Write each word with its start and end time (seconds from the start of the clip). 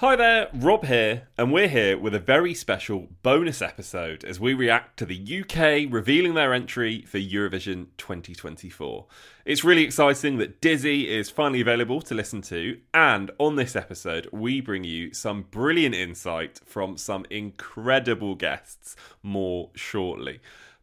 Hi 0.00 0.14
there, 0.14 0.48
Rob 0.54 0.84
here, 0.84 1.26
and 1.36 1.52
we're 1.52 1.66
here 1.66 1.98
with 1.98 2.14
a 2.14 2.20
very 2.20 2.54
special 2.54 3.08
bonus 3.24 3.60
episode 3.60 4.22
as 4.22 4.38
we 4.38 4.54
react 4.54 4.96
to 4.98 5.04
the 5.04 5.40
UK 5.40 5.92
revealing 5.92 6.34
their 6.34 6.54
entry 6.54 7.02
for 7.02 7.18
Eurovision 7.18 7.86
2024. 7.96 9.06
It's 9.44 9.64
really 9.64 9.82
exciting 9.82 10.38
that 10.38 10.60
Dizzy 10.60 11.08
is 11.08 11.30
finally 11.30 11.60
available 11.60 12.00
to 12.02 12.14
listen 12.14 12.42
to, 12.42 12.78
and 12.94 13.32
on 13.38 13.56
this 13.56 13.74
episode, 13.74 14.28
we 14.30 14.60
bring 14.60 14.84
you 14.84 15.12
some 15.12 15.42
brilliant 15.50 15.96
insight 15.96 16.60
from 16.64 16.96
some 16.96 17.26
incredible 17.28 18.36
guests 18.36 18.94
more 19.24 19.70
shortly. 19.74 20.38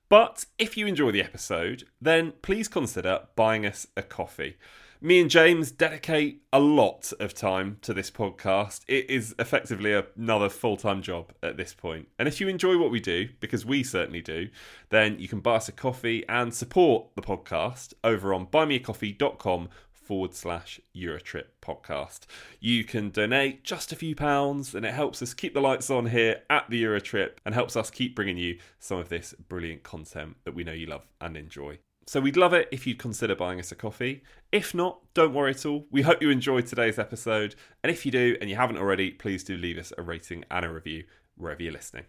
But 0.09 0.44
if 0.59 0.75
you 0.75 0.88
enjoy 0.88 1.12
the 1.12 1.23
episode, 1.23 1.86
then 2.02 2.34
please 2.42 2.68
consider 2.68 3.22
buying 3.38 3.66
us 3.66 3.88
a 3.95 4.03
coffee. 4.03 4.58
Me 5.02 5.20
and 5.20 5.30
James 5.30 5.72
dedicate 5.72 6.42
a 6.54 6.60
lot 6.60 7.12
of 7.20 7.34
time 7.34 7.78
to 7.82 7.94
this 7.94 8.10
podcast. 8.10 8.82
It 8.88 9.10
is 9.10 9.36
effectively 9.38 9.94
another 9.94 10.48
full 10.50 10.78
time 10.78 11.02
job 11.02 11.34
at 11.44 11.58
this 11.58 11.74
point. 11.74 12.08
And 12.18 12.28
if 12.30 12.40
you 12.40 12.48
enjoy 12.48 12.78
what 12.78 12.92
we 12.92 13.02
do, 13.02 13.28
because 13.42 13.66
we 13.66 13.84
certainly 13.84 14.22
do, 14.22 14.48
then 14.90 15.20
you 15.20 15.28
can 15.28 15.42
buy 15.42 15.58
us 15.58 15.68
a 15.68 15.74
coffee 15.74 16.24
and 16.30 16.54
support 16.54 17.08
the 17.16 17.22
podcast 17.22 17.94
over 18.04 18.34
on 18.34 18.48
buymeacoffee.com 18.48 19.70
forward 19.92 20.34
slash 20.34 20.80
Eurotrip 20.96 21.48
podcast. 21.62 22.22
You 22.62 22.86
can 22.86 23.09
donate 23.09 23.64
just 23.64 23.92
a 23.92 23.98
few 23.98 24.16
pounds 24.16 24.74
and 24.74 24.86
it 24.86 24.94
helps 24.94 25.22
us 25.22 25.34
keep 25.34 25.54
the 25.54 25.62
lights 25.62 25.90
on 25.90 26.06
here 26.06 26.42
at 26.50 26.70
the 26.70 26.82
Eurotrip 26.82 27.32
and 27.46 27.54
helps 27.54 27.76
us 27.76 27.90
keep 27.90 28.16
bringing 28.16 28.38
you 28.38 28.59
some 28.80 29.00
of 29.00 29.09
this 29.09 29.34
brilliant 29.50 29.84
content 29.84 30.38
that 30.46 30.56
we 30.56 30.64
know 30.64 30.72
you 30.72 30.86
love 30.86 31.06
and 31.20 31.36
enjoy. 31.36 31.80
So 32.08 32.22
we'd 32.22 32.38
love 32.38 32.53
it 32.53 32.70
if 32.72 32.86
you'd 32.86 33.00
consider 33.00 33.36
buying 33.36 33.59
us 33.59 33.72
a 33.72 33.75
coffee. 33.75 34.22
If 34.52 34.75
not, 34.75 35.00
don't 35.16 35.34
worry 35.34 35.52
at 35.52 35.66
all. 35.66 35.88
We 35.89 36.03
hope 36.03 36.22
you 36.22 36.30
enjoyed 36.30 36.67
today's 36.67 37.00
episode. 37.00 37.56
And 37.84 37.92
if 37.92 38.06
you 38.06 38.12
do 38.12 38.38
and 38.39 38.47
you 38.50 38.56
haven't 38.56 38.78
already, 38.78 39.09
please 39.12 39.44
do 39.44 39.58
leave 39.58 39.80
us 39.80 39.92
a 39.97 40.03
rating 40.03 40.45
and 40.52 40.64
a 40.66 40.70
review 40.70 41.06
wherever 41.36 41.64
you're 41.64 41.73
listening. 41.73 42.03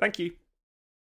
Thank 0.00 0.18
you. 0.18 0.32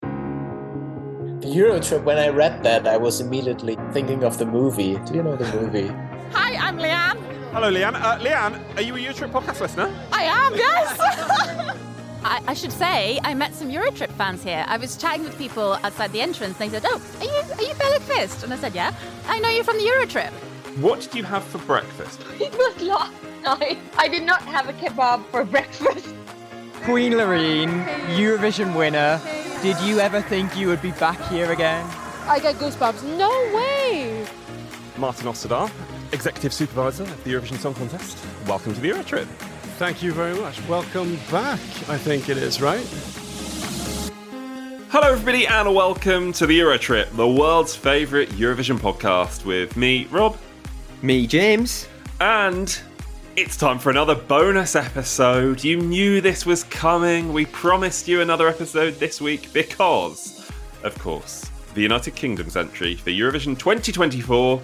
The 0.02 1.47
Eurotrip, 1.47 2.03
when 2.03 2.18
I 2.18 2.28
read 2.28 2.63
that, 2.63 2.85
I 2.85 2.97
was 2.97 3.22
immediately 3.22 3.78
thinking 3.94 4.24
of 4.25 4.38
the 4.38 4.46
movie. 4.46 4.97
Do 5.06 5.13
you 5.13 5.23
know 5.23 5.38
the 5.38 5.50
movie? 5.62 5.88
Hi, 6.34 6.56
I'm 6.56 6.78
Leanne. 6.78 7.22
Hello, 7.53 7.72
Leanne. 7.72 7.96
Uh, 7.96 8.19
Leanne, 8.19 8.75
are 8.75 8.81
you 8.81 8.96
a 8.96 9.00
Eurotrip 9.00 9.31
podcast 9.31 9.62
listener? 9.62 9.90
I 10.12 10.23
am, 10.23 10.53
yes. 10.53 11.78
I, 12.28 12.42
I 12.48 12.54
should 12.54 12.74
say, 12.74 13.20
I 13.24 13.34
met 13.34 13.56
some 13.56 13.70
Eurotrip 13.70 14.12
fans 14.12 14.44
here. 14.44 14.66
I 14.68 14.76
was 14.76 14.98
chatting 14.98 15.24
with 15.24 15.38
people 15.38 15.80
outside 15.84 16.12
the 16.12 16.20
entrance, 16.20 16.60
and 16.60 16.70
they 16.70 16.78
said, 16.78 16.86
"Oh, 16.86 17.02
are 17.20 17.24
you 17.24 17.54
are 17.54 17.70
you 17.70 17.74
Bella 17.76 18.00
Kvist?" 18.00 18.44
And 18.44 18.54
I 18.54 18.58
said, 18.58 18.76
"Yeah." 18.76 18.94
I 19.28 19.40
know 19.40 19.48
you're 19.48 19.64
from 19.64 19.78
the 19.78 19.86
Eurotrip. 19.86 20.32
What 20.82 21.00
did 21.00 21.16
you 21.16 21.24
have 21.24 21.44
for 21.46 21.60
breakfast? 21.60 22.20
It 22.40 22.52
was 22.52 22.82
last 22.82 23.14
night. 23.44 23.78
I 23.98 24.10
did 24.10 24.24
not 24.24 24.42
have 24.42 24.68
a 24.68 24.74
kebab 24.74 25.26
for 25.28 25.46
breakfast. 25.46 26.14
Queen 26.84 27.14
Loreen, 27.14 27.86
Eurovision 28.18 28.76
winner. 28.76 29.22
Did 29.62 29.80
you 29.80 30.00
ever 30.00 30.22
think 30.22 30.58
you 30.58 30.68
would 30.68 30.82
be 30.82 30.92
back 30.92 31.20
here 31.30 31.52
again? 31.54 31.86
I 32.28 32.40
get 32.40 32.56
goosebumps. 32.56 33.04
No 33.18 33.32
way! 33.56 34.28
Martin 34.98 35.28
Osterdahl, 35.28 35.72
Executive 36.12 36.54
Supervisor 36.54 37.04
of 37.04 37.24
the 37.24 37.32
Eurovision 37.32 37.58
Song 37.58 37.74
Contest. 37.74 38.18
Welcome 38.48 38.74
to 38.74 38.82
the 38.82 38.90
Eurotrip. 38.90 39.28
Thank 39.78 40.02
you 40.02 40.12
very 40.12 40.36
much. 40.36 40.60
Welcome 40.68 41.18
back, 41.32 41.60
I 41.88 42.00
think 42.00 42.30
it 42.30 42.38
is, 42.38 42.60
right? 42.60 42.84
Hello, 44.90 45.12
everybody, 45.12 45.46
and 45.46 45.76
welcome 45.76 46.34
to 46.34 46.48
the 46.48 46.60
Eurotrip, 46.60 47.16
the 47.16 47.28
world's 47.28 47.76
favourite 47.76 48.30
Eurovision 48.30 48.80
podcast 48.80 49.46
with 49.46 49.78
me, 49.78 50.06
Rob, 50.06 50.36
Me, 51.04 51.28
James. 51.28 51.88
and 52.20 52.80
it's 53.36 53.56
time 53.56 53.78
for 53.78 53.92
another 53.92 54.16
bonus 54.16 54.76
episode. 54.76 55.64
You 55.64 55.78
knew 55.78 56.22
this 56.22 56.44
was 56.44 56.64
coming. 56.64 57.32
We 57.32 57.46
promised 57.46 58.08
you 58.08 58.22
another 58.22 58.48
episode 58.48 58.96
this 58.96 59.22
week 59.22 59.54
because, 59.54 60.50
of 60.84 60.98
course, 60.98 61.52
the 61.76 61.82
United 61.84 62.16
Kingdom's 62.16 62.58
entry 62.58 62.96
for 62.96 63.12
Eurovision 63.12 63.59
2024 63.59 64.59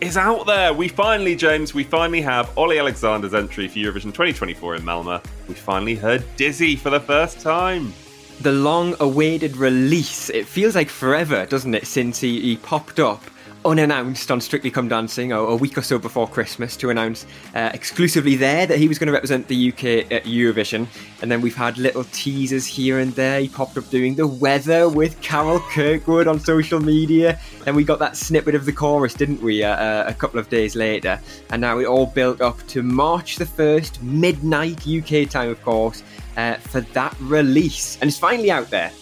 is 0.00 0.16
out 0.16 0.46
there. 0.46 0.72
We 0.72 0.88
finally, 0.88 1.34
James, 1.34 1.74
we 1.74 1.84
finally 1.84 2.20
have 2.22 2.50
Olly 2.56 2.78
Alexander's 2.78 3.34
entry 3.34 3.68
for 3.68 3.78
Eurovision 3.78 4.04
2024 4.04 4.76
in 4.76 4.82
Malmö. 4.82 5.24
We 5.48 5.54
finally 5.54 5.94
heard 5.94 6.24
Dizzy 6.36 6.76
for 6.76 6.90
the 6.90 7.00
first 7.00 7.40
time. 7.40 7.92
The 8.40 8.52
long 8.52 8.94
awaited 9.00 9.56
release. 9.56 10.30
It 10.30 10.46
feels 10.46 10.74
like 10.74 10.88
forever, 10.88 11.46
doesn't 11.46 11.74
it, 11.74 11.86
since 11.86 12.20
he, 12.20 12.40
he 12.40 12.56
popped 12.56 13.00
up 13.00 13.22
unannounced 13.64 14.30
on 14.30 14.40
Strictly 14.40 14.70
Come 14.70 14.88
Dancing 14.88 15.32
a, 15.32 15.38
a 15.38 15.56
week 15.56 15.76
or 15.76 15.82
so 15.82 15.98
before 15.98 16.28
Christmas 16.28 16.76
to 16.76 16.90
announce 16.90 17.26
uh, 17.54 17.70
exclusively 17.74 18.36
there 18.36 18.66
that 18.66 18.78
he 18.78 18.88
was 18.88 18.98
going 18.98 19.08
to 19.08 19.12
represent 19.12 19.48
the 19.48 19.72
UK 19.72 19.84
at 20.12 20.24
Eurovision. 20.24 20.86
And 21.22 21.30
then 21.30 21.40
we've 21.40 21.56
had 21.56 21.78
little 21.78 22.04
teasers 22.04 22.66
here 22.66 22.98
and 22.98 23.12
there. 23.14 23.40
He 23.40 23.48
popped 23.48 23.76
up 23.76 23.88
doing 23.90 24.14
the 24.14 24.26
weather 24.26 24.88
with 24.88 25.20
Carol 25.20 25.60
Kirkwood 25.60 26.26
on 26.26 26.38
social 26.38 26.80
media. 26.80 27.38
Then 27.64 27.74
we 27.74 27.84
got 27.84 27.98
that 27.98 28.16
snippet 28.16 28.54
of 28.54 28.64
the 28.64 28.72
chorus, 28.72 29.14
didn't 29.14 29.42
we, 29.42 29.64
uh, 29.64 29.74
uh, 29.74 30.04
a 30.06 30.14
couple 30.14 30.38
of 30.38 30.48
days 30.48 30.76
later. 30.76 31.20
And 31.50 31.60
now 31.60 31.78
it 31.78 31.86
all 31.86 32.06
built 32.06 32.40
up 32.40 32.64
to 32.68 32.82
March 32.82 33.36
the 33.36 33.44
1st, 33.44 34.02
midnight 34.02 34.86
UK 34.86 35.28
time, 35.28 35.50
of 35.50 35.62
course, 35.62 36.02
uh, 36.36 36.54
for 36.54 36.80
that 36.80 37.16
release. 37.20 37.98
And 38.00 38.08
it's 38.08 38.18
finally 38.18 38.50
out 38.50 38.70
there. 38.70 38.92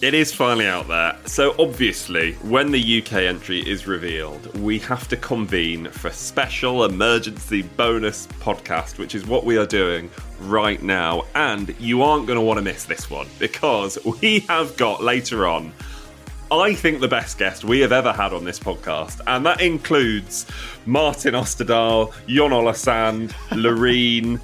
It 0.00 0.14
is 0.14 0.32
finally 0.32 0.68
out 0.68 0.86
there. 0.86 1.16
So, 1.26 1.56
obviously, 1.58 2.34
when 2.34 2.70
the 2.70 3.02
UK 3.02 3.14
entry 3.14 3.68
is 3.68 3.88
revealed, 3.88 4.56
we 4.60 4.78
have 4.78 5.08
to 5.08 5.16
convene 5.16 5.90
for 5.90 6.06
a 6.06 6.12
special 6.12 6.84
emergency 6.84 7.62
bonus 7.62 8.28
podcast, 8.38 8.98
which 8.98 9.16
is 9.16 9.26
what 9.26 9.42
we 9.42 9.58
are 9.58 9.66
doing 9.66 10.08
right 10.42 10.80
now. 10.80 11.24
And 11.34 11.74
you 11.80 12.04
aren't 12.04 12.28
going 12.28 12.38
to 12.38 12.44
want 12.44 12.58
to 12.58 12.62
miss 12.62 12.84
this 12.84 13.10
one 13.10 13.26
because 13.40 13.98
we 14.22 14.38
have 14.40 14.76
got 14.76 15.02
later 15.02 15.48
on, 15.48 15.72
I 16.52 16.74
think, 16.74 17.00
the 17.00 17.08
best 17.08 17.36
guest 17.36 17.64
we 17.64 17.80
have 17.80 17.90
ever 17.90 18.12
had 18.12 18.32
on 18.32 18.44
this 18.44 18.60
podcast. 18.60 19.20
And 19.26 19.44
that 19.46 19.60
includes 19.60 20.46
Martin 20.86 21.34
Osterdahl, 21.34 22.14
Jon 22.28 22.52
Ola 22.52 22.76
Sand, 22.76 23.30
Loreen. 23.48 24.40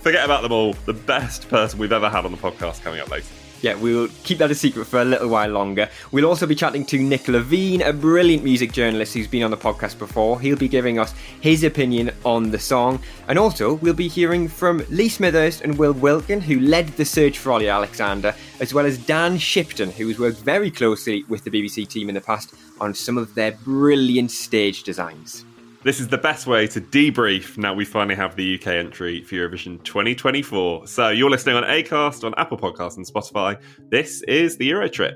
Forget 0.00 0.24
about 0.24 0.42
them 0.42 0.50
all. 0.50 0.72
The 0.72 0.94
best 0.94 1.48
person 1.48 1.78
we've 1.78 1.92
ever 1.92 2.08
had 2.10 2.24
on 2.24 2.32
the 2.32 2.38
podcast 2.38 2.82
coming 2.82 2.98
up 2.98 3.08
later. 3.08 3.28
Yeah, 3.62 3.74
we'll 3.74 4.08
keep 4.22 4.38
that 4.38 4.50
a 4.50 4.54
secret 4.54 4.84
for 4.86 5.00
a 5.00 5.04
little 5.04 5.28
while 5.28 5.48
longer. 5.48 5.88
We'll 6.12 6.26
also 6.26 6.46
be 6.46 6.54
chatting 6.54 6.84
to 6.86 6.98
Nick 6.98 7.26
Levine, 7.26 7.82
a 7.82 7.92
brilliant 7.92 8.44
music 8.44 8.70
journalist 8.70 9.14
who's 9.14 9.26
been 9.26 9.42
on 9.42 9.50
the 9.50 9.56
podcast 9.56 9.98
before. 9.98 10.40
He'll 10.40 10.56
be 10.56 10.68
giving 10.68 10.98
us 10.98 11.14
his 11.40 11.64
opinion 11.64 12.10
on 12.24 12.50
the 12.50 12.58
song. 12.58 13.00
And 13.28 13.38
also, 13.38 13.74
we'll 13.74 13.94
be 13.94 14.08
hearing 14.08 14.46
from 14.46 14.84
Lee 14.90 15.08
Smithers 15.08 15.62
and 15.62 15.78
Will 15.78 15.94
Wilkin, 15.94 16.40
who 16.40 16.60
led 16.60 16.88
the 16.88 17.04
search 17.04 17.38
for 17.38 17.52
Olly 17.52 17.68
Alexander, 17.68 18.34
as 18.60 18.74
well 18.74 18.84
as 18.84 18.98
Dan 18.98 19.38
Shipton, 19.38 19.90
who 19.90 20.06
has 20.08 20.18
worked 20.18 20.38
very 20.38 20.70
closely 20.70 21.24
with 21.24 21.44
the 21.44 21.50
BBC 21.50 21.88
team 21.88 22.08
in 22.10 22.14
the 22.14 22.20
past 22.20 22.54
on 22.80 22.92
some 22.92 23.16
of 23.16 23.34
their 23.34 23.52
brilliant 23.52 24.30
stage 24.30 24.82
designs. 24.82 25.44
This 25.86 26.00
is 26.00 26.08
the 26.08 26.18
best 26.18 26.48
way 26.48 26.66
to 26.66 26.80
debrief 26.80 27.56
now 27.56 27.72
we 27.72 27.84
finally 27.84 28.16
have 28.16 28.34
the 28.34 28.56
UK 28.56 28.66
entry 28.66 29.22
for 29.22 29.36
Eurovision 29.36 29.80
2024. 29.84 30.88
So 30.88 31.10
you're 31.10 31.30
listening 31.30 31.54
on 31.54 31.62
Acast, 31.62 32.24
on 32.24 32.34
Apple 32.36 32.58
Podcasts, 32.58 32.96
and 32.96 33.06
Spotify. 33.06 33.56
This 33.88 34.20
is 34.22 34.56
the 34.56 34.68
Eurotrip. 34.68 35.14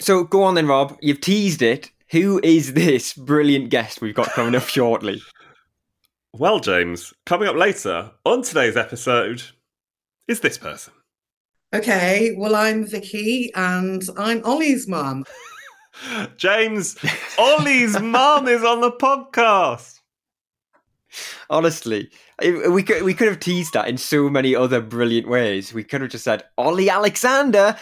So 0.00 0.24
go 0.24 0.42
on 0.42 0.54
then, 0.54 0.66
Rob. 0.66 0.98
You've 1.00 1.22
teased 1.22 1.62
it. 1.62 1.90
Who 2.10 2.42
is 2.44 2.74
this 2.74 3.14
brilliant 3.14 3.70
guest 3.70 4.02
we've 4.02 4.14
got 4.14 4.28
coming 4.32 4.54
up 4.54 4.68
shortly? 4.68 5.22
Well, 6.34 6.60
James, 6.60 7.14
coming 7.24 7.48
up 7.48 7.56
later 7.56 8.10
on 8.26 8.42
today's 8.42 8.76
episode 8.76 9.42
is 10.28 10.40
this 10.40 10.58
person. 10.58 10.92
Okay, 11.74 12.34
well, 12.36 12.54
I'm 12.54 12.86
Vicky 12.86 13.50
and 13.54 14.02
I'm 14.18 14.44
Olly's 14.44 14.86
mum. 14.86 15.24
James, 16.36 16.96
Olly's 17.38 18.00
mum 18.02 18.48
is 18.48 18.62
on 18.64 18.80
the 18.80 18.92
podcast. 18.92 20.00
Honestly, 21.50 22.10
we 22.40 22.82
could 22.82 23.02
we 23.02 23.14
could 23.14 23.28
have 23.28 23.40
teased 23.40 23.72
that 23.72 23.88
in 23.88 23.96
so 23.96 24.28
many 24.28 24.54
other 24.54 24.80
brilliant 24.80 25.28
ways. 25.28 25.72
We 25.72 25.84
could 25.84 26.02
have 26.02 26.10
just 26.10 26.24
said 26.24 26.44
Olly 26.58 26.90
Alexander's 26.90 27.74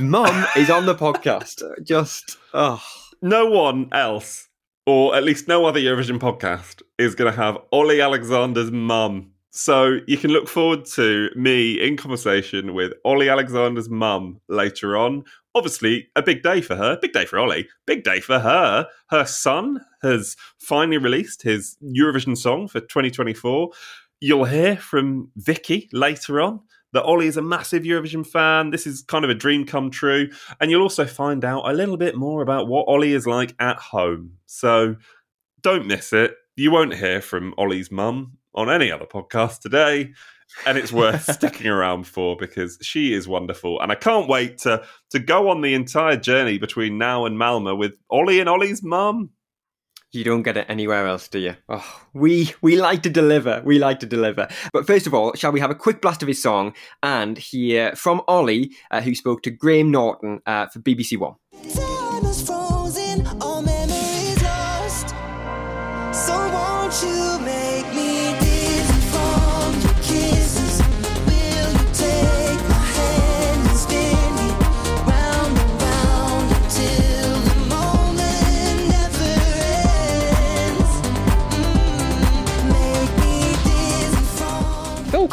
mum 0.00 0.46
is 0.56 0.70
on 0.70 0.86
the 0.86 0.94
podcast. 1.06 1.62
Just 1.84 2.38
oh, 2.54 2.82
No 3.22 3.46
one 3.46 3.88
else, 3.92 4.48
or 4.86 5.14
at 5.14 5.24
least 5.24 5.48
no 5.48 5.66
other 5.66 5.80
Eurovision 5.80 6.18
podcast, 6.18 6.82
is 6.98 7.14
going 7.14 7.30
to 7.30 7.36
have 7.40 7.58
Olly 7.72 8.00
Alexander's 8.00 8.70
mum. 8.70 9.32
So 9.50 10.00
you 10.06 10.18
can 10.18 10.30
look 10.30 10.48
forward 10.48 10.84
to 10.96 11.30
me 11.34 11.80
in 11.80 11.96
conversation 11.96 12.74
with 12.74 12.92
Olly 13.04 13.30
Alexander's 13.30 13.88
mum 13.88 14.38
later 14.48 14.98
on. 14.98 15.24
Obviously, 15.56 16.08
a 16.14 16.22
big 16.22 16.42
day 16.42 16.60
for 16.60 16.76
her. 16.76 16.98
Big 17.00 17.14
day 17.14 17.24
for 17.24 17.38
Olly. 17.38 17.66
Big 17.86 18.04
day 18.04 18.20
for 18.20 18.40
her. 18.40 18.86
Her 19.08 19.24
son 19.24 19.80
has 20.02 20.36
finally 20.58 20.98
released 20.98 21.40
his 21.40 21.78
Eurovision 21.82 22.36
song 22.36 22.68
for 22.68 22.80
2024. 22.80 23.70
You'll 24.20 24.44
hear 24.44 24.76
from 24.76 25.30
Vicky 25.34 25.88
later 25.94 26.42
on 26.42 26.60
that 26.92 27.04
Olly 27.04 27.26
is 27.26 27.38
a 27.38 27.42
massive 27.42 27.84
Eurovision 27.84 28.26
fan. 28.26 28.68
This 28.68 28.86
is 28.86 29.00
kind 29.00 29.24
of 29.24 29.30
a 29.30 29.34
dream 29.34 29.64
come 29.64 29.90
true. 29.90 30.28
And 30.60 30.70
you'll 30.70 30.82
also 30.82 31.06
find 31.06 31.42
out 31.42 31.62
a 31.66 31.72
little 31.72 31.96
bit 31.96 32.16
more 32.16 32.42
about 32.42 32.68
what 32.68 32.84
Olly 32.86 33.14
is 33.14 33.26
like 33.26 33.54
at 33.58 33.78
home. 33.78 34.32
So 34.44 34.96
don't 35.62 35.86
miss 35.86 36.12
it. 36.12 36.34
You 36.54 36.70
won't 36.70 36.94
hear 36.94 37.22
from 37.22 37.54
Olly's 37.56 37.90
mum 37.90 38.36
on 38.56 38.70
any 38.70 38.90
other 38.90 39.06
podcast 39.06 39.60
today. 39.60 40.12
And 40.64 40.78
it's 40.78 40.92
worth 40.92 41.24
sticking 41.32 41.66
around 41.66 42.06
for 42.06 42.36
because 42.36 42.78
she 42.80 43.12
is 43.12 43.28
wonderful. 43.28 43.80
And 43.80 43.90
I 43.92 43.96
can't 43.96 44.28
wait 44.28 44.58
to, 44.58 44.84
to 45.10 45.18
go 45.18 45.50
on 45.50 45.60
the 45.60 45.74
entire 45.74 46.16
journey 46.16 46.58
between 46.58 46.98
now 46.98 47.26
and 47.26 47.38
Malmo 47.38 47.74
with 47.74 47.94
Olly 48.10 48.40
and 48.40 48.48
Olly's 48.48 48.82
mum. 48.82 49.30
you 50.12 50.24
don't 50.24 50.42
get 50.42 50.56
it 50.56 50.66
anywhere 50.68 51.06
else, 51.06 51.28
do 51.28 51.40
you? 51.40 51.56
Oh, 51.68 52.02
we 52.14 52.54
we 52.62 52.76
like 52.76 53.02
to 53.02 53.10
deliver. 53.10 53.60
We 53.64 53.78
like 53.78 54.00
to 54.00 54.06
deliver. 54.06 54.48
But 54.72 54.86
first 54.86 55.06
of 55.06 55.12
all, 55.12 55.34
shall 55.34 55.52
we 55.52 55.60
have 55.60 55.70
a 55.70 55.74
quick 55.74 56.00
blast 56.00 56.22
of 56.22 56.28
his 56.28 56.40
song 56.40 56.74
and 57.02 57.36
hear 57.36 57.94
from 57.96 58.22
Olly, 58.28 58.70
uh, 58.90 59.00
who 59.02 59.14
spoke 59.14 59.42
to 59.42 59.50
Graham 59.50 59.90
Norton 59.90 60.40
uh, 60.46 60.68
for 60.68 60.78
BBC 60.78 61.18
One. 61.18 61.34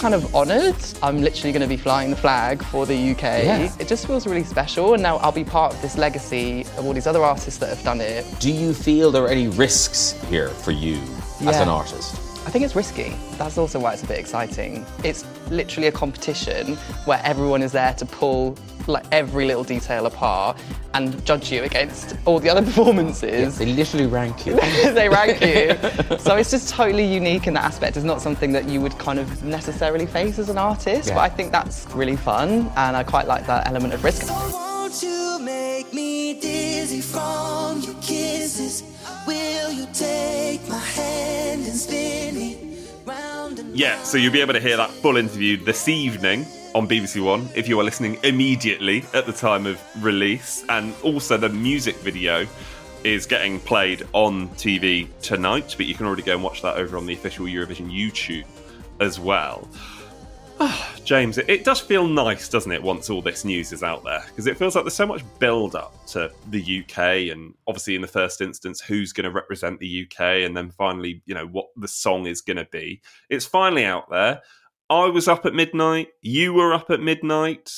Kind 0.04 0.14
of 0.14 0.36
honoured. 0.36 0.76
I'm 1.02 1.22
literally 1.22 1.54
going 1.54 1.62
to 1.62 1.68
be 1.68 1.78
flying 1.78 2.10
the 2.10 2.18
flag 2.18 2.62
for 2.66 2.86
the 2.86 3.12
UK. 3.12 3.22
Yeah. 3.22 3.74
It 3.80 3.88
just 3.88 4.06
feels 4.06 4.28
really 4.28 4.44
special, 4.44 4.96
and 4.96 5.02
now 5.02 5.16
I'll 5.20 5.32
be 5.32 5.46
part 5.46 5.74
of 5.74 5.82
this 5.82 5.98
legacy 5.98 6.64
of 6.78 6.86
all 6.86 6.92
these 6.92 7.08
other 7.08 7.24
artists 7.24 7.58
that 7.60 7.70
have 7.70 7.82
done 7.86 8.02
it. 8.02 8.26
Do 8.42 8.52
you 8.52 8.74
feel 8.74 9.12
there 9.12 9.24
are 9.24 9.30
any 9.30 9.48
risks 9.48 10.12
here 10.28 10.50
for 10.50 10.72
you 10.72 11.02
as 11.48 11.56
an 11.56 11.70
artist? 11.70 12.20
I 12.46 12.50
think 12.50 12.66
it's 12.66 12.76
risky. 12.76 13.16
That's 13.38 13.58
also 13.58 13.80
why 13.80 13.94
it's 13.94 14.04
a 14.04 14.08
bit 14.08 14.20
exciting. 14.20 14.86
It's 15.04 15.26
literally 15.50 15.88
a 15.88 15.92
competition 15.92 16.76
where 17.06 17.22
everyone 17.24 17.62
is 17.62 17.72
there 17.72 17.94
to 17.94 18.06
pull 18.06 18.58
like 18.86 19.06
every 19.14 19.46
little 19.46 19.64
detail 19.64 20.06
apart 20.08 20.58
and 20.94 21.26
judge 21.26 21.50
you 21.54 21.64
against 21.64 22.18
all 22.26 22.40
the 22.40 22.50
other 22.50 22.62
performances. 22.70 23.58
They 23.58 23.68
literally 23.68 24.08
rank 24.08 24.46
you. 24.46 24.56
they 24.94 25.08
rank 25.08 25.42
you. 25.42 26.18
So 26.20 26.36
it's 26.36 26.52
just 26.52 26.70
totally 26.70 27.06
unique 27.06 27.48
in 27.48 27.54
that 27.56 27.64
aspect. 27.64 27.96
It's 27.98 28.06
not 28.06 28.22
something 28.22 28.52
that 28.52 28.68
you 28.68 28.82
would 28.82 28.98
kind 28.98 29.20
of 29.20 29.44
necessarily 29.44 30.06
face 30.06 30.38
as 30.38 30.50
an 30.50 30.58
artist, 30.58 31.10
Yeah. 31.10 31.16
but 31.16 31.22
I 31.22 31.30
think 31.30 31.52
that's 31.52 31.88
really 31.94 32.16
fun 32.18 32.70
and 32.76 32.96
I 32.98 33.04
quite 33.04 33.28
like 33.28 33.46
that 33.48 33.68
element 33.68 33.94
of 33.94 34.04
risk. 34.04 34.24
So 34.24 34.34
Yeah, 43.76 44.04
so 44.04 44.20
you'll 44.20 44.32
be 44.32 44.42
able 44.42 44.54
to 44.54 44.60
hear 44.60 44.78
that 44.78 44.92
full 44.92 45.18
interview 45.18 45.58
this 45.58 45.88
evening 45.88 46.46
on 46.76 46.88
BBC 46.88 47.24
One 47.24 47.50
if 47.56 47.68
you 47.68 47.80
are 47.80 47.84
listening 47.84 48.20
immediately 48.24 49.04
at 49.16 49.26
the 49.26 49.34
time 49.34 49.66
of 49.66 49.82
release. 50.04 50.64
And 50.70 50.94
also, 51.02 51.38
the 51.38 51.50
music 51.50 51.96
video 51.96 52.46
is 53.04 53.26
getting 53.26 53.60
played 53.60 54.04
on 54.14 54.50
TV 54.50 55.08
tonight, 55.24 55.74
but 55.76 55.88
you 55.88 55.96
can 55.96 56.06
already 56.06 56.22
go 56.22 56.34
and 56.34 56.44
watch 56.44 56.62
that 56.62 56.78
over 56.78 56.98
on 56.98 57.08
the 57.08 57.14
official 57.14 57.48
Eurovision 57.48 57.92
YouTube 57.92 58.46
as 59.00 59.20
well. 59.20 59.68
James, 61.06 61.38
it, 61.38 61.50
it 61.50 61.66
does 61.66 61.80
feel 61.80 62.08
nice, 62.08 62.48
doesn't 62.48 62.72
it, 62.72 62.82
once 62.82 63.10
all 63.10 63.22
this 63.22 63.44
news 63.46 63.72
is 63.74 63.84
out 63.84 64.04
there? 64.04 64.24
Because 64.28 64.48
it 64.48 64.58
feels 64.58 64.76
like 64.76 64.86
there's 64.86 64.94
so 64.94 65.06
much 65.06 65.22
build 65.40 65.76
up 65.76 65.94
to 66.08 66.32
the 66.50 66.84
UK, 66.84 67.32
and 67.32 67.54
obviously, 67.68 67.96
in 67.96 68.02
the 68.02 68.08
first 68.08 68.42
instance, 68.42 68.80
who's 68.82 69.14
going 69.14 69.26
to 69.26 69.32
represent 69.32 69.80
the 69.80 70.06
UK, 70.10 70.20
and 70.46 70.56
then 70.56 70.72
finally, 70.72 71.22
you 71.26 71.36
know, 71.36 71.48
what 71.48 71.68
the 71.76 71.88
song 71.88 72.26
is 72.28 72.42
going 72.42 72.58
to 72.58 72.68
be. 72.72 73.02
It's 73.30 73.46
finally 73.46 73.86
out 73.86 74.10
there. 74.10 74.42
I 74.90 75.06
was 75.08 75.28
up 75.28 75.46
at 75.46 75.54
midnight. 75.54 76.10
You 76.22 76.54
were 76.54 76.74
up 76.74 76.90
at 76.90 77.00
midnight. 77.02 77.72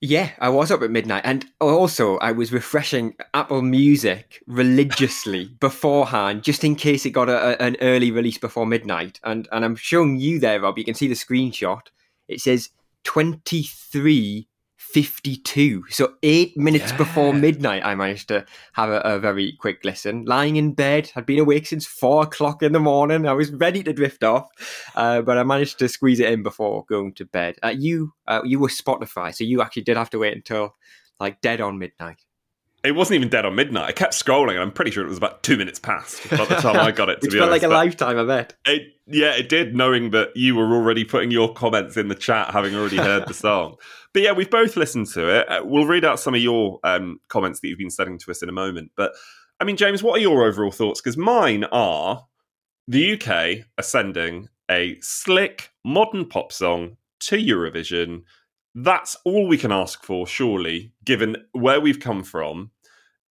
Yeah, 0.00 0.30
I 0.38 0.50
was 0.50 0.70
up 0.70 0.82
at 0.82 0.90
midnight, 0.90 1.22
and 1.24 1.46
also 1.60 2.18
I 2.18 2.32
was 2.32 2.52
refreshing 2.52 3.14
Apple 3.32 3.62
Music 3.62 4.42
religiously 4.46 5.46
beforehand, 5.60 6.42
just 6.42 6.64
in 6.64 6.74
case 6.74 7.06
it 7.06 7.10
got 7.10 7.28
a, 7.30 7.62
a- 7.62 7.66
an 7.66 7.76
early 7.80 8.10
release 8.10 8.36
before 8.36 8.66
midnight. 8.66 9.18
And 9.24 9.48
and 9.52 9.64
I'm 9.64 9.76
showing 9.76 10.16
you 10.16 10.40
there, 10.40 10.60
Rob. 10.60 10.76
You 10.76 10.84
can 10.84 10.94
see 10.94 11.06
the 11.08 11.14
screenshot. 11.14 11.80
It 12.28 12.40
says 12.40 12.70
twenty 13.02 13.62
three 13.62 14.48
fifty 14.76 15.36
two, 15.36 15.82
so 15.90 16.14
eight 16.22 16.56
minutes 16.56 16.92
before 16.92 17.34
midnight. 17.34 17.84
I 17.84 17.96
managed 17.96 18.28
to 18.28 18.46
have 18.74 18.90
a, 18.90 19.00
a 19.00 19.18
very 19.18 19.56
quick 19.58 19.80
listen. 19.84 20.24
Lying 20.24 20.54
in 20.54 20.72
bed, 20.72 21.10
I'd 21.16 21.26
been 21.26 21.40
awake 21.40 21.66
since 21.66 21.84
four 21.84 22.22
o'clock 22.22 22.62
in 22.62 22.72
the 22.72 22.78
morning. 22.78 23.26
I 23.26 23.32
was 23.32 23.50
ready 23.50 23.82
to 23.82 23.92
drift 23.92 24.22
off, 24.22 24.46
uh, 24.94 25.22
but 25.22 25.36
I 25.36 25.42
managed 25.42 25.80
to 25.80 25.88
squeeze 25.88 26.20
it 26.20 26.32
in 26.32 26.44
before 26.44 26.84
going 26.88 27.12
to 27.14 27.24
bed. 27.24 27.56
Uh, 27.62 27.74
you 27.76 28.12
uh, 28.28 28.42
you 28.44 28.60
were 28.60 28.68
Spotify, 28.68 29.34
so 29.34 29.42
you 29.42 29.62
actually 29.62 29.82
did 29.82 29.96
have 29.96 30.10
to 30.10 30.18
wait 30.18 30.34
until 30.34 30.76
like 31.18 31.40
dead 31.40 31.60
on 31.60 31.78
midnight. 31.78 32.24
It 32.84 32.92
wasn't 32.92 33.16
even 33.16 33.28
dead 33.28 33.46
on 33.46 33.54
midnight. 33.54 33.88
I 33.88 33.92
kept 33.92 34.12
scrolling, 34.12 34.52
and 34.52 34.60
I'm 34.60 34.70
pretty 34.70 34.90
sure 34.90 35.04
it 35.04 35.08
was 35.08 35.16
about 35.16 35.42
two 35.42 35.56
minutes 35.56 35.78
past 35.78 36.28
by 36.30 36.44
the 36.44 36.56
time 36.56 36.76
I 36.76 36.92
got 36.92 37.08
it. 37.08 37.20
To 37.22 37.26
Which 37.26 37.32
be 37.32 37.38
felt 37.38 37.50
honest, 37.50 37.62
like 37.62 37.70
a 37.70 37.74
lifetime, 37.74 38.18
I 38.18 38.24
bet. 38.24 38.54
It, 38.66 38.82
yeah, 39.06 39.34
it 39.34 39.48
did, 39.48 39.74
knowing 39.74 40.10
that 40.10 40.36
you 40.36 40.54
were 40.54 40.74
already 40.74 41.04
putting 41.04 41.30
your 41.30 41.52
comments 41.54 41.96
in 41.96 42.08
the 42.08 42.14
chat, 42.14 42.50
having 42.50 42.74
already 42.74 42.98
heard 42.98 43.26
the 43.26 43.34
song. 43.34 43.76
But 44.12 44.22
yeah, 44.22 44.30
we've 44.30 44.48
both 44.48 44.76
listened 44.76 45.08
to 45.08 45.40
it. 45.40 45.48
Uh, 45.48 45.62
we'll 45.64 45.86
read 45.86 46.04
out 46.04 46.20
some 46.20 46.36
of 46.36 46.40
your 46.40 46.78
um, 46.84 47.18
comments 47.28 47.58
that 47.58 47.66
you've 47.66 47.80
been 47.80 47.90
sending 47.90 48.16
to 48.20 48.30
us 48.30 48.44
in 48.44 48.48
a 48.48 48.52
moment. 48.52 48.92
But 48.96 49.10
I 49.58 49.64
mean, 49.64 49.76
James, 49.76 50.04
what 50.04 50.18
are 50.18 50.20
your 50.20 50.44
overall 50.44 50.70
thoughts? 50.70 51.00
Because 51.00 51.16
mine 51.16 51.64
are 51.72 52.24
the 52.86 53.14
UK 53.14 53.66
are 53.76 53.82
sending 53.82 54.48
a 54.70 54.98
slick, 55.00 55.70
modern 55.84 56.26
pop 56.26 56.52
song 56.52 56.96
to 57.20 57.36
Eurovision. 57.36 58.22
That's 58.74 59.16
all 59.24 59.46
we 59.46 59.58
can 59.58 59.70
ask 59.70 60.02
for, 60.02 60.26
surely, 60.26 60.92
given 61.04 61.36
where 61.52 61.80
we've 61.80 62.00
come 62.00 62.24
from. 62.24 62.70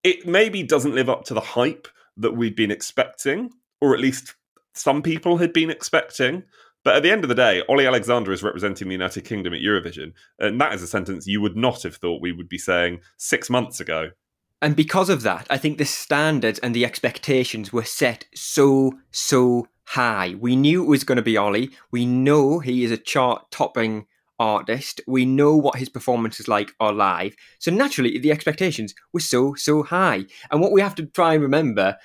It 0.03 0.25
maybe 0.25 0.63
doesn't 0.63 0.95
live 0.95 1.09
up 1.09 1.25
to 1.25 1.33
the 1.33 1.41
hype 1.41 1.88
that 2.17 2.35
we'd 2.35 2.55
been 2.55 2.71
expecting, 2.71 3.51
or 3.81 3.93
at 3.93 4.00
least 4.00 4.35
some 4.73 5.01
people 5.01 5.38
had 5.38 5.53
been 5.53 5.69
expecting. 5.69 6.43
But 6.83 6.97
at 6.97 7.03
the 7.03 7.12
end 7.12 7.23
of 7.23 7.29
the 7.29 7.35
day, 7.35 7.62
Olly 7.69 7.88
Alexander 7.88 8.31
is 8.31 8.43
representing 8.43 8.88
the 8.88 8.93
United 8.93 9.23
Kingdom 9.25 9.53
at 9.53 9.62
Eurovision. 9.62 10.13
And 10.39 10.59
that 10.59 10.73
is 10.73 10.81
a 10.81 10.88
sentence 10.88 11.27
you 11.27 11.41
would 11.41 11.55
not 11.55 11.83
have 11.83 11.95
thought 11.95 12.21
we 12.21 12.33
would 12.33 12.50
be 12.50 12.57
saying 12.57 13.00
six 13.17 13.50
months 13.50 13.79
ago. 13.79 14.12
And 14.62 14.75
because 14.75 15.09
of 15.09 15.23
that, 15.23 15.47
I 15.50 15.57
think 15.57 15.77
the 15.77 15.85
standards 15.85 16.59
and 16.59 16.73
the 16.73 16.85
expectations 16.85 17.73
were 17.73 17.83
set 17.83 18.25
so, 18.33 18.93
so 19.12 19.67
high. 19.85 20.35
We 20.39 20.55
knew 20.55 20.83
it 20.83 20.88
was 20.88 21.03
going 21.03 21.17
to 21.17 21.21
be 21.21 21.38
Olly. 21.38 21.71
We 21.91 22.05
know 22.05 22.59
he 22.59 22.83
is 22.83 22.91
a 22.91 22.97
chart 22.97 23.51
topping 23.51 24.07
artist. 24.43 25.00
We 25.07 25.25
know 25.25 25.55
what 25.55 25.79
his 25.79 25.88
performance 25.88 26.39
is 26.39 26.50
like 26.50 26.73
are 26.81 26.91
live. 26.91 27.33
So 27.59 27.71
naturally, 27.71 28.19
the 28.19 28.31
expectations 28.31 28.93
were 29.13 29.21
so, 29.21 29.53
so 29.55 29.83
high. 29.83 30.25
And 30.51 30.59
what 30.59 30.73
we 30.73 30.81
have 30.81 30.95
to 30.95 31.05
try 31.05 31.33
and 31.33 31.41
remember 31.41 31.97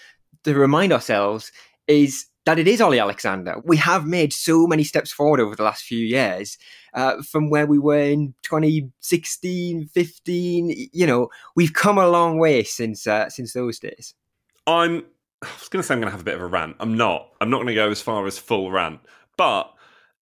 to 0.44 0.54
remind 0.54 0.92
ourselves 0.92 1.50
is 1.88 2.26
that 2.46 2.58
it 2.58 2.68
is 2.68 2.80
Olly 2.80 3.00
Alexander. 3.00 3.56
We 3.64 3.76
have 3.78 4.06
made 4.06 4.32
so 4.32 4.66
many 4.68 4.84
steps 4.84 5.10
forward 5.10 5.40
over 5.40 5.56
the 5.56 5.64
last 5.64 5.82
few 5.82 5.98
years 5.98 6.56
uh, 6.94 7.22
from 7.22 7.50
where 7.50 7.66
we 7.66 7.78
were 7.78 7.98
in 7.98 8.34
2016, 8.42 9.88
15. 9.88 10.88
You 10.92 11.06
know, 11.06 11.28
we've 11.56 11.74
come 11.74 11.98
a 11.98 12.08
long 12.08 12.38
way 12.38 12.62
since 12.62 13.06
uh, 13.06 13.28
since 13.28 13.52
those 13.52 13.78
days. 13.80 14.14
I'm 14.66 15.04
I 15.42 15.48
was 15.58 15.68
going 15.68 15.82
to 15.82 15.86
say 15.86 15.94
I'm 15.94 16.00
going 16.00 16.08
to 16.08 16.12
have 16.12 16.20
a 16.20 16.24
bit 16.24 16.36
of 16.36 16.40
a 16.40 16.46
rant. 16.46 16.76
I'm 16.80 16.96
not. 16.96 17.28
I'm 17.40 17.50
not 17.50 17.58
going 17.58 17.68
to 17.68 17.74
go 17.74 17.90
as 17.90 18.00
far 18.00 18.26
as 18.26 18.38
full 18.38 18.70
rant. 18.70 19.00
But 19.36 19.72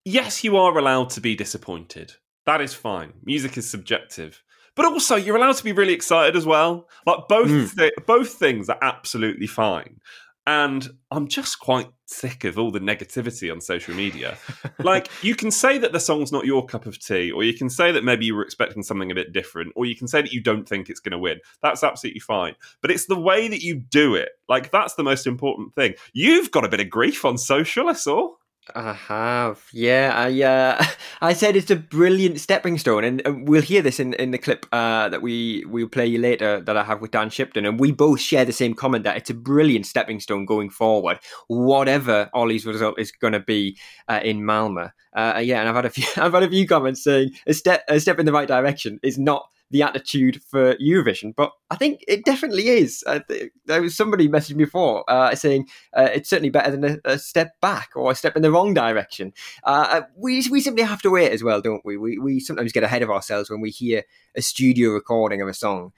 yes, 0.05 0.43
you 0.43 0.55
are 0.55 0.77
allowed 0.77 1.09
to 1.11 1.21
be 1.21 1.35
disappointed. 1.35 2.13
That 2.45 2.61
is 2.61 2.73
fine. 2.73 3.13
Music 3.23 3.57
is 3.57 3.69
subjective. 3.69 4.41
But 4.75 4.85
also, 4.85 5.15
you're 5.15 5.37
allowed 5.37 5.55
to 5.55 5.63
be 5.63 5.71
really 5.71 5.93
excited 5.93 6.35
as 6.35 6.45
well. 6.45 6.87
Like 7.05 7.27
both, 7.27 7.49
hmm. 7.49 7.65
thi- 7.65 7.91
both 8.05 8.33
things 8.33 8.69
are 8.69 8.77
absolutely 8.81 9.47
fine. 9.47 9.99
And 10.47 10.87
I'm 11.09 11.27
just 11.27 11.59
quite 11.59 11.87
sick 12.05 12.43
of 12.43 12.59
all 12.59 12.69
the 12.69 12.79
negativity 12.79 13.51
on 13.51 13.59
social 13.59 13.95
media. 13.95 14.37
like, 14.79 15.09
you 15.23 15.33
can 15.33 15.49
say 15.49 15.79
that 15.79 15.91
the 15.91 15.99
song's 15.99 16.31
not 16.31 16.45
your 16.45 16.63
cup 16.65 16.85
of 16.85 16.99
tea, 16.99 17.31
or 17.31 17.43
you 17.43 17.53
can 17.55 17.67
say 17.67 17.91
that 17.91 18.03
maybe 18.03 18.25
you 18.25 18.35
were 18.35 18.43
expecting 18.43 18.83
something 18.83 19.09
a 19.09 19.15
bit 19.15 19.33
different, 19.33 19.73
or 19.75 19.87
you 19.87 19.95
can 19.95 20.07
say 20.07 20.21
that 20.21 20.31
you 20.31 20.41
don't 20.41 20.69
think 20.69 20.87
it's 20.87 20.99
going 20.99 21.13
to 21.13 21.17
win. 21.17 21.39
That's 21.63 21.83
absolutely 21.83 22.19
fine. 22.19 22.55
But 22.81 22.91
it's 22.91 23.07
the 23.07 23.19
way 23.19 23.47
that 23.47 23.63
you 23.63 23.75
do 23.75 24.13
it. 24.13 24.29
Like, 24.47 24.69
that's 24.69 24.93
the 24.93 25.03
most 25.03 25.25
important 25.25 25.73
thing. 25.73 25.95
You've 26.13 26.51
got 26.51 26.65
a 26.65 26.69
bit 26.69 26.81
of 26.81 26.91
grief 26.91 27.25
on 27.25 27.39
social, 27.39 27.89
I 27.89 27.93
saw. 27.93 28.35
I 28.73 28.93
have, 28.93 29.63
yeah. 29.73 30.11
I 30.15 30.41
uh, 30.41 30.85
I 31.21 31.33
said 31.33 31.55
it's 31.55 31.69
a 31.69 31.75
brilliant 31.75 32.39
stepping 32.39 32.77
stone, 32.79 33.03
and, 33.03 33.47
we'll 33.47 33.61
hear 33.61 33.81
this 33.81 33.99
in, 33.99 34.13
in 34.15 34.31
the 34.31 34.37
clip 34.39 34.65
uh, 34.71 35.07
that 35.09 35.21
we 35.21 35.63
we'll 35.67 35.87
play 35.87 36.07
you 36.07 36.17
later 36.17 36.61
that 36.61 36.75
I 36.75 36.83
have 36.83 36.99
with 36.99 37.11
Dan 37.11 37.29
Shipton, 37.29 37.65
and 37.65 37.79
we 37.79 37.91
both 37.91 38.19
share 38.19 38.43
the 38.43 38.51
same 38.51 38.73
comment 38.73 39.03
that 39.03 39.17
it's 39.17 39.29
a 39.29 39.35
brilliant 39.35 39.85
stepping 39.85 40.19
stone 40.19 40.45
going 40.45 40.71
forward, 40.71 41.19
whatever 41.47 42.29
Olly's 42.33 42.65
result 42.65 42.99
is 42.99 43.11
going 43.11 43.33
to 43.33 43.39
be 43.39 43.77
uh, 44.07 44.21
in 44.23 44.43
Malmo. 44.45 44.89
Uh, 45.15 45.41
yeah, 45.43 45.59
and 45.59 45.69
I've 45.69 45.75
had 45.75 45.85
a 45.85 45.89
few 45.91 46.05
I've 46.17 46.33
had 46.33 46.43
a 46.43 46.49
few 46.49 46.67
comments 46.67 47.03
saying 47.03 47.31
a 47.45 47.53
step 47.53 47.83
a 47.87 47.99
step 47.99 48.19
in 48.19 48.25
the 48.25 48.33
right 48.33 48.47
direction 48.47 48.99
is 49.03 49.19
not 49.19 49.47
the 49.75 49.83
attitude 49.83 50.41
for 50.41 50.75
Eurovision, 50.75 51.35
but 51.35 51.51
I 51.69 51.75
think 51.75 52.05
it 52.07 52.23
definitely 52.23 52.69
is. 52.69 53.03
Uh, 53.05 53.19
th- 53.27 53.51
there 53.65 53.81
was 53.81 53.93
somebody 53.93 54.29
messaged 54.29 54.55
me 54.55 54.63
before 54.63 55.03
uh, 55.09 55.35
saying 55.35 55.67
uh, 55.91 56.07
it's 56.13 56.29
certainly 56.29 56.49
better 56.49 56.71
than 56.71 56.85
a, 56.85 57.11
a, 57.15 57.19
step 57.19 57.59
back 57.59 57.89
or 57.93 58.09
a 58.09 58.15
step 58.15 58.37
in 58.37 58.41
the 58.41 58.51
wrong 58.51 58.73
direction. 58.73 59.33
Uh, 59.65 60.03
we 60.15 60.47
we 60.49 60.61
simply 60.61 60.83
have 60.83 61.01
to 61.01 61.09
wait 61.09 61.33
as 61.33 61.43
well, 61.43 61.59
don't 61.59 61.83
we? 61.83 61.97
We 61.97 62.17
we 62.17 62.39
sometimes 62.39 62.71
get 62.71 62.85
ahead 62.85 63.03
of 63.03 63.09
ourselves 63.09 63.49
when 63.49 63.59
we 63.59 63.69
hear 63.69 64.03
a 64.33 64.41
studio 64.41 64.91
recording 64.91 65.41
of 65.41 65.49
a 65.49 65.53
song, 65.53 65.91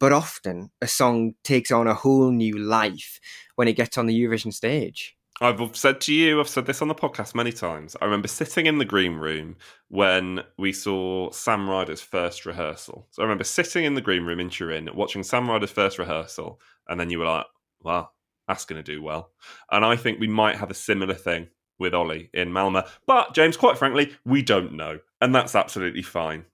but 0.00 0.10
often 0.10 0.70
a 0.80 0.88
song 0.88 1.34
takes 1.44 1.70
on 1.70 1.86
a 1.86 1.92
whole 1.92 2.30
new 2.30 2.56
life 2.56 3.20
when 3.56 3.68
it 3.68 3.76
gets 3.76 3.98
on 3.98 4.06
the 4.06 4.18
Eurovision 4.18 4.54
stage. 4.54 5.17
I've 5.40 5.76
said 5.76 6.00
to 6.02 6.12
you, 6.12 6.40
I've 6.40 6.48
said 6.48 6.66
this 6.66 6.82
on 6.82 6.88
the 6.88 6.94
podcast 6.94 7.34
many 7.34 7.52
times. 7.52 7.96
I 8.00 8.06
remember 8.06 8.26
sitting 8.26 8.66
in 8.66 8.78
the 8.78 8.84
green 8.84 9.14
room 9.14 9.56
when 9.88 10.40
we 10.58 10.72
saw 10.72 11.30
Sam 11.30 11.70
Ryder's 11.70 12.00
first 12.00 12.44
rehearsal. 12.44 13.06
So 13.12 13.22
I 13.22 13.24
remember 13.24 13.44
sitting 13.44 13.84
in 13.84 13.94
the 13.94 14.00
green 14.00 14.24
room 14.24 14.40
in 14.40 14.50
Turin, 14.50 14.88
watching 14.94 15.22
Sam 15.22 15.48
Ryder's 15.48 15.70
first 15.70 15.98
rehearsal, 15.98 16.60
and 16.88 16.98
then 16.98 17.10
you 17.10 17.20
were 17.20 17.26
like, 17.26 17.46
wow, 17.82 18.10
that's 18.48 18.64
going 18.64 18.82
to 18.82 18.92
do 18.92 19.00
well. 19.00 19.30
And 19.70 19.84
I 19.84 19.94
think 19.94 20.18
we 20.18 20.26
might 20.26 20.56
have 20.56 20.72
a 20.72 20.74
similar 20.74 21.14
thing 21.14 21.48
with 21.78 21.94
Olly 21.94 22.30
in 22.34 22.52
Malmo. 22.52 22.82
But, 23.06 23.34
James, 23.34 23.56
quite 23.56 23.78
frankly, 23.78 24.16
we 24.24 24.42
don't 24.42 24.72
know. 24.72 24.98
And 25.20 25.32
that's 25.32 25.54
absolutely 25.54 26.02
fine. 26.02 26.46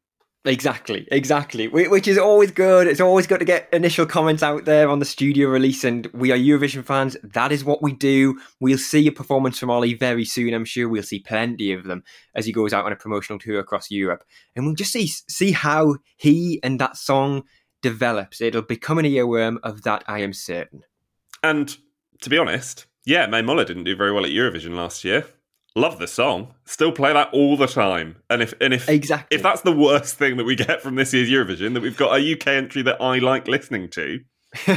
Exactly, 0.46 1.08
exactly. 1.10 1.68
Which 1.68 2.06
is 2.06 2.18
always 2.18 2.50
good. 2.50 2.86
It's 2.86 3.00
always 3.00 3.26
good 3.26 3.38
to 3.38 3.46
get 3.46 3.66
initial 3.72 4.04
comments 4.04 4.42
out 4.42 4.66
there 4.66 4.90
on 4.90 4.98
the 4.98 5.06
studio 5.06 5.48
release, 5.48 5.84
and 5.84 6.06
we 6.08 6.32
are 6.32 6.36
Eurovision 6.36 6.84
fans. 6.84 7.16
That 7.22 7.50
is 7.50 7.64
what 7.64 7.82
we 7.82 7.94
do. 7.94 8.38
We'll 8.60 8.76
see 8.76 9.06
a 9.06 9.12
performance 9.12 9.58
from 9.58 9.70
Olly 9.70 9.94
very 9.94 10.26
soon. 10.26 10.52
I'm 10.52 10.66
sure 10.66 10.86
we'll 10.86 11.02
see 11.02 11.20
plenty 11.20 11.72
of 11.72 11.84
them 11.84 12.02
as 12.34 12.44
he 12.44 12.52
goes 12.52 12.74
out 12.74 12.84
on 12.84 12.92
a 12.92 12.96
promotional 12.96 13.38
tour 13.38 13.58
across 13.58 13.90
Europe, 13.90 14.22
and 14.54 14.66
we'll 14.66 14.74
just 14.74 14.92
see 14.92 15.06
see 15.06 15.52
how 15.52 15.96
he 16.18 16.60
and 16.62 16.78
that 16.78 16.98
song 16.98 17.44
develops. 17.80 18.42
It'll 18.42 18.60
become 18.60 18.98
an 18.98 19.06
earworm 19.06 19.56
of 19.62 19.82
that. 19.84 20.04
I 20.06 20.18
am 20.18 20.34
certain. 20.34 20.82
And 21.42 21.74
to 22.20 22.28
be 22.28 22.36
honest, 22.36 22.84
yeah, 23.06 23.26
Mae 23.28 23.40
Muller 23.40 23.64
didn't 23.64 23.84
do 23.84 23.96
very 23.96 24.12
well 24.12 24.26
at 24.26 24.30
Eurovision 24.30 24.74
last 24.74 25.04
year 25.04 25.26
love 25.76 25.98
the 25.98 26.06
song 26.06 26.54
still 26.64 26.92
play 26.92 27.12
that 27.12 27.28
all 27.32 27.56
the 27.56 27.66
time. 27.66 28.16
And 28.30 28.42
if 28.42 28.54
and 28.60 28.72
if 28.72 28.88
exactly. 28.88 29.36
if 29.36 29.42
that's 29.42 29.62
the 29.62 29.72
worst 29.72 30.16
thing 30.16 30.36
that 30.36 30.44
we 30.44 30.56
get 30.56 30.80
from 30.82 30.94
this 30.94 31.12
year's 31.12 31.28
eurovision 31.28 31.74
that 31.74 31.82
we've 31.82 31.96
got 31.96 32.18
a 32.18 32.32
uk 32.32 32.46
entry 32.46 32.82
that 32.82 33.00
i 33.00 33.18
like 33.18 33.48
listening 33.48 33.88
to 33.90 34.20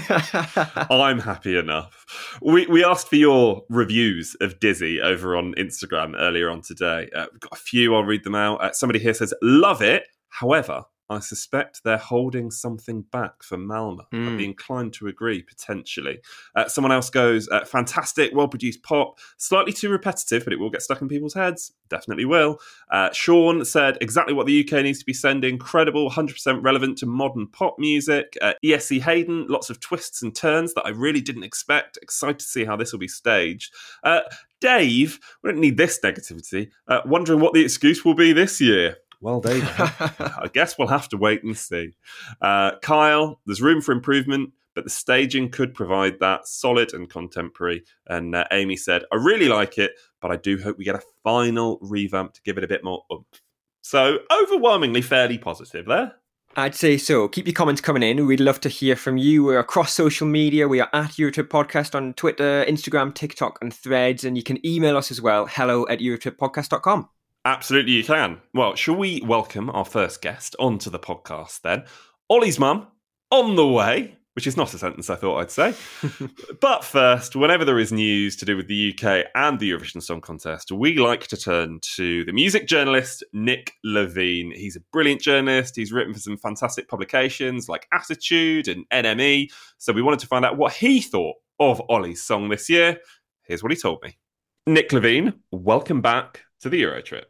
i'm 0.89 1.19
happy 1.19 1.57
enough. 1.57 2.05
We 2.41 2.65
we 2.65 2.83
asked 2.83 3.09
for 3.09 3.15
your 3.15 3.61
reviews 3.69 4.35
of 4.41 4.59
dizzy 4.59 4.99
over 4.99 5.35
on 5.35 5.53
instagram 5.53 6.15
earlier 6.17 6.49
on 6.49 6.61
today. 6.61 7.09
Uh, 7.15 7.27
we've 7.31 7.41
got 7.41 7.53
a 7.53 7.61
few 7.61 7.95
i'll 7.95 8.03
read 8.03 8.23
them 8.23 8.35
out. 8.35 8.63
Uh, 8.63 8.71
somebody 8.73 8.99
here 8.99 9.13
says 9.13 9.33
love 9.41 9.81
it. 9.81 10.03
However 10.29 10.85
I 11.09 11.19
suspect 11.19 11.83
they're 11.83 11.97
holding 11.97 12.51
something 12.51 13.01
back 13.03 13.41
for 13.41 13.57
Malmo. 13.57 14.07
Mm. 14.13 14.27
I'd 14.33 14.37
be 14.37 14.45
inclined 14.45 14.93
to 14.93 15.07
agree, 15.07 15.41
potentially. 15.41 16.19
Uh, 16.55 16.67
someone 16.67 16.91
else 16.91 17.09
goes, 17.09 17.47
uh, 17.49 17.63
fantastic, 17.65 18.31
well 18.33 18.47
produced 18.47 18.83
pop, 18.83 19.19
slightly 19.37 19.71
too 19.71 19.89
repetitive, 19.89 20.43
but 20.43 20.53
it 20.53 20.59
will 20.59 20.69
get 20.69 20.81
stuck 20.81 21.01
in 21.01 21.07
people's 21.07 21.33
heads. 21.33 21.73
Definitely 21.89 22.25
will. 22.25 22.59
Uh, 22.91 23.11
Sean 23.13 23.63
said, 23.63 23.97
exactly 24.01 24.33
what 24.33 24.47
the 24.47 24.59
UK 24.59 24.83
needs 24.83 24.99
to 24.99 25.05
be 25.05 25.13
sending. 25.13 25.57
Credible, 25.57 26.09
100% 26.09 26.63
relevant 26.63 26.97
to 26.99 27.05
modern 27.05 27.47
pop 27.47 27.75
music. 27.79 28.37
Uh, 28.41 28.53
ESC 28.63 29.01
Hayden, 29.01 29.47
lots 29.47 29.69
of 29.69 29.79
twists 29.79 30.21
and 30.21 30.35
turns 30.35 30.73
that 30.73 30.85
I 30.85 30.89
really 30.89 31.21
didn't 31.21 31.43
expect. 31.43 31.97
Excited 32.01 32.39
to 32.39 32.45
see 32.45 32.65
how 32.65 32.75
this 32.75 32.91
will 32.91 32.99
be 32.99 33.07
staged. 33.07 33.73
Uh, 34.03 34.21
Dave, 34.59 35.19
we 35.43 35.51
don't 35.51 35.61
need 35.61 35.77
this 35.77 35.99
negativity, 36.03 36.71
uh, 36.87 37.01
wondering 37.05 37.39
what 37.39 37.53
the 37.53 37.63
excuse 37.63 38.03
will 38.03 38.15
be 38.15 38.33
this 38.33 38.59
year. 38.59 38.97
Well, 39.19 39.41
David, 39.41 39.67
I 39.77 40.49
guess 40.53 40.77
we'll 40.77 40.89
have 40.89 41.09
to 41.09 41.17
wait 41.17 41.43
and 41.43 41.57
see. 41.57 41.93
Uh, 42.41 42.71
Kyle, 42.81 43.39
there's 43.45 43.61
room 43.61 43.81
for 43.81 43.91
improvement, 43.91 44.51
but 44.75 44.83
the 44.83 44.89
staging 44.91 45.49
could 45.49 45.73
provide 45.73 46.19
that 46.19 46.47
solid 46.47 46.93
and 46.93 47.09
contemporary. 47.09 47.83
And 48.05 48.35
uh, 48.35 48.45
Amy 48.51 48.77
said, 48.77 49.03
I 49.11 49.15
really 49.15 49.47
like 49.47 49.79
it, 49.79 49.93
but 50.21 50.31
I 50.31 50.35
do 50.35 50.61
hope 50.61 50.77
we 50.77 50.83
get 50.83 50.95
a 50.95 51.01
final 51.23 51.79
revamp 51.81 52.33
to 52.33 52.41
give 52.43 52.57
it 52.57 52.63
a 52.63 52.67
bit 52.67 52.83
more 52.83 53.03
oomph. 53.11 53.41
So, 53.81 54.19
overwhelmingly 54.31 55.01
fairly 55.01 55.37
positive 55.37 55.85
there. 55.85 56.15
I'd 56.55 56.75
say 56.75 56.97
so. 56.97 57.27
Keep 57.27 57.47
your 57.47 57.53
comments 57.53 57.81
coming 57.81 58.03
in. 58.03 58.25
We'd 58.25 58.39
love 58.39 58.59
to 58.61 58.69
hear 58.69 58.95
from 58.95 59.17
you. 59.17 59.43
We're 59.43 59.59
across 59.59 59.93
social 59.93 60.27
media. 60.27 60.67
We 60.67 60.79
are 60.79 60.89
at 60.91 61.11
Eurotrip 61.11 61.49
Podcast 61.49 61.93
on 61.93 62.13
Twitter, 62.13 62.65
Instagram, 62.67 63.13
TikTok, 63.13 63.59
and 63.61 63.73
Threads. 63.73 64.23
And 64.23 64.35
you 64.35 64.43
can 64.43 64.65
email 64.65 64.97
us 64.97 65.11
as 65.11 65.21
well 65.21 65.45
hello 65.45 65.87
at 65.87 65.99
eurotrippodcast.com. 65.99 67.09
Absolutely, 67.47 67.93
you 67.93 68.03
can. 68.03 68.41
Well, 68.53 68.75
shall 68.75 68.97
we 68.97 69.21
welcome 69.21 69.69
our 69.69 69.85
first 69.85 70.21
guest 70.21 70.53
onto 70.59 70.89
the 70.89 70.99
podcast 70.99 71.61
then? 71.61 71.85
Olly's 72.29 72.59
mum, 72.59 72.87
on 73.31 73.55
the 73.55 73.65
way, 73.65 74.17
which 74.33 74.45
is 74.45 74.57
not 74.57 74.73
a 74.73 74.77
sentence 74.77 75.09
I 75.09 75.15
thought 75.15 75.37
I'd 75.37 75.49
say. 75.49 75.73
but 76.59 76.83
first, 76.83 77.37
whenever 77.37 77.63
there 77.63 77.79
is 77.79 77.93
news 77.93 78.35
to 78.35 78.45
do 78.45 78.57
with 78.57 78.67
the 78.67 78.93
UK 78.93 79.27
and 79.33 79.61
the 79.61 79.71
Eurovision 79.71 80.03
Song 80.03 80.19
Contest, 80.19 80.73
we 80.73 80.97
like 80.97 81.27
to 81.27 81.37
turn 81.37 81.79
to 81.95 82.25
the 82.25 82.33
music 82.33 82.67
journalist 82.67 83.23
Nick 83.31 83.75
Levine. 83.81 84.51
He's 84.51 84.75
a 84.75 84.81
brilliant 84.91 85.21
journalist. 85.21 85.77
He's 85.77 85.93
written 85.93 86.13
for 86.13 86.19
some 86.19 86.35
fantastic 86.35 86.89
publications 86.89 87.69
like 87.69 87.87
Attitude 87.93 88.67
and 88.67 88.83
NME. 88.89 89.53
So 89.77 89.93
we 89.93 90.01
wanted 90.01 90.19
to 90.19 90.27
find 90.27 90.43
out 90.43 90.57
what 90.57 90.73
he 90.73 90.99
thought 90.99 91.37
of 91.61 91.81
Olly's 91.87 92.21
song 92.21 92.49
this 92.49 92.69
year. 92.69 92.97
Here's 93.43 93.63
what 93.63 93.71
he 93.71 93.77
told 93.77 94.03
me. 94.03 94.17
Nick 94.65 94.91
Levine, 94.91 95.31
welcome 95.53 96.01
back 96.01 96.41
to 96.59 96.67
the 96.67 96.83
Eurotrip. 96.83 97.23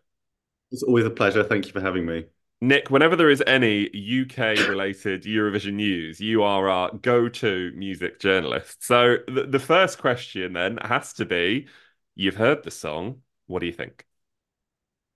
It's 0.72 0.84
always 0.84 1.06
a 1.06 1.10
pleasure. 1.10 1.44
Thank 1.44 1.66
you 1.66 1.72
for 1.72 1.82
having 1.82 2.06
me. 2.06 2.26
Nick, 2.60 2.90
whenever 2.90 3.16
there 3.16 3.30
is 3.30 3.44
any 3.46 3.88
UK 3.94 4.68
related 4.68 5.24
Eurovision 5.26 5.74
news, 5.74 6.20
you 6.20 6.44
are 6.44 6.68
our 6.68 6.92
go 6.96 7.30
to 7.30 7.72
music 7.76 8.20
journalist. 8.20 8.84
So 8.84 9.18
the, 9.28 9.44
the 9.44 9.60
first 9.60 10.00
question 10.00 10.54
then 10.54 10.78
has 10.82 11.14
to 11.14 11.26
be 11.26 11.68
you've 12.16 12.36
heard 12.36 12.64
the 12.64 12.72
song. 12.72 13.22
What 13.46 13.60
do 13.60 13.68
you 13.68 13.74
think? 13.74 14.06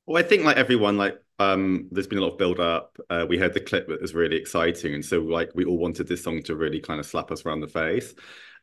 Well, 0.06 0.24
I 0.24 0.28
think 0.28 0.44
like 0.44 0.58
everyone, 0.58 0.98
like 0.98 1.22
um, 1.40 1.88
there's 1.92 2.08
been 2.08 2.20
a 2.20 2.22
lot 2.22 2.34
of 2.34 2.38
build 2.38 2.60
up. 2.60 2.98
Uh, 3.10 3.26
we 3.28 3.38
heard 3.38 3.54
the 3.54 3.60
clip 3.60 3.88
that 3.88 4.02
was 4.02 4.14
really 4.14 4.38
exciting, 4.38 4.94
and 4.94 5.04
so 5.04 5.20
like 5.20 5.52
we 5.56 5.66
all 5.66 5.78
wanted 5.78 6.08
this 6.08 6.24
song 6.24 6.44
to 6.44 6.56
really 6.56 6.80
kind 6.80 7.00
of 7.00 7.06
slap 7.06 7.32
us 7.32 7.46
around 7.46 7.62
the 7.62 7.68
face. 7.68 8.14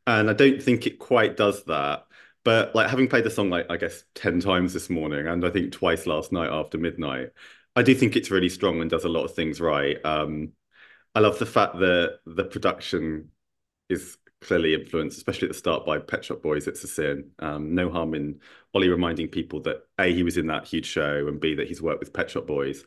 And 0.06 0.30
I 0.30 0.32
don't 0.32 0.62
think 0.62 0.86
it 0.86 0.98
quite 0.98 1.36
does 1.36 1.64
that. 1.64 2.06
But 2.48 2.74
like 2.74 2.88
having 2.88 3.08
played 3.08 3.24
the 3.24 3.30
song 3.30 3.50
like 3.50 3.66
I 3.68 3.76
guess 3.76 4.04
10 4.14 4.40
times 4.40 4.72
this 4.72 4.88
morning 4.88 5.26
and 5.26 5.44
I 5.44 5.50
think 5.50 5.70
twice 5.70 6.06
last 6.06 6.32
night 6.32 6.48
after 6.48 6.78
midnight, 6.78 7.28
I 7.76 7.82
do 7.82 7.94
think 7.94 8.16
it's 8.16 8.30
really 8.30 8.48
strong 8.48 8.80
and 8.80 8.88
does 8.88 9.04
a 9.04 9.10
lot 9.10 9.24
of 9.24 9.34
things 9.34 9.60
right. 9.60 9.98
Um, 10.02 10.52
I 11.14 11.20
love 11.20 11.38
the 11.38 11.44
fact 11.44 11.78
that 11.80 12.20
the 12.24 12.44
production 12.44 13.32
is 13.90 14.16
clearly 14.40 14.72
influenced, 14.72 15.18
especially 15.18 15.48
at 15.48 15.52
the 15.52 15.58
start 15.58 15.84
by 15.84 15.98
Pet 15.98 16.24
Shop 16.24 16.40
Boys. 16.40 16.66
It's 16.66 16.82
a 16.84 16.88
sin. 16.88 17.32
Um, 17.38 17.74
no 17.74 17.90
harm 17.90 18.14
in 18.14 18.40
Olly 18.72 18.88
reminding 18.88 19.28
people 19.28 19.60
that 19.64 19.82
A, 19.98 20.10
he 20.14 20.22
was 20.22 20.38
in 20.38 20.46
that 20.46 20.66
huge 20.66 20.86
show, 20.86 21.28
and 21.28 21.38
B, 21.38 21.54
that 21.54 21.68
he's 21.68 21.82
worked 21.82 22.00
with 22.00 22.14
Pet 22.14 22.30
Shop 22.30 22.46
Boys. 22.46 22.82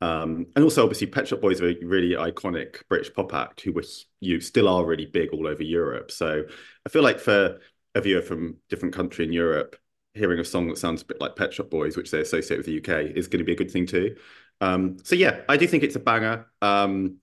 Um, 0.00 0.46
and 0.54 0.62
also, 0.62 0.84
obviously, 0.84 1.08
Pet 1.08 1.26
Shop 1.26 1.40
Boys 1.40 1.60
are 1.60 1.70
a 1.70 1.84
really 1.84 2.14
iconic 2.14 2.86
British 2.88 3.12
pop 3.12 3.34
act 3.34 3.62
who 3.62 3.72
were 3.72 3.82
you 4.20 4.40
still 4.40 4.68
are 4.68 4.86
really 4.86 5.06
big 5.06 5.30
all 5.30 5.48
over 5.48 5.64
Europe. 5.64 6.12
So 6.12 6.44
I 6.86 6.88
feel 6.88 7.02
like 7.02 7.18
for 7.18 7.58
a 7.94 8.00
viewer 8.00 8.22
from 8.22 8.56
different 8.68 8.94
country 8.94 9.24
in 9.24 9.32
Europe 9.32 9.76
hearing 10.14 10.40
a 10.40 10.44
song 10.44 10.68
that 10.68 10.78
sounds 10.78 11.02
a 11.02 11.04
bit 11.04 11.20
like 11.20 11.36
Pet 11.36 11.52
Shop 11.54 11.70
Boys, 11.70 11.96
which 11.96 12.10
they 12.10 12.20
associate 12.20 12.56
with 12.56 12.66
the 12.66 12.78
UK, 12.78 13.16
is 13.16 13.28
going 13.28 13.38
to 13.38 13.44
be 13.44 13.52
a 13.52 13.56
good 13.56 13.70
thing 13.70 13.86
too. 13.86 14.16
Um, 14.60 14.98
so 15.04 15.14
yeah, 15.14 15.42
I 15.48 15.56
do 15.56 15.66
think 15.66 15.82
it's 15.82 15.96
a 15.96 16.00
banger. 16.00 16.46
Um, 16.60 17.18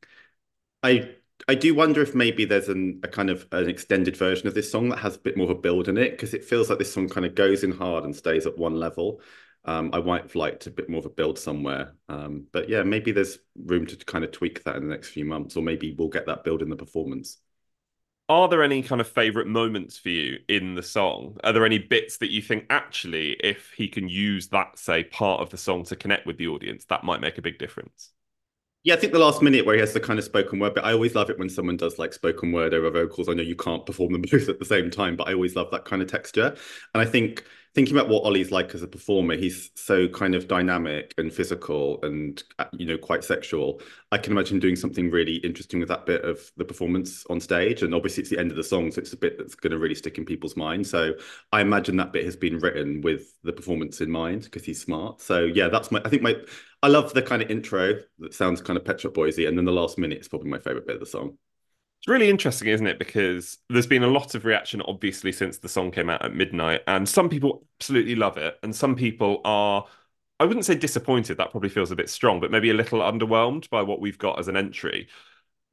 I 0.84 1.16
I 1.48 1.56
do 1.56 1.76
wonder 1.76 2.02
if 2.02 2.16
maybe 2.16 2.46
there's 2.46 2.70
an, 2.70 3.00
a 3.04 3.08
kind 3.08 3.30
of 3.30 3.48
an 3.52 3.70
extended 3.70 4.18
version 4.18 4.48
of 4.48 4.56
this 4.56 4.72
song 4.72 4.90
that 4.90 5.00
has 5.00 5.16
a 5.16 5.20
bit 5.20 5.38
more 5.38 5.46
of 5.46 5.58
a 5.58 5.62
build 5.62 5.88
in 5.88 5.98
it 5.98 6.12
because 6.12 6.34
it 6.34 6.44
feels 6.46 6.70
like 6.70 6.80
this 6.80 6.92
song 6.94 7.10
kind 7.10 7.26
of 7.26 7.36
goes 7.36 7.64
in 7.64 7.72
hard 7.72 8.04
and 8.06 8.16
stays 8.16 8.46
at 8.46 8.58
one 8.58 8.76
level. 8.76 9.22
Um, 9.66 9.92
I 9.94 10.00
might 10.02 10.24
have 10.24 10.36
liked 10.36 10.66
a 10.68 10.72
bit 10.72 10.90
more 10.90 11.00
of 11.00 11.06
a 11.06 11.10
build 11.10 11.38
somewhere, 11.38 11.94
um, 12.10 12.48
but 12.54 12.70
yeah, 12.70 12.84
maybe 12.84 13.12
there's 13.12 13.40
room 13.66 13.86
to 13.88 13.98
kind 13.98 14.24
of 14.24 14.32
tweak 14.32 14.64
that 14.64 14.78
in 14.78 14.84
the 14.84 14.90
next 14.94 15.10
few 15.10 15.26
months, 15.26 15.58
or 15.58 15.64
maybe 15.64 15.94
we'll 15.98 16.08
get 16.08 16.26
that 16.28 16.44
build 16.46 16.62
in 16.62 16.70
the 16.70 16.76
performance. 16.78 17.38
Are 18.30 18.50
there 18.50 18.62
any 18.62 18.84
kind 18.84 19.00
of 19.00 19.08
favorite 19.08 19.48
moments 19.48 19.98
for 19.98 20.10
you 20.10 20.40
in 20.50 20.76
the 20.76 20.84
song? 20.84 21.38
Are 21.46 21.54
there 21.54 21.66
any 21.66 21.78
bits 21.80 22.18
that 22.18 22.30
you 22.32 22.42
think 22.42 22.66
actually, 22.70 23.34
if 23.42 23.72
he 23.72 23.88
can 23.88 24.10
use 24.10 24.50
that, 24.50 24.78
say, 24.78 25.06
part 25.06 25.42
of 25.42 25.50
the 25.50 25.58
song 25.58 25.86
to 25.86 25.96
connect 25.96 26.26
with 26.26 26.38
the 26.38 26.48
audience, 26.48 26.86
that 26.86 27.06
might 27.06 27.22
make 27.22 27.38
a 27.38 27.42
big 27.42 27.58
difference? 27.58 28.12
Yeah, 28.84 28.94
I 28.94 28.98
think 28.98 29.12
the 29.12 29.20
last 29.20 29.42
minute 29.42 29.66
where 29.66 29.76
he 29.76 29.82
has 29.82 29.94
the 29.94 30.00
kind 30.00 30.20
of 30.20 30.26
spoken 30.26 30.60
word, 30.60 30.74
but 30.74 30.86
I 30.86 30.94
always 30.94 31.16
love 31.16 31.30
it 31.30 31.40
when 31.40 31.50
someone 31.50 31.78
does 31.78 32.00
like 32.00 32.14
spoken 32.14 32.52
word 32.52 32.74
over 32.74 32.90
vocals. 32.90 33.28
I 33.28 33.34
know 33.34 33.44
you 33.44 33.56
can't 33.56 33.86
perform 33.86 34.14
them 34.14 34.22
both 34.32 34.50
at 34.50 34.60
the 34.60 34.66
same 34.66 34.90
time, 34.90 35.16
but 35.16 35.28
I 35.28 35.34
always 35.34 35.56
love 35.56 35.72
that 35.72 35.86
kind 35.86 36.02
of 36.02 36.10
texture. 36.10 36.56
And 36.94 37.02
I 37.02 37.06
think 37.06 37.44
thinking 37.78 37.96
about 37.96 38.10
what 38.10 38.24
Olly's 38.24 38.50
like 38.50 38.74
as 38.74 38.82
a 38.82 38.88
performer, 38.88 39.36
he's 39.36 39.70
so 39.76 40.08
kind 40.08 40.34
of 40.34 40.48
dynamic 40.48 41.14
and 41.20 41.32
physical 41.32 42.00
and 42.02 42.42
uh, 42.58 42.66
you 42.72 42.88
know 42.88 42.98
quite 42.98 43.24
sexual. 43.24 43.80
I 44.12 44.18
can 44.18 44.34
imagine 44.34 44.58
doing 44.58 44.76
something 44.76 45.12
really 45.12 45.36
interesting 45.36 45.80
with 45.80 45.90
that 45.90 46.08
bit 46.08 46.26
of 46.26 46.40
the 46.58 46.66
performance 46.66 47.24
on 47.30 47.40
stage. 47.40 47.84
And 47.84 47.94
obviously, 47.94 48.22
it's 48.22 48.32
the 48.32 48.40
end 48.40 48.50
of 48.50 48.58
the 48.58 48.64
song, 48.64 48.92
so 48.92 49.00
it's 49.00 49.14
a 49.14 49.18
bit 49.18 49.38
that's 49.38 49.54
going 49.54 49.74
to 49.74 49.78
really 49.78 49.94
stick 49.94 50.18
in 50.18 50.26
people's 50.26 50.58
minds. 50.58 50.90
So 50.90 51.14
I 51.52 51.62
imagine 51.62 51.98
that 51.98 52.14
bit 52.14 52.26
has 52.26 52.36
been 52.36 52.58
written 52.58 53.02
with 53.02 53.40
the 53.44 53.54
performance 53.54 54.02
in 54.02 54.10
mind 54.10 54.46
because 54.46 54.66
he's 54.66 54.82
smart. 54.82 55.22
So 55.22 55.42
yeah, 55.42 55.68
that's 55.68 55.92
my. 55.92 56.02
I 56.04 56.10
think 56.10 56.24
my. 56.24 56.36
I 56.82 56.88
love 56.88 57.14
the 57.14 57.22
kind 57.22 57.44
of 57.44 57.52
intro 57.52 58.00
that 58.18 58.34
sounds 58.34 58.60
kind 58.60 58.78
of 58.78 58.86
Pet 58.86 59.02
Shop 59.02 59.14
Boysy, 59.14 59.48
and 59.48 59.56
then 59.56 59.66
the 59.66 59.72
last 59.72 60.00
minute 60.00 60.18
is 60.18 60.28
probably 60.28 60.50
my 60.50 60.58
favorite 60.58 60.88
bit 60.88 60.96
of 60.96 61.00
the 61.00 61.06
song. 61.06 61.38
It's 62.00 62.08
really 62.08 62.30
interesting, 62.30 62.68
isn't 62.70 62.88
it? 62.88 63.00
Because 63.00 63.58
there's 63.70 63.88
been 63.88 64.04
a 64.04 64.08
lot 64.08 64.36
of 64.36 64.46
reaction, 64.46 64.82
obviously, 64.88 65.32
since 65.32 65.58
the 65.58 65.70
song 65.70 65.92
came 65.92 66.10
out 66.10 66.24
at 66.24 66.34
midnight, 66.34 66.82
and 66.88 67.08
some 67.08 67.28
people 67.28 67.66
absolutely 67.80 68.16
love 68.16 68.38
it, 68.38 68.58
and 68.64 68.76
some 68.76 68.96
people 68.96 69.42
are. 69.44 69.86
I 70.40 70.46
wouldn't 70.46 70.66
say 70.66 70.76
disappointed. 70.76 71.38
That 71.38 71.50
probably 71.52 71.70
feels 71.70 71.90
a 71.92 71.96
bit 71.96 72.10
strong, 72.10 72.40
but 72.40 72.52
maybe 72.52 72.70
a 72.70 72.76
little 72.76 73.00
underwhelmed 73.00 73.70
by 73.72 73.82
what 73.82 74.00
we've 74.00 74.20
got 74.20 74.38
as 74.40 74.48
an 74.48 74.56
entry. 74.56 75.08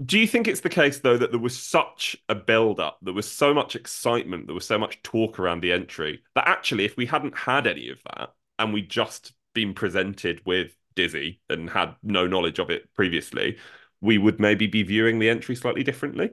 Do 0.04 0.19
you 0.19 0.26
think 0.26 0.49
it's 0.49 0.61
the 0.62 0.71
case 0.71 1.00
though 1.00 1.19
that 1.19 1.31
there 1.33 1.40
was 1.40 1.61
such 1.61 2.16
a 2.28 2.35
build 2.35 2.81
up, 2.81 2.99
there 3.02 3.14
was 3.14 3.31
so 3.31 3.54
much 3.54 3.76
excitement, 3.76 4.47
there 4.47 4.54
was 4.54 4.66
so 4.66 4.78
much 4.78 5.02
talk 5.02 5.38
around 5.38 5.61
the 5.62 5.73
entry 5.73 6.23
that 6.35 6.49
actually, 6.49 6.85
if 6.85 6.97
we 6.97 7.07
hadn't 7.07 7.37
had 7.37 7.66
any 7.66 7.90
of 7.90 7.99
that 8.04 8.31
and 8.59 8.73
we'd 8.73 8.90
just 8.90 9.33
been 9.54 9.75
presented 9.75 10.43
with 10.47 10.76
Dizzy 10.97 11.40
and 11.50 11.71
had 11.71 11.97
no 12.02 12.26
knowledge 12.26 12.59
of 12.59 12.71
it 12.71 12.93
previously, 12.95 13.59
we 14.04 14.18
would 14.18 14.38
maybe 14.38 14.66
be 14.66 14.82
viewing 14.82 15.18
the 15.18 15.30
entry 15.30 15.56
slightly 15.56 15.82
differently. 15.82 16.30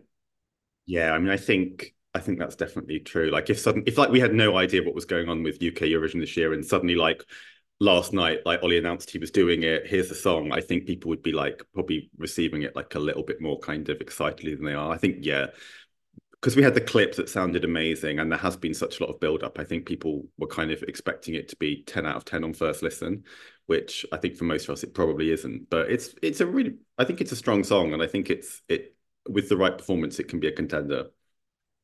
Yeah, 0.85 1.11
I 1.11 1.19
mean, 1.19 1.29
I 1.29 1.37
think 1.37 1.93
I 2.13 2.19
think 2.19 2.39
that's 2.39 2.55
definitely 2.55 2.99
true. 2.99 3.29
Like 3.31 3.49
if 3.49 3.59
sudden 3.59 3.83
if 3.85 3.97
like 3.97 4.09
we 4.11 4.19
had 4.19 4.33
no 4.33 4.57
idea 4.57 4.83
what 4.83 4.95
was 4.95 5.05
going 5.05 5.29
on 5.29 5.43
with 5.43 5.61
UK 5.61 5.85
Eurovision 5.87 6.19
this 6.19 6.35
year, 6.37 6.53
and 6.53 6.65
suddenly 6.65 6.95
like 6.95 7.23
last 7.79 8.13
night, 8.13 8.39
like 8.45 8.61
Olly 8.63 8.77
announced 8.77 9.09
he 9.11 9.19
was 9.19 9.31
doing 9.31 9.63
it. 9.63 9.87
Here's 9.87 10.09
the 10.09 10.15
song. 10.15 10.51
I 10.51 10.61
think 10.61 10.85
people 10.85 11.09
would 11.09 11.23
be 11.23 11.31
like 11.31 11.63
probably 11.73 12.09
receiving 12.17 12.63
it 12.63 12.75
like 12.75 12.95
a 12.95 12.99
little 12.99 13.23
bit 13.23 13.41
more 13.41 13.59
kind 13.59 13.87
of 13.89 14.01
excitedly 14.01 14.55
than 14.55 14.65
they 14.65 14.73
are. 14.73 14.91
I 14.91 14.97
think 14.97 15.17
yeah, 15.21 15.47
because 16.41 16.55
we 16.55 16.63
had 16.63 16.73
the 16.73 16.81
clip 16.81 17.15
that 17.15 17.29
sounded 17.29 17.63
amazing, 17.63 18.19
and 18.19 18.31
there 18.31 18.39
has 18.39 18.57
been 18.57 18.73
such 18.73 18.99
a 18.99 19.03
lot 19.03 19.13
of 19.13 19.19
build 19.19 19.43
up. 19.43 19.59
I 19.59 19.63
think 19.63 19.85
people 19.85 20.27
were 20.39 20.47
kind 20.47 20.71
of 20.71 20.81
expecting 20.83 21.35
it 21.35 21.47
to 21.49 21.55
be 21.55 21.83
ten 21.83 22.05
out 22.05 22.15
of 22.15 22.25
ten 22.25 22.43
on 22.43 22.53
first 22.53 22.81
listen, 22.81 23.25
which 23.67 24.05
I 24.11 24.17
think 24.17 24.37
for 24.37 24.45
most 24.45 24.63
of 24.63 24.71
us 24.71 24.83
it 24.83 24.95
probably 24.95 25.31
isn't. 25.31 25.69
But 25.69 25.91
it's 25.91 26.15
it's 26.23 26.41
a 26.41 26.47
really 26.47 26.77
I 26.97 27.05
think 27.05 27.21
it's 27.21 27.31
a 27.31 27.35
strong 27.35 27.63
song, 27.63 27.93
and 27.93 28.01
I 28.01 28.07
think 28.07 28.29
it's 28.29 28.61
it 28.67 28.95
with 29.29 29.49
the 29.49 29.57
right 29.57 29.77
performance 29.77 30.19
it 30.19 30.29
can 30.29 30.39
be 30.39 30.47
a 30.47 30.51
contender. 30.51 31.07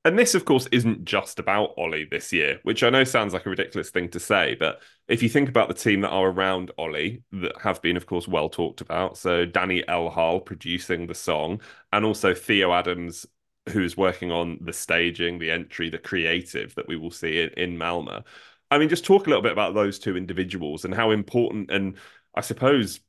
And 0.06 0.18
this, 0.18 0.36
of 0.36 0.46
course, 0.46 0.68
isn't 0.72 1.04
just 1.04 1.38
about 1.38 1.74
Olly 1.76 2.06
this 2.06 2.32
year, 2.32 2.60
which 2.64 2.82
I 2.82 2.90
know 2.90 3.04
sounds 3.04 3.34
like 3.34 3.46
a 3.46 3.50
ridiculous 3.50 3.90
thing 3.90 4.08
to 4.12 4.22
say, 4.22 4.56
but 4.56 4.82
if 5.10 5.22
you 5.22 5.28
think 5.28 5.50
about 5.50 5.68
the 5.68 5.74
team 5.74 6.00
that 6.02 6.12
are 6.12 6.30
around 6.30 6.72
Olly, 6.78 7.24
that 7.34 7.60
have 7.62 7.82
been, 7.82 7.98
of 7.98 8.06
course, 8.06 8.26
well 8.26 8.48
talked 8.48 8.80
about. 8.80 9.18
So 9.18 9.46
Danny 9.46 9.86
L 9.88 10.10
Harle 10.10 10.40
producing 10.40 11.08
the 11.08 11.16
song, 11.16 11.62
and 11.92 12.06
also 12.06 12.34
Theo 12.34 12.72
Adams, 12.72 13.26
who's 13.70 13.98
working 13.98 14.32
on 14.32 14.60
the 14.62 14.74
staging, 14.74 15.40
the 15.40 15.52
entry, 15.52 15.90
the 15.90 15.98
creative 15.98 16.76
that 16.76 16.88
we 16.88 16.98
will 16.98 17.12
see 17.12 17.42
in, 17.42 17.50
in 17.52 17.78
Malmö. 17.78 18.24
I 18.72 18.78
mean, 18.78 18.90
just 18.90 19.06
talk 19.06 19.28
a 19.28 19.30
little 19.30 19.44
bit 19.44 19.52
about 19.54 19.74
those 19.74 20.00
two 20.00 20.18
individuals 20.18 20.86
and 20.86 20.94
how 20.94 21.12
important, 21.12 21.72
and 21.72 21.98
I 22.36 22.42
suppose 22.42 23.00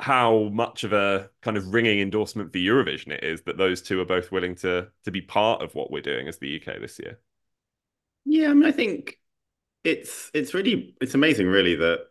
how 0.00 0.48
much 0.50 0.84
of 0.84 0.92
a 0.94 1.30
kind 1.42 1.56
of 1.56 1.74
ringing 1.74 2.00
endorsement 2.00 2.52
for 2.52 2.58
Eurovision 2.58 3.08
it 3.12 3.22
is 3.24 3.42
that 3.42 3.58
those 3.58 3.82
two 3.82 4.00
are 4.00 4.06
both 4.06 4.32
willing 4.32 4.54
to 4.56 4.88
to 5.04 5.10
be 5.10 5.20
part 5.20 5.62
of 5.62 5.74
what 5.74 5.90
we're 5.90 6.02
doing 6.02 6.28
as 6.28 6.38
the 6.38 6.48
UK 6.48 6.80
this 6.80 6.98
year. 6.98 7.18
Yeah, 8.24 8.50
I 8.50 8.54
mean, 8.54 8.64
I 8.64 8.72
think 8.72 9.18
it's 9.84 10.30
it's 10.34 10.54
really 10.54 10.96
it's 11.00 11.14
amazing, 11.14 11.46
really, 11.48 11.76
that 11.76 12.08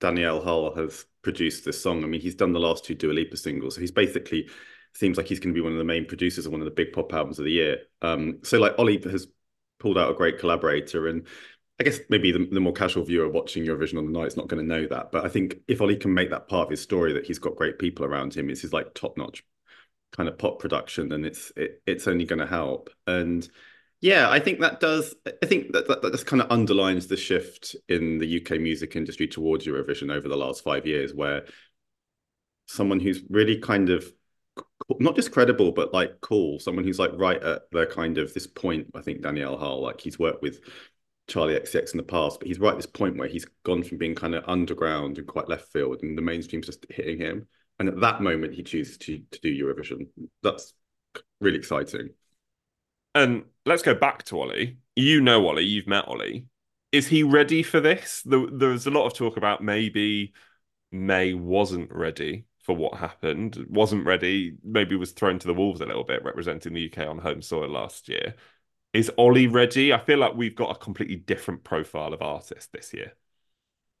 Danny 0.00 0.24
L 0.24 0.42
Harle 0.42 0.74
has 0.76 1.06
produced 1.22 1.64
this 1.64 1.80
song. 1.80 2.04
I 2.04 2.06
mean, 2.06 2.20
he's 2.20 2.34
done 2.34 2.52
the 2.52 2.60
last 2.60 2.84
two 2.84 2.94
Dua 2.94 3.12
Lipa 3.12 3.36
singles, 3.36 3.74
so 3.76 3.80
he's 3.80 3.90
basically 3.92 4.48
seems 4.94 5.16
like 5.16 5.26
he's 5.26 5.40
going 5.40 5.54
to 5.54 5.58
be 5.58 5.62
one 5.62 5.72
of 5.72 5.78
the 5.78 5.84
main 5.84 6.06
producers 6.06 6.46
of 6.46 6.52
one 6.52 6.60
of 6.60 6.64
the 6.66 6.70
big 6.70 6.92
pop 6.92 7.12
albums 7.12 7.38
of 7.38 7.44
the 7.44 7.52
year. 7.52 7.78
Um, 8.02 8.38
so 8.42 8.58
like 8.58 8.74
Olly 8.78 9.00
has 9.02 9.26
pulled 9.78 9.98
out 9.98 10.10
a 10.10 10.14
great 10.14 10.38
collaborator, 10.38 11.08
and 11.08 11.26
I 11.80 11.84
guess 11.84 11.98
maybe 12.08 12.32
the, 12.32 12.46
the 12.50 12.60
more 12.60 12.72
casual 12.72 13.04
viewer 13.04 13.28
watching 13.28 13.64
Eurovision 13.64 13.98
on 13.98 14.06
the 14.06 14.18
night 14.18 14.28
is 14.28 14.36
not 14.36 14.48
going 14.48 14.62
to 14.62 14.74
know 14.74 14.86
that. 14.88 15.10
But 15.12 15.24
I 15.24 15.28
think 15.28 15.56
if 15.68 15.80
Olly 15.80 15.96
can 15.96 16.14
make 16.14 16.30
that 16.30 16.48
part 16.48 16.66
of 16.66 16.70
his 16.70 16.82
story 16.82 17.12
that 17.14 17.26
he's 17.26 17.38
got 17.38 17.56
great 17.56 17.78
people 17.78 18.04
around 18.04 18.34
him, 18.34 18.50
it's 18.50 18.62
his 18.62 18.72
like 18.72 18.94
top 18.94 19.16
notch 19.16 19.42
kind 20.12 20.28
of 20.28 20.38
pop 20.38 20.58
production, 20.58 21.08
then 21.08 21.24
it's 21.24 21.52
it, 21.56 21.82
it's 21.86 22.06
only 22.06 22.24
going 22.24 22.38
to 22.38 22.46
help. 22.46 22.90
And 23.06 23.48
yeah, 24.00 24.28
I 24.28 24.40
think 24.40 24.60
that 24.60 24.80
does. 24.80 25.14
I 25.42 25.46
think 25.46 25.72
that, 25.72 25.88
that 25.88 26.02
that 26.02 26.12
just 26.12 26.26
kind 26.26 26.42
of 26.42 26.50
underlines 26.50 27.06
the 27.06 27.16
shift 27.16 27.76
in 27.88 28.18
the 28.18 28.40
UK 28.40 28.60
music 28.60 28.94
industry 28.96 29.26
towards 29.26 29.66
Eurovision 29.66 30.12
over 30.12 30.28
the 30.28 30.36
last 30.36 30.62
five 30.62 30.86
years, 30.86 31.14
where 31.14 31.46
someone 32.66 33.00
who's 33.00 33.22
really 33.30 33.58
kind 33.58 33.90
of 33.90 34.12
not 34.98 35.16
just 35.16 35.32
credible, 35.32 35.72
but 35.72 35.92
like 35.92 36.20
cool, 36.20 36.58
someone 36.58 36.84
who's 36.84 36.98
like 36.98 37.12
right 37.14 37.42
at 37.42 37.62
the 37.70 37.86
kind 37.86 38.18
of 38.18 38.32
this 38.34 38.46
point. 38.46 38.88
I 38.94 39.00
think 39.00 39.22
Danny 39.22 39.42
L 39.42 39.56
Harle, 39.56 39.82
like 39.82 40.00
he's 40.00 40.18
worked 40.18 40.42
with 40.42 40.60
Charli 41.28 41.60
XCX 41.60 41.92
in 41.92 41.98
the 41.98 42.02
past, 42.02 42.38
but 42.38 42.48
he's 42.48 42.58
right 42.58 42.72
at 42.72 42.76
this 42.76 42.86
point 42.86 43.16
where 43.16 43.28
he's 43.28 43.46
gone 43.64 43.82
from 43.82 43.98
being 43.98 44.14
kind 44.14 44.34
of 44.34 44.44
underground 44.46 45.18
and 45.18 45.26
quite 45.26 45.48
left 45.48 45.72
field, 45.72 46.02
and 46.02 46.16
the 46.16 46.22
mainstream's 46.22 46.66
just 46.66 46.84
hitting 46.90 47.18
him. 47.18 47.46
And 47.78 47.88
at 47.88 48.00
that 48.00 48.22
moment, 48.22 48.54
he 48.54 48.62
chooses 48.62 48.98
to 48.98 49.22
to 49.30 49.40
do 49.40 49.64
Eurovision. 49.64 50.08
That's 50.42 50.74
really 51.40 51.58
exciting. 51.58 52.10
And 53.14 53.44
let's 53.66 53.82
go 53.82 53.94
back 53.94 54.24
to 54.24 54.40
Olly. 54.40 54.78
You 54.96 55.20
know 55.20 55.46
Olly, 55.46 55.64
you've 55.64 55.86
met 55.86 56.08
Olly. 56.08 56.46
Is 56.92 57.06
he 57.06 57.22
ready 57.22 57.62
for 57.62 57.80
this? 57.80 58.22
There, 58.24 58.46
there's 58.50 58.86
a 58.86 58.90
lot 58.90 59.06
of 59.06 59.14
talk 59.14 59.36
about 59.36 59.62
maybe 59.62 60.32
Mae 60.90 61.34
wasn't 61.34 61.90
ready 61.90 62.44
for 62.62 62.76
what 62.76 62.94
happened, 62.94 63.66
wasn't 63.68 64.06
ready, 64.06 64.56
maybe 64.64 64.96
was 64.96 65.12
thrown 65.12 65.38
to 65.40 65.46
the 65.46 65.54
wolves 65.54 65.80
a 65.80 65.86
little 65.86 66.04
bit 66.04 66.24
representing 66.24 66.72
the 66.72 66.82
UK 66.82 67.06
on 67.06 67.18
home 67.18 67.42
soil 67.42 67.68
last 67.68 68.08
year. 68.08 68.34
Is 68.92 69.10
Olly 69.16 69.46
ready? 69.46 69.92
I 69.92 69.98
feel 69.98 70.18
like 70.18 70.34
we've 70.34 70.54
got 70.54 70.74
a 70.76 70.78
completely 70.78 71.16
different 71.16 71.64
profile 71.64 72.12
of 72.12 72.22
artist 72.22 72.72
this 72.72 72.92
year. 72.92 73.12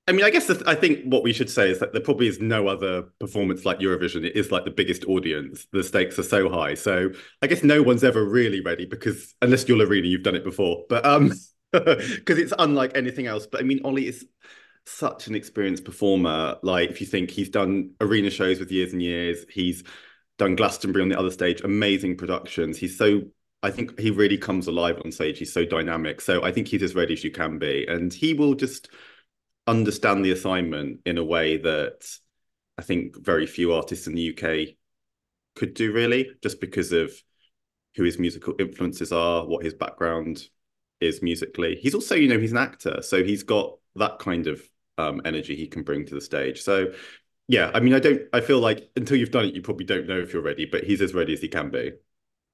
I 0.08 0.12
mean, 0.12 0.24
I 0.24 0.30
guess 0.30 0.46
the, 0.46 0.62
I 0.66 0.74
think 0.74 1.04
what 1.04 1.22
we 1.22 1.32
should 1.32 1.48
say 1.48 1.70
is 1.70 1.78
that 1.78 1.92
there 1.92 2.02
probably 2.02 2.26
is 2.26 2.40
no 2.40 2.66
other 2.66 3.02
performance 3.20 3.64
like 3.64 3.78
Eurovision. 3.78 4.24
It 4.24 4.36
is 4.36 4.50
like 4.50 4.64
the 4.64 4.70
biggest 4.70 5.04
audience. 5.04 5.66
The 5.72 5.82
stakes 5.84 6.18
are 6.18 6.24
so 6.24 6.50
high. 6.50 6.74
So 6.74 7.10
I 7.40 7.46
guess 7.46 7.62
no 7.62 7.82
one's 7.82 8.02
ever 8.02 8.24
really 8.24 8.60
ready 8.60 8.84
because 8.84 9.34
unless 9.40 9.66
you're 9.68 9.78
Loreen, 9.78 10.04
you've 10.04 10.24
done 10.24 10.34
it 10.34 10.44
before. 10.44 10.84
But 10.88 11.06
um, 11.06 11.32
because 11.72 12.38
it's 12.38 12.52
unlike 12.58 12.92
anything 12.96 13.26
else. 13.26 13.46
But 13.46 13.60
I 13.60 13.64
mean, 13.64 13.80
Olly 13.84 14.08
is 14.08 14.26
such 14.86 15.26
an 15.26 15.34
experienced 15.34 15.84
performer. 15.84 16.56
Like 16.62 16.90
if 16.90 17.00
you 17.00 17.06
think 17.06 17.30
he's 17.30 17.48
done 17.48 17.92
arena 18.00 18.30
shows 18.30 18.58
with 18.58 18.72
years 18.72 18.92
and 18.92 19.02
years, 19.02 19.44
he's 19.48 19.84
done 20.38 20.56
Glastonbury 20.56 21.02
on 21.02 21.08
the 21.08 21.18
other 21.18 21.30
stage, 21.30 21.60
amazing 21.62 22.16
productions. 22.16 22.78
He's 22.78 22.98
so 22.98 23.22
I 23.62 23.70
think 23.70 23.98
he 23.98 24.10
really 24.10 24.38
comes 24.38 24.66
alive 24.66 25.00
on 25.04 25.12
stage. 25.12 25.38
He's 25.38 25.52
so 25.52 25.64
dynamic. 25.64 26.20
So 26.20 26.42
I 26.42 26.50
think 26.50 26.66
he's 26.66 26.82
as 26.82 26.96
ready 26.96 27.12
as 27.12 27.22
you 27.22 27.30
can 27.30 27.58
be. 27.58 27.86
And 27.86 28.12
he 28.12 28.34
will 28.34 28.54
just 28.54 28.88
understand 29.68 30.24
the 30.24 30.32
assignment 30.32 31.00
in 31.06 31.16
a 31.16 31.24
way 31.24 31.58
that 31.58 32.04
I 32.76 32.82
think 32.82 33.24
very 33.24 33.46
few 33.46 33.72
artists 33.72 34.08
in 34.08 34.14
the 34.14 34.36
UK 34.36 34.74
could 35.54 35.74
do, 35.74 35.92
really, 35.92 36.30
just 36.42 36.60
because 36.60 36.92
of 36.92 37.12
who 37.94 38.02
his 38.02 38.18
musical 38.18 38.54
influences 38.58 39.12
are, 39.12 39.46
what 39.46 39.64
his 39.64 39.74
background 39.74 40.42
is 41.00 41.22
musically. 41.22 41.76
He's 41.76 41.94
also, 41.94 42.16
you 42.16 42.28
know, 42.28 42.40
he's 42.40 42.52
an 42.52 42.58
actor. 42.58 43.02
So 43.02 43.22
he's 43.22 43.44
got 43.44 43.76
that 43.96 44.18
kind 44.18 44.48
of 44.48 44.60
um, 44.98 45.20
energy 45.24 45.56
he 45.56 45.66
can 45.66 45.82
bring 45.82 46.06
to 46.06 46.14
the 46.14 46.20
stage. 46.20 46.62
So 46.62 46.92
yeah, 47.48 47.70
I 47.74 47.80
mean, 47.80 47.94
I 47.94 47.98
don't, 47.98 48.22
I 48.32 48.40
feel 48.40 48.60
like 48.60 48.90
until 48.96 49.16
you've 49.16 49.30
done 49.30 49.46
it, 49.46 49.54
you 49.54 49.62
probably 49.62 49.84
don't 49.84 50.06
know 50.06 50.18
if 50.18 50.32
you're 50.32 50.42
ready, 50.42 50.64
but 50.66 50.84
he's 50.84 51.02
as 51.02 51.14
ready 51.14 51.32
as 51.32 51.40
he 51.40 51.48
can 51.48 51.70
be 51.70 51.92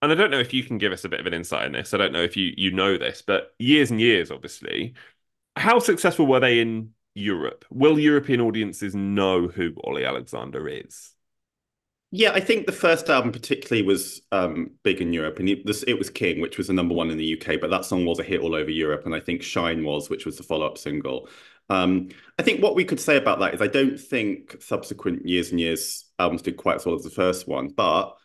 and 0.01 0.13
I 0.13 0.15
don't 0.15 0.31
know 0.31 0.39
if 0.39 0.53
you 0.53 0.63
can 0.63 0.79
give 0.79 0.93
us 0.93 1.05
a 1.05 1.09
bit 1.09 1.21
of 1.21 1.27
an 1.27 1.35
insight 1.35 1.67
in 1.67 1.73
this. 1.73 1.93
I 1.93 1.97
don't 1.97 2.13
know 2.13 2.23
if 2.23 2.37
you 2.37 2.53
you 2.57 2.71
know 2.71 2.97
this, 2.99 3.23
but 3.23 3.55
years 3.59 3.91
and 3.91 4.01
years, 4.01 4.31
obviously, 4.31 4.95
how 5.57 5.79
successful 5.79 6.27
were 6.27 6.41
they 6.41 6.61
in 6.61 6.93
Europe? 7.15 7.65
Will 7.71 7.99
European 7.99 8.41
audiences 8.41 8.95
know 8.95 9.49
who 9.49 9.75
Olly 9.83 10.05
Alexander 10.05 10.69
is? 10.69 11.15
Yeah, 12.11 12.33
I 12.33 12.41
think 12.41 12.65
the 12.65 12.73
first 12.73 13.11
album 13.11 13.33
particularly 13.33 13.83
was 13.83 14.23
um, 14.33 14.71
big 14.83 15.03
in 15.03 15.13
Europe, 15.13 15.41
and 15.41 15.49
it, 15.49 15.67
this, 15.67 15.83
it 15.83 15.99
was 15.99 16.09
King, 16.09 16.41
which 16.41 16.57
was 16.57 16.69
the 16.69 16.73
number 16.73 16.95
one 16.95 17.11
in 17.11 17.19
the 17.19 17.39
UK, 17.39 17.61
but 17.61 17.69
that 17.69 17.85
song 17.85 18.07
was 18.07 18.19
a 18.19 18.23
hit 18.23 18.41
all 18.41 18.55
over 18.55 18.71
Europe, 18.71 19.05
and 19.05 19.15
I 19.15 19.21
think 19.21 19.43
Shine 19.43 19.85
was, 19.85 20.09
which 20.09 20.25
was 20.25 20.39
the 20.39 20.43
follow-up 20.43 20.79
single. 20.79 21.29
Um, 21.71 22.09
I 22.39 22.43
think 22.43 22.63
what 22.63 22.75
we 22.75 22.85
could 22.85 23.01
say 23.01 23.17
about 23.17 23.41
that 23.41 23.55
is 23.55 23.61
I 23.61 23.67
don't 23.67 23.99
think 23.99 24.57
subsequent 24.63 25.27
years 25.27 25.51
and 25.51 25.61
years 25.61 26.05
albums 26.19 26.43
did 26.43 26.57
quite 26.57 26.77
as 26.77 26.87
well 26.87 26.95
as 26.95 27.03
the 27.03 27.11
first 27.11 27.47
one, 27.47 27.69
but 27.69 28.17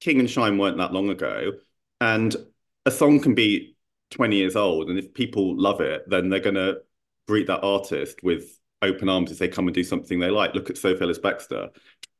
King 0.00 0.20
and 0.20 0.30
Shine 0.30 0.58
weren't 0.58 0.78
that 0.78 0.92
long 0.92 1.10
ago, 1.10 1.52
and 2.00 2.34
a 2.86 2.90
song 2.90 3.20
can 3.20 3.34
be 3.34 3.76
20 4.10 4.36
years 4.36 4.56
old, 4.56 4.88
and 4.88 4.98
if 4.98 5.12
people 5.12 5.56
love 5.60 5.80
it, 5.80 6.08
then 6.08 6.28
they're 6.28 6.40
going 6.40 6.54
to 6.54 6.78
greet 7.26 7.46
that 7.46 7.62
artist 7.62 8.22
with 8.22 8.58
open 8.82 9.08
arms 9.08 9.30
as 9.30 9.38
they 9.38 9.48
come 9.48 9.68
and 9.68 9.74
do 9.74 9.84
something 9.84 10.18
they 10.18 10.30
like. 10.30 10.54
Look 10.54 10.70
at 10.70 10.78
Sophie 10.78 11.02
Ellis 11.02 11.18
Bextor. 11.18 11.70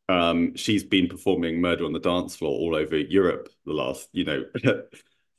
Um, 0.09 0.55
she's 0.57 0.85
been 0.85 1.09
performing 1.09 1.61
Murder 1.61 1.85
on 1.85 1.93
the 1.93 2.01
Dance 2.01 2.37
Floor 2.37 2.51
all 2.51 2.75
over 2.75 2.97
Europe 2.97 3.49
the 3.65 3.73
last, 3.73 4.09
you 4.13 4.25
know, 4.25 4.45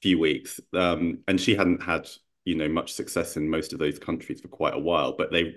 few 0.01 0.19
weeks. 0.19 0.59
Um, 0.73 1.19
and 1.27 1.39
she 1.39 1.55
hadn't 1.55 1.83
had, 1.83 2.09
you 2.45 2.55
know, 2.55 2.69
much 2.69 2.93
success 2.93 3.37
in 3.37 3.49
most 3.49 3.73
of 3.73 3.79
those 3.79 3.99
countries 3.99 4.41
for 4.41 4.47
quite 4.47 4.73
a 4.73 4.79
while, 4.79 5.15
but 5.17 5.31
they 5.31 5.55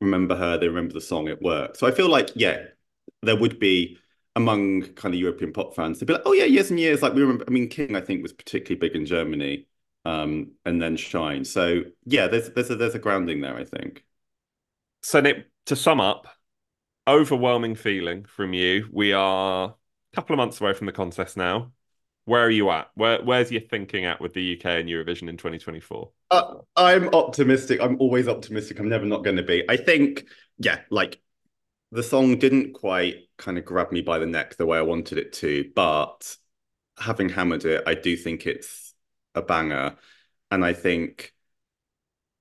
remember 0.00 0.36
her, 0.36 0.58
they 0.58 0.68
remember 0.68 0.94
the 0.94 1.00
song, 1.00 1.28
it 1.28 1.42
worked. 1.42 1.76
So 1.76 1.86
I 1.86 1.90
feel 1.90 2.08
like, 2.08 2.30
yeah, 2.34 2.64
there 3.22 3.36
would 3.36 3.58
be 3.58 3.98
among 4.34 4.82
kind 4.94 5.14
of 5.14 5.20
European 5.20 5.52
pop 5.52 5.74
fans, 5.74 5.98
they'd 5.98 6.06
be 6.06 6.14
like, 6.14 6.22
oh 6.24 6.32
yeah, 6.32 6.44
years 6.44 6.70
and 6.70 6.80
years. 6.80 7.02
Like 7.02 7.14
we 7.14 7.22
remember, 7.22 7.44
I 7.46 7.50
mean, 7.50 7.68
King, 7.68 7.96
I 7.96 8.00
think, 8.00 8.22
was 8.22 8.32
particularly 8.32 8.80
big 8.80 8.96
in 8.96 9.06
Germany, 9.06 9.66
um, 10.04 10.52
and 10.64 10.80
then 10.80 10.96
Shine. 10.96 11.44
So 11.44 11.82
yeah, 12.04 12.28
there's 12.28 12.50
there's 12.50 12.70
a 12.70 12.76
there's 12.76 12.94
a 12.94 12.98
grounding 12.98 13.40
there, 13.40 13.56
I 13.56 13.64
think. 13.64 14.04
So 15.02 15.20
Nick, 15.20 15.48
to 15.66 15.76
sum 15.76 16.00
up, 16.00 16.26
overwhelming 17.06 17.74
feeling 17.74 18.24
from 18.24 18.52
you. 18.54 18.88
We 18.92 19.12
are 19.12 19.68
a 19.70 20.16
couple 20.16 20.34
of 20.34 20.38
months 20.38 20.60
away 20.60 20.74
from 20.74 20.86
the 20.86 20.92
contest 20.92 21.36
now. 21.36 21.72
Where 22.24 22.44
are 22.44 22.50
you 22.50 22.70
at? 22.70 22.88
Where 22.94 23.22
Where's 23.22 23.50
your 23.50 23.62
thinking 23.62 24.04
at 24.04 24.20
with 24.20 24.34
the 24.34 24.56
UK 24.56 24.66
and 24.66 24.88
Eurovision 24.88 25.28
in 25.28 25.36
2024? 25.36 26.10
Uh, 26.30 26.54
I'm 26.76 27.08
optimistic. 27.08 27.80
I'm 27.80 28.00
always 28.00 28.28
optimistic. 28.28 28.78
I'm 28.78 28.88
never 28.88 29.06
not 29.06 29.24
going 29.24 29.36
to 29.36 29.42
be. 29.42 29.64
I 29.68 29.76
think, 29.76 30.26
yeah, 30.58 30.80
like 30.90 31.20
the 31.90 32.02
song 32.02 32.38
didn't 32.38 32.74
quite 32.74 33.16
kind 33.36 33.58
of 33.58 33.64
grab 33.64 33.92
me 33.92 34.02
by 34.02 34.18
the 34.18 34.26
neck 34.26 34.56
the 34.56 34.66
way 34.66 34.78
I 34.78 34.82
wanted 34.82 35.18
it 35.18 35.32
to, 35.34 35.70
but 35.74 36.36
having 36.98 37.28
hammered 37.28 37.64
it, 37.64 37.82
I 37.86 37.94
do 37.94 38.16
think 38.16 38.46
it's 38.46 38.94
a 39.34 39.42
banger. 39.42 39.96
And 40.50 40.64
I 40.64 40.72
think 40.72 41.32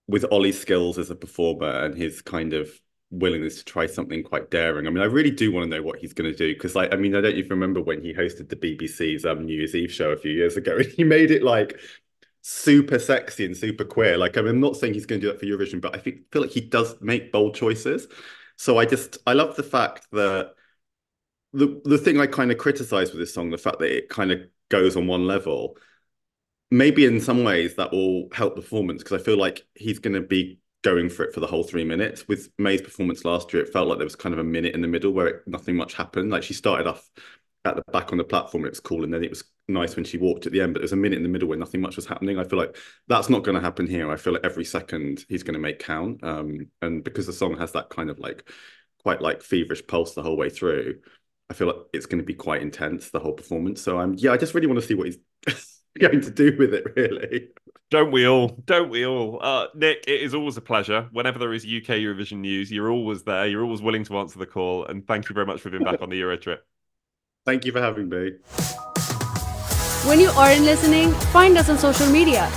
with 0.08 0.26
Olly's 0.32 0.60
skills 0.60 0.98
as 0.98 1.10
a 1.10 1.16
performer 1.16 1.86
and 1.86 1.96
his 1.96 2.22
kind 2.22 2.54
of 2.54 2.70
willingness 3.12 3.58
to 3.58 3.66
try 3.66 3.86
something 3.86 4.24
quite 4.24 4.50
daring. 4.50 4.88
I 4.88 4.90
mean, 4.90 5.04
I 5.04 5.08
really 5.08 5.32
do 5.32 5.52
want 5.52 5.70
to 5.70 5.78
know 5.78 5.84
what 5.84 6.00
he's 6.00 6.14
going 6.14 6.32
to 6.32 6.38
do 6.38 6.54
because, 6.54 6.76
like, 6.76 6.94
I 6.94 6.98
mean, 6.98 7.16
I 7.16 7.22
don't 7.22 7.36
even 7.36 7.52
remember 7.52 7.82
when 7.82 8.02
he 8.02 8.14
hosted 8.14 8.50
the 8.50 8.56
BBC's 8.56 9.26
um, 9.26 9.46
New 9.46 9.58
Year's 9.58 9.76
Eve 9.76 9.92
show 9.92 10.12
a 10.12 10.18
few 10.18 10.32
years 10.32 10.58
ago, 10.58 10.78
and 10.78 10.86
he 10.86 11.04
made 11.04 11.32
it 11.32 11.44
like 11.44 11.80
super 12.42 13.00
sexy 13.00 13.46
and 13.46 13.56
super 13.56 13.84
queer. 13.86 14.18
Like, 14.18 14.38
I 14.38 14.42
mean, 14.42 14.52
I'm 14.52 14.60
not 14.62 14.78
saying 14.78 14.94
he's 14.94 15.06
going 15.06 15.22
to 15.22 15.28
do 15.28 15.32
that 15.32 15.40
for 15.40 15.46
Eurovision, 15.46 15.82
but 15.82 15.96
I 15.96 16.00
think 16.00 16.32
feel 16.32 16.42
like 16.42 16.52
he 16.52 16.62
does 16.62 16.96
make 17.02 17.32
bold 17.32 17.56
choices. 17.56 18.08
So 18.58 18.80
I 18.80 18.86
just 18.86 19.18
I 19.28 19.34
love 19.34 19.56
the 19.56 19.64
fact 19.64 20.08
that 20.12 20.54
the 21.54 21.82
the 21.84 21.98
thing 21.98 22.20
I 22.20 22.28
kind 22.28 22.52
of 22.52 22.58
criticize 22.58 23.12
with 23.12 23.20
this 23.20 23.34
song, 23.34 23.50
the 23.50 23.58
fact 23.58 23.80
that 23.80 23.96
it 23.96 24.10
kind 24.10 24.32
of 24.32 24.42
goes 24.70 24.96
on 24.96 25.08
one 25.08 25.28
level. 25.28 25.78
Maybe 26.74 27.06
in 27.06 27.20
some 27.20 27.44
ways 27.44 27.76
that 27.76 27.92
will 27.92 28.30
help 28.32 28.56
performance 28.56 29.04
because 29.04 29.20
I 29.20 29.24
feel 29.26 29.38
like 29.38 29.68
he's 29.76 30.00
going 30.00 30.14
to 30.14 30.22
be 30.22 30.61
going 30.84 31.10
for 31.10 31.24
it 31.24 31.34
for 31.34 31.40
the 31.40 31.48
whole 31.48 31.64
three 31.64 31.84
minutes. 31.84 32.28
With 32.28 32.50
Mae's 32.58 32.82
performance 32.82 33.26
last 33.26 33.54
year, 33.54 33.64
it 33.64 33.72
felt 33.72 33.88
like 33.88 33.98
there 33.98 34.06
was 34.06 34.16
kind 34.16 34.34
of 34.34 34.40
a 34.40 34.44
minute 34.44 34.74
in 34.74 34.82
the 34.82 34.88
middle 34.88 35.12
where 35.12 35.28
it, 35.28 35.48
nothing 35.48 35.76
much 35.76 35.94
happened. 35.94 36.32
Like 36.32 36.44
she 36.44 36.54
started 36.54 36.88
off 36.88 37.08
at 37.64 37.76
the 37.76 37.84
back 37.92 38.12
on 38.12 38.18
the 38.18 38.24
platform, 38.24 38.66
it 38.66 38.72
was 38.72 38.80
cool, 38.80 39.04
and 39.04 39.14
then 39.14 39.24
it 39.24 39.30
was 39.30 39.44
nice 39.68 39.96
when 39.96 40.06
she 40.06 40.18
walked 40.18 40.46
at 40.46 40.52
the 40.52 40.62
end. 40.62 40.74
But 40.74 40.80
there's 40.80 40.94
a 40.94 40.98
minute 40.98 41.18
in 41.18 41.24
the 41.24 41.30
middle 41.30 41.48
where 41.48 41.58
nothing 41.58 41.82
much 41.82 41.96
was 41.96 42.08
happening. 42.08 42.40
I 42.40 42.44
feel 42.44 42.58
like 42.58 42.76
that's 43.08 43.30
not 43.30 43.44
going 43.44 43.56
to 43.56 43.62
happen 43.62 43.86
here. 43.88 44.12
I 44.12 44.18
feel 44.18 44.34
like 44.34 44.46
every 44.46 44.66
second 44.66 45.26
he's 45.30 45.44
going 45.44 45.54
to 45.54 45.60
make 45.60 45.80
count, 45.80 46.24
um, 46.24 46.68
and 46.82 47.04
because 47.04 47.28
the 47.28 47.34
song 47.34 47.58
has 47.58 47.72
that 47.74 47.90
kind 47.90 48.10
of 48.10 48.20
like 48.20 48.50
quite 49.04 49.22
like 49.22 49.42
feverish 49.42 49.86
pulse 49.88 50.14
the 50.14 50.24
whole 50.24 50.38
way 50.38 50.50
through. 50.50 51.00
I 51.50 51.54
feel 51.54 51.68
like 51.68 51.78
it's 51.94 52.06
going 52.06 52.20
to 52.20 52.26
be 52.26 52.34
quite 52.34 52.62
intense 52.62 53.10
the 53.10 53.20
whole 53.20 53.34
performance. 53.34 53.82
So 53.82 54.00
I'm 54.00 54.16
yeah, 54.18 54.32
I 54.32 54.38
just 54.38 54.54
really 54.54 54.68
want 54.68 54.80
to 54.80 54.86
see 54.86 54.94
what 54.94 55.08
he's 55.08 55.18
going 56.00 56.22
to 56.22 56.32
do 56.32 56.56
with 56.58 56.74
it. 56.74 56.86
Really. 56.96 57.50
Don't 57.90 58.12
we 58.12 58.26
all? 58.28 58.50
Don't 58.66 58.90
we 58.90 59.06
all? 59.06 59.40
Uh, 59.42 59.68
Nick, 59.76 60.06
it 60.08 60.22
is 60.22 60.34
always 60.34 60.56
a 60.56 60.62
pleasure. 60.62 61.10
Whenever 61.12 61.40
there 61.40 61.54
is 61.54 61.64
UK 61.64 62.00
Eurovision 62.00 62.38
news, 62.38 62.72
you're 62.72 62.90
always 62.90 63.24
there. 63.24 63.48
You're 63.48 63.64
always 63.64 63.82
willing 63.82 64.06
to 64.06 64.18
answer 64.18 64.40
the 64.40 64.46
call. 64.46 64.86
And 64.86 65.06
thank 65.06 65.30
you 65.30 65.34
very 65.34 65.46
much 65.46 65.62
for 65.62 65.70
being 65.70 65.84
back 65.84 66.02
on 66.02 66.10
the 66.10 66.18
Euro 66.18 66.38
trip. 66.38 66.66
Thank 67.46 67.66
you 67.66 67.72
for 67.72 67.82
having 67.82 68.08
me. 68.08 68.34
When 70.08 70.20
you 70.20 70.30
aren't 70.30 70.62
listening, 70.62 71.12
find 71.34 71.58
us 71.58 71.70
on 71.70 71.78
social 71.78 72.10
media 72.10 72.50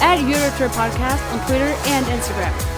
at 0.00 0.18
Eurotrip 0.18 0.70
Podcast 0.70 1.32
on 1.32 1.46
Twitter 1.46 1.64
and 1.64 2.06
Instagram. 2.06 2.69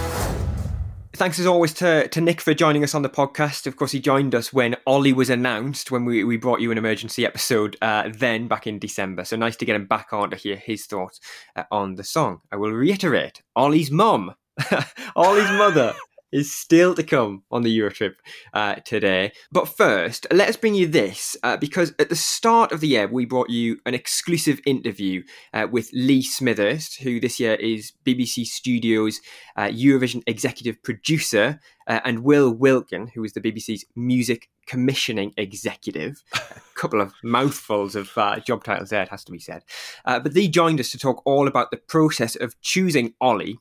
Thanks 1.23 1.39
as 1.39 1.45
always 1.45 1.73
to, 1.75 2.05
to 2.09 2.19
Nick 2.19 2.41
for 2.41 2.53
joining 2.53 2.83
us 2.83 2.93
on 2.93 3.01
the 3.01 3.09
podcast. 3.09 3.65
Of 3.65 3.77
course, 3.77 3.93
he 3.93 4.01
joined 4.01 4.35
us 4.35 4.51
when 4.51 4.75
Olly 4.85 5.13
was 5.13 5.29
announced, 5.29 5.89
when 5.89 6.03
we, 6.03 6.25
we 6.25 6.35
brought 6.35 6.59
you 6.59 6.69
an 6.69 6.77
emergency 6.77 7.25
episode 7.25 7.77
uh, 7.81 8.09
then 8.13 8.49
back 8.49 8.67
in 8.67 8.77
December. 8.77 9.23
So 9.23 9.37
nice 9.37 9.55
to 9.55 9.65
get 9.65 9.77
him 9.77 9.85
back 9.85 10.11
on 10.11 10.31
to 10.31 10.35
hear 10.35 10.57
his 10.57 10.85
thoughts 10.85 11.21
uh, 11.55 11.63
on 11.71 11.95
the 11.95 12.03
song. 12.03 12.41
I 12.51 12.57
will 12.57 12.73
reiterate 12.73 13.41
Olly's 13.55 13.89
mum, 13.89 14.35
Olly's 15.15 15.49
mother 15.51 15.95
is 16.33 16.53
still 16.53 16.95
to 16.95 17.03
come 17.03 17.43
on 17.51 17.61
the 17.61 17.79
Eurotrip 17.79 18.15
uh, 18.53 18.75
today. 18.75 19.31
But 19.51 19.69
first, 19.69 20.25
let 20.31 20.49
us 20.49 20.57
bring 20.57 20.75
you 20.75 20.87
this 20.87 21.37
uh, 21.43 21.55
because 21.57 21.93
at 21.99 22.09
the 22.09 22.15
start 22.15 22.71
of 22.71 22.81
the 22.81 22.87
year, 22.87 23.07
we 23.07 23.25
brought 23.25 23.49
you 23.49 23.77
an 23.85 23.93
exclusive 23.93 24.59
interview 24.65 25.23
uh, 25.53 25.67
with 25.71 25.91
Lee 25.93 26.23
Smithers, 26.23 26.95
who 26.95 27.19
this 27.19 27.39
year 27.39 27.53
is 27.53 27.93
BBC 28.03 28.45
Studios 28.45 29.21
uh, 29.55 29.67
Eurovision 29.67 30.23
executive 30.25 30.81
producer, 30.81 31.59
uh, 31.87 31.99
and 32.03 32.23
Will 32.23 32.51
Wilkin, 32.51 33.11
who 33.13 33.23
is 33.23 33.33
the 33.33 33.41
BBC's 33.41 33.85
music 33.95 34.49
commissioning 34.65 35.33
executive. 35.37 36.23
a 36.33 36.39
couple 36.75 36.99
of 36.99 37.13
mouthfuls 37.23 37.95
of 37.95 38.09
uh, 38.17 38.39
job 38.39 38.63
titles 38.63 38.89
there, 38.89 39.03
it 39.03 39.09
has 39.09 39.23
to 39.25 39.31
be 39.31 39.39
said. 39.39 39.63
but 40.05 40.33
they 40.33 40.47
joined 40.47 40.79
us 40.79 40.89
to 40.91 40.97
talk 40.97 41.21
all 41.25 41.47
about 41.47 41.69
the 41.69 41.77
process 41.77 42.35
of 42.35 42.59
choosing 42.61 43.13
Olly 43.21 43.59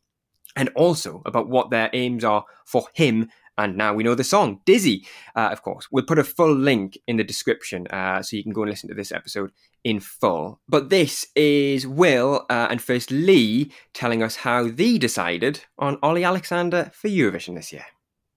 and 0.56 0.68
also 0.70 1.22
about 1.26 1.48
what 1.48 1.70
their 1.70 1.90
aims 1.92 2.24
are 2.24 2.44
for 2.66 2.88
him. 2.94 3.30
And 3.58 3.76
now 3.76 3.92
we 3.92 4.02
know 4.02 4.14
the 4.14 4.24
song, 4.24 4.60
Dizzy, 4.64 5.06
uh, 5.36 5.50
of 5.52 5.62
course. 5.62 5.86
We'll 5.92 6.04
put 6.04 6.18
a 6.18 6.24
full 6.24 6.54
link 6.54 6.96
in 7.06 7.18
the 7.18 7.24
description 7.24 7.86
uh, 7.88 8.22
so 8.22 8.36
you 8.36 8.42
can 8.42 8.52
go 8.52 8.62
and 8.62 8.70
listen 8.70 8.88
to 8.88 8.94
this 8.94 9.12
episode 9.12 9.52
in 9.84 10.00
full. 10.00 10.60
But 10.68 10.88
this 10.88 11.26
is 11.36 11.86
Will 11.86 12.46
uh, 12.48 12.68
and 12.70 12.80
first 12.80 13.10
Lee 13.10 13.70
telling 13.92 14.22
us 14.22 14.36
how 14.36 14.68
they 14.68 14.96
decided 14.96 15.64
on 15.78 15.98
Olly 16.02 16.24
Alexander 16.24 16.90
for 16.94 17.08
Eurovision 17.08 17.56
this 17.56 17.72
year. 17.72 17.84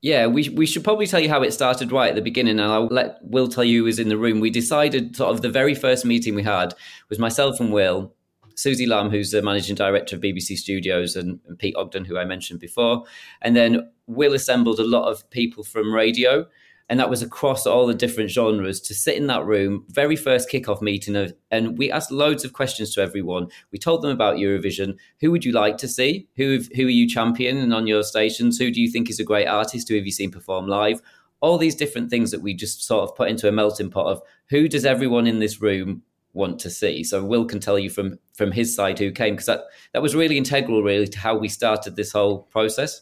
Yeah, 0.02 0.28
we, 0.28 0.50
we 0.50 0.66
should 0.68 0.84
probably 0.84 1.08
tell 1.08 1.20
you 1.20 1.30
how 1.30 1.42
it 1.42 1.54
started 1.54 1.92
right 1.92 2.10
at 2.10 2.16
the 2.16 2.22
beginning, 2.22 2.60
and 2.60 2.72
I'll 2.72 2.86
let 2.88 3.18
Will 3.24 3.48
tell 3.48 3.64
you 3.64 3.80
who 3.80 3.86
was 3.86 3.98
in 3.98 4.10
the 4.10 4.18
room. 4.18 4.40
We 4.40 4.52
decided, 4.52 5.16
sort 5.16 5.34
of, 5.34 5.42
the 5.42 5.50
very 5.50 5.74
first 5.74 6.06
meeting 6.06 6.36
we 6.36 6.44
had 6.44 6.76
was 7.10 7.18
myself 7.18 7.60
and 7.60 7.74
Will, 7.74 8.14
Suzy 8.56 8.86
Lamb, 8.86 9.10
who's 9.10 9.32
the 9.32 9.42
managing 9.42 9.76
director 9.76 10.16
of 10.16 10.22
BBC 10.22 10.58
Studios, 10.58 11.16
and, 11.16 11.40
and, 11.48 11.60
Pete 11.60 11.76
Ogden, 11.76 12.06
who 12.06 12.18
I 12.18 12.26
mentioned 12.26 12.60
before. 12.60 13.04
And 13.42 13.56
then 13.56 13.90
Will 14.08 14.34
assembled 14.34 14.80
a 14.80 14.84
lot 14.84 15.10
of 15.10 15.30
people 15.30 15.64
from 15.64 15.94
radio, 15.94 16.46
and 16.88 17.00
that 17.00 17.10
was 17.10 17.22
across 17.22 17.66
all 17.66 17.88
the 17.88 17.94
different 17.94 18.30
genres 18.30 18.80
to 18.82 18.94
sit 18.94 19.18
in 19.18 19.28
that 19.28 19.46
room, 19.46 19.86
very 19.90 20.16
first 20.16 20.50
kickoff 20.50 20.82
meeting. 20.82 21.16
Of, 21.16 21.34
and 21.52 21.78
we 21.78 21.92
asked 21.92 22.12
loads 22.12 22.46
of 22.46 22.54
questions 22.54 22.94
to 22.94 23.02
everyone. 23.02 23.48
We 23.72 23.80
told 23.80 24.02
them 24.02 24.12
about 24.12 24.38
Eurovision. 24.38 24.98
Who 25.20 25.32
would 25.32 25.44
you 25.44 25.52
like 25.52 25.78
to 25.78 25.88
see? 25.88 26.28
Who, 26.36 26.60
who 26.76 26.86
are 26.86 26.90
you 26.90 27.10
championing 27.10 27.74
on 27.74 27.88
your 27.88 28.04
stations? 28.04 28.58
Who 28.58 28.72
do 28.72 28.82
you 28.82 28.92
think 28.92 29.10
is 29.10 29.20
a 29.20 29.24
great 29.24 29.48
artist? 29.48 29.90
Who 29.90 29.96
have 29.96 30.06
you 30.06 30.12
seen 30.12 30.32
perform 30.32 30.68
live? 30.68 31.02
All 31.42 31.58
these 31.58 31.76
different 31.76 32.10
things 32.10 32.32
that 32.32 32.42
we 32.42 32.54
just 32.54 32.84
sort 32.84 33.10
of 33.10 33.16
put 33.16 33.30
into 33.30 33.48
a 33.48 33.52
melting 33.52 33.90
pot 33.90 34.08
of 34.08 34.22
who 34.50 34.68
does 34.68 34.86
everyone 34.86 35.28
in 35.28 35.40
this 35.40 35.62
room 35.62 36.04
want 36.36 36.60
to 36.60 36.70
see. 36.70 37.04
So 37.04 37.24
Will 37.24 37.46
can 37.46 37.60
tell 37.60 37.80
you 37.80 37.90
from 37.90 38.20
from 38.34 38.52
his 38.52 38.76
side 38.76 39.00
who 39.00 39.12
came 39.12 39.34
because 39.34 39.48
that 39.48 39.62
that 39.94 40.02
was 40.02 40.16
really 40.16 40.38
integral, 40.38 40.84
really, 40.84 41.08
to 41.08 41.20
how 41.20 41.36
we 41.36 41.48
started 41.48 41.96
this 41.96 42.12
whole 42.12 42.44
process. 42.52 43.02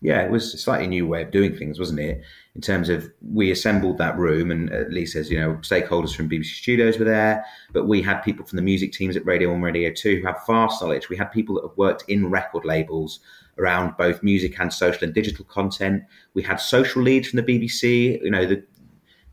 Yeah, 0.00 0.22
it 0.22 0.30
was 0.30 0.54
a 0.54 0.58
slightly 0.58 0.86
new 0.86 1.08
way 1.08 1.22
of 1.22 1.32
doing 1.32 1.56
things, 1.56 1.80
wasn't 1.80 1.98
it? 1.98 2.22
In 2.54 2.60
terms 2.60 2.88
of 2.88 3.10
we 3.20 3.50
assembled 3.50 3.98
that 3.98 4.16
room, 4.16 4.52
and 4.52 4.72
uh, 4.72 4.76
at 4.76 4.92
least 4.92 5.16
as 5.16 5.28
you 5.28 5.40
know, 5.40 5.54
stakeholders 5.54 6.14
from 6.14 6.30
BBC 6.30 6.46
Studios 6.46 6.98
were 6.98 7.04
there, 7.04 7.44
but 7.72 7.88
we 7.88 8.00
had 8.00 8.20
people 8.20 8.46
from 8.46 8.56
the 8.56 8.62
music 8.62 8.92
teams 8.92 9.16
at 9.16 9.26
Radio 9.26 9.48
One, 9.48 9.56
and 9.56 9.64
Radio 9.64 9.92
Two 9.92 10.20
who 10.20 10.26
have 10.26 10.46
vast 10.46 10.80
knowledge. 10.80 11.08
We 11.08 11.16
had 11.16 11.32
people 11.32 11.56
that 11.56 11.68
have 11.68 11.76
worked 11.76 12.04
in 12.06 12.30
record 12.30 12.64
labels 12.64 13.20
around 13.58 13.96
both 13.96 14.22
music 14.22 14.58
and 14.60 14.72
social 14.72 15.02
and 15.02 15.12
digital 15.12 15.44
content. 15.44 16.04
We 16.34 16.44
had 16.44 16.56
social 16.56 17.02
leads 17.02 17.28
from 17.28 17.44
the 17.44 17.58
BBC. 17.58 18.22
You 18.22 18.30
know, 18.30 18.46
the 18.46 18.62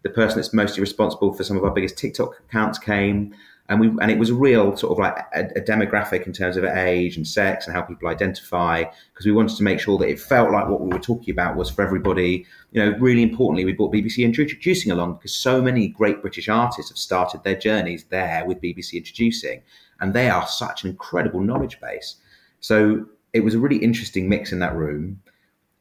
the 0.06 0.12
person 0.12 0.38
that's 0.38 0.54
mostly 0.54 0.82
responsible 0.82 1.34
for 1.34 1.44
some 1.44 1.58
of 1.58 1.64
our 1.64 1.72
biggest 1.72 1.98
TikTok 1.98 2.40
accounts 2.48 2.78
came. 2.78 3.34
and 3.70 3.80
we 3.80 3.88
and 3.88 4.12
it 4.12 4.20
was 4.20 4.30
a 4.30 4.36
real 4.36 4.78
sort 4.78 4.92
of 4.92 5.00
like 5.00 5.18
a, 5.34 5.60
a 5.60 5.62
demographic 5.62 6.28
in 6.28 6.32
terms 6.32 6.58
of 6.58 6.64
age 6.64 7.18
and 7.18 7.28
sex 7.28 7.66
and 7.66 7.76
how 7.76 7.82
people 7.82 8.08
identify 8.08 8.84
because 9.12 9.26
we 9.26 9.32
wanted 9.32 9.58
to 9.58 9.64
make 9.64 9.80
sure 9.80 9.98
that 9.98 10.08
it 10.08 10.20
felt 10.20 10.52
like 10.52 10.68
what 10.68 10.80
we 10.80 10.90
were 10.90 11.00
talking 11.00 11.32
about 11.32 11.56
was 11.56 11.72
for 11.72 11.82
everybody. 11.82 12.46
You 12.72 12.86
know, 12.86 12.96
really 13.00 13.24
importantly, 13.24 13.66
we 13.66 13.74
brought 13.74 13.92
BBC 13.92 14.24
Introducing 14.24 14.92
along 14.92 15.16
because 15.16 15.34
so 15.34 15.60
many 15.60 15.88
great 15.88 16.22
British 16.22 16.50
artists 16.50 16.92
have 16.92 17.00
started 17.00 17.44
their 17.44 17.56
journeys 17.56 18.04
there 18.04 18.46
with 18.46 18.62
BBC 18.62 18.94
Introducing, 18.94 19.64
and 20.02 20.14
they 20.14 20.30
are 20.30 20.46
such 20.46 20.84
an 20.84 20.92
incredible 20.92 21.42
knowledge 21.42 21.82
base. 21.82 22.18
So 22.60 23.08
it 23.34 23.44
was 23.44 23.56
a 23.56 23.60
really 23.60 23.78
interesting 23.78 24.30
mix 24.30 24.52
in 24.52 24.60
that 24.60 24.76
room, 24.76 25.20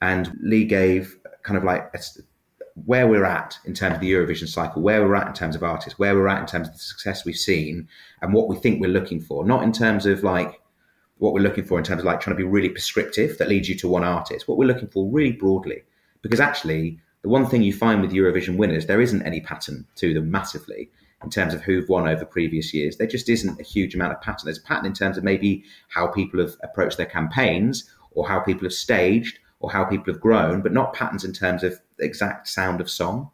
and 0.00 0.34
Lee 0.40 0.64
gave 0.64 1.18
kind 1.42 1.58
of 1.58 1.64
like 1.64 1.90
a, 1.92 1.98
where 2.74 3.06
we're 3.06 3.24
at 3.24 3.58
in 3.64 3.72
terms 3.72 3.94
of 3.94 4.00
the 4.00 4.12
Eurovision 4.12 4.48
cycle, 4.48 4.82
where 4.82 5.02
we're 5.02 5.14
at 5.14 5.28
in 5.28 5.32
terms 5.32 5.54
of 5.54 5.62
artists, 5.62 5.98
where 5.98 6.14
we're 6.14 6.28
at 6.28 6.40
in 6.40 6.46
terms 6.46 6.68
of 6.68 6.74
the 6.74 6.80
success 6.80 7.24
we've 7.24 7.36
seen, 7.36 7.88
and 8.20 8.32
what 8.32 8.48
we 8.48 8.56
think 8.56 8.80
we're 8.80 8.90
looking 8.90 9.20
for. 9.20 9.44
Not 9.44 9.62
in 9.62 9.72
terms 9.72 10.06
of 10.06 10.24
like 10.24 10.60
what 11.18 11.32
we're 11.32 11.40
looking 11.40 11.64
for 11.64 11.78
in 11.78 11.84
terms 11.84 12.00
of 12.00 12.04
like 12.04 12.20
trying 12.20 12.36
to 12.36 12.42
be 12.42 12.48
really 12.48 12.68
prescriptive 12.68 13.38
that 13.38 13.48
leads 13.48 13.68
you 13.68 13.76
to 13.76 13.88
one 13.88 14.02
artist. 14.04 14.48
What 14.48 14.58
we're 14.58 14.66
looking 14.66 14.88
for 14.88 15.08
really 15.08 15.32
broadly, 15.32 15.82
because 16.20 16.40
actually 16.40 16.98
the 17.22 17.28
one 17.28 17.46
thing 17.46 17.62
you 17.62 17.72
find 17.72 18.02
with 18.02 18.12
Eurovision 18.12 18.56
winners, 18.56 18.86
there 18.86 19.00
isn't 19.00 19.22
any 19.22 19.40
pattern 19.40 19.86
to 19.96 20.12
them 20.12 20.30
massively 20.30 20.90
in 21.22 21.30
terms 21.30 21.54
of 21.54 21.62
who've 21.62 21.88
won 21.88 22.08
over 22.08 22.24
previous 22.24 22.74
years. 22.74 22.96
There 22.96 23.06
just 23.06 23.28
isn't 23.28 23.60
a 23.60 23.64
huge 23.64 23.94
amount 23.94 24.12
of 24.12 24.20
pattern. 24.20 24.44
There's 24.44 24.58
a 24.58 24.62
pattern 24.62 24.86
in 24.86 24.92
terms 24.92 25.16
of 25.16 25.24
maybe 25.24 25.64
how 25.88 26.08
people 26.08 26.40
have 26.40 26.56
approached 26.62 26.98
their 26.98 27.06
campaigns 27.06 27.88
or 28.10 28.28
how 28.28 28.40
people 28.40 28.64
have 28.64 28.74
staged 28.74 29.38
or 29.64 29.70
how 29.70 29.82
people 29.82 30.12
have 30.12 30.20
grown, 30.20 30.60
but 30.60 30.74
not 30.74 30.92
patterns 30.92 31.24
in 31.24 31.32
terms 31.32 31.64
of 31.64 31.80
exact 31.98 32.46
sound 32.46 32.82
of 32.82 32.90
song. 32.90 33.30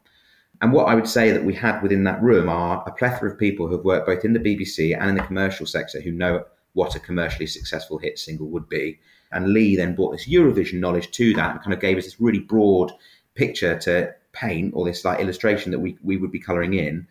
And 0.61 0.71
what 0.71 0.87
I 0.87 0.95
would 0.95 1.07
say 1.07 1.31
that 1.31 1.43
we 1.43 1.53
had 1.53 1.81
within 1.81 2.05
that 2.05 2.21
room 2.21 2.47
are 2.47 2.81
a 2.87 2.91
plethora 2.93 3.29
of 3.29 3.37
people 3.37 3.67
who 3.67 3.75
have 3.75 3.83
worked 3.83 4.07
both 4.07 4.23
in 4.23 4.31
the 4.31 4.39
BBC 4.39 4.97
and 4.97 5.09
in 5.09 5.15
the 5.17 5.23
commercial 5.23 5.65
sector 5.65 5.99
who 5.99 6.13
know 6.13 6.45
what 6.71 6.95
a 6.95 7.01
commercially 7.01 7.47
successful 7.47 7.97
hit 7.97 8.17
single 8.17 8.47
would 8.47 8.69
be. 8.69 8.97
And 9.33 9.49
Lee 9.49 9.75
then 9.75 9.93
brought 9.93 10.11
this 10.11 10.29
Eurovision 10.29 10.79
knowledge 10.79 11.11
to 11.11 11.33
that 11.33 11.51
and 11.51 11.61
kind 11.61 11.73
of 11.73 11.81
gave 11.81 11.97
us 11.97 12.05
this 12.05 12.21
really 12.21 12.39
broad 12.39 12.93
picture 13.35 13.77
to 13.79 14.13
paint 14.31 14.71
or 14.73 14.85
this 14.85 15.03
like 15.03 15.19
illustration 15.19 15.69
that 15.71 15.79
we, 15.79 15.97
we 16.01 16.15
would 16.15 16.31
be 16.31 16.39
colouring 16.39 16.75
in. 16.75 17.05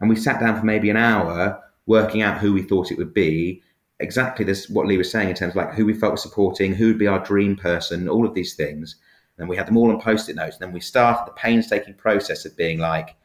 And 0.00 0.10
we 0.10 0.16
sat 0.16 0.40
down 0.40 0.58
for 0.58 0.66
maybe 0.66 0.90
an 0.90 0.96
hour 0.96 1.62
working 1.86 2.22
out 2.22 2.38
who 2.38 2.52
we 2.52 2.62
thought 2.62 2.90
it 2.90 2.98
would 2.98 3.14
be 3.14 3.62
exactly 4.00 4.44
this 4.44 4.68
what 4.68 4.86
Lee 4.86 4.98
was 4.98 5.10
saying 5.10 5.30
in 5.30 5.34
terms 5.34 5.52
of 5.52 5.56
like 5.56 5.74
who 5.74 5.86
we 5.86 5.94
felt 5.94 6.12
was 6.12 6.22
supporting, 6.22 6.74
who 6.74 6.88
would 6.88 6.98
be 6.98 7.06
our 7.06 7.24
dream 7.24 7.56
person, 7.56 8.08
all 8.08 8.26
of 8.26 8.34
these 8.34 8.54
things. 8.54 8.96
And 9.38 9.48
we 9.48 9.56
had 9.56 9.66
them 9.66 9.76
all 9.76 9.90
on 9.90 10.00
post-it 10.00 10.36
notes. 10.36 10.56
And 10.56 10.62
then 10.62 10.72
we 10.72 10.80
started 10.80 11.26
the 11.26 11.32
painstaking 11.32 11.94
process 11.94 12.44
of 12.44 12.56
being 12.56 12.78
like, 12.78 13.16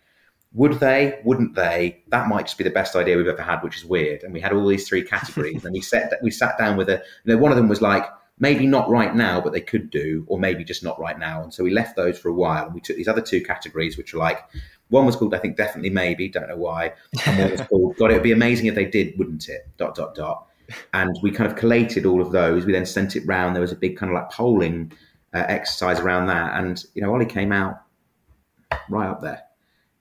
would 0.53 0.79
they? 0.79 1.19
Wouldn't 1.23 1.53
they? 1.53 2.03
That 2.08 2.27
might 2.27 2.47
just 2.47 2.58
be 2.58 2.63
the 2.63 2.71
best 2.71 2.95
idea 2.95 3.17
we've 3.17 3.27
ever 3.27 3.43
had, 3.43 3.62
which 3.62 3.77
is 3.77 3.86
weird. 3.86 4.23
And 4.23 4.34
we 4.34 4.41
had 4.41 4.51
all 4.51 4.67
these 4.67 4.88
three 4.88 5.03
categories, 5.03 5.63
and 5.65 5.73
we 5.73 5.82
set 5.82 6.13
we 6.23 6.32
sat 6.32 6.58
down 6.58 6.75
with 6.77 6.89
a. 6.89 7.03
You 7.23 7.36
know, 7.36 7.38
one 7.38 7.51
of 7.51 7.58
them 7.58 7.69
was 7.69 7.82
like 7.82 8.05
maybe 8.39 8.65
not 8.65 8.89
right 8.89 9.13
now, 9.13 9.39
but 9.39 9.53
they 9.53 9.62
could 9.62 9.91
do, 9.91 10.25
or 10.27 10.39
maybe 10.39 10.63
just 10.63 10.84
not 10.84 10.99
right 10.99 11.19
now. 11.19 11.43
And 11.43 11.53
so 11.53 11.63
we 11.63 11.69
left 11.69 11.95
those 11.95 12.17
for 12.17 12.29
a 12.29 12.34
while, 12.34 12.65
and 12.65 12.73
we 12.73 12.82
took 12.82 12.95
these 12.95 13.08
other 13.08 13.21
two 13.21 13.43
categories, 13.43 13.95
which 13.95 14.13
were 14.13 14.19
like 14.19 14.43
one 14.88 15.05
was 15.05 15.15
called 15.15 15.36
I 15.36 15.38
think 15.38 15.55
definitely 15.55 15.91
maybe, 15.91 16.27
don't 16.27 16.49
know 16.49 16.58
why, 16.58 16.93
and 17.27 17.38
one 17.38 17.51
was 17.51 17.62
called 17.69 17.95
God. 17.97 18.10
It 18.10 18.15
would 18.15 18.23
be 18.23 18.32
amazing 18.32 18.65
if 18.65 18.73
they 18.73 18.86
did, 18.86 19.19
wouldn't 19.19 19.47
it? 19.49 19.67
Dot 19.77 19.93
dot 19.93 20.15
dot 20.15 20.48
and 20.93 21.17
we 21.21 21.32
kind 21.32 21.49
of 21.49 21.58
collated 21.58 22.05
all 22.05 22.21
of 22.21 22.32
those. 22.32 22.65
We 22.65 22.71
then 22.73 22.86
sent 22.86 23.15
it 23.15 23.23
round. 23.25 23.55
There 23.55 23.62
was 23.62 23.71
a 23.71 23.75
big 23.77 23.97
kind 23.97 24.12
of 24.12 24.15
like 24.15 24.29
polling 24.32 24.91
uh, 25.34 25.45
exercise 25.47 25.99
around 25.99 26.27
that, 26.27 26.60
and 26.60 26.84
you 26.93 27.01
know, 27.01 27.12
Olly 27.13 27.25
came 27.25 27.51
out 27.51 27.82
right 28.89 29.08
up 29.08 29.21
there 29.21 29.41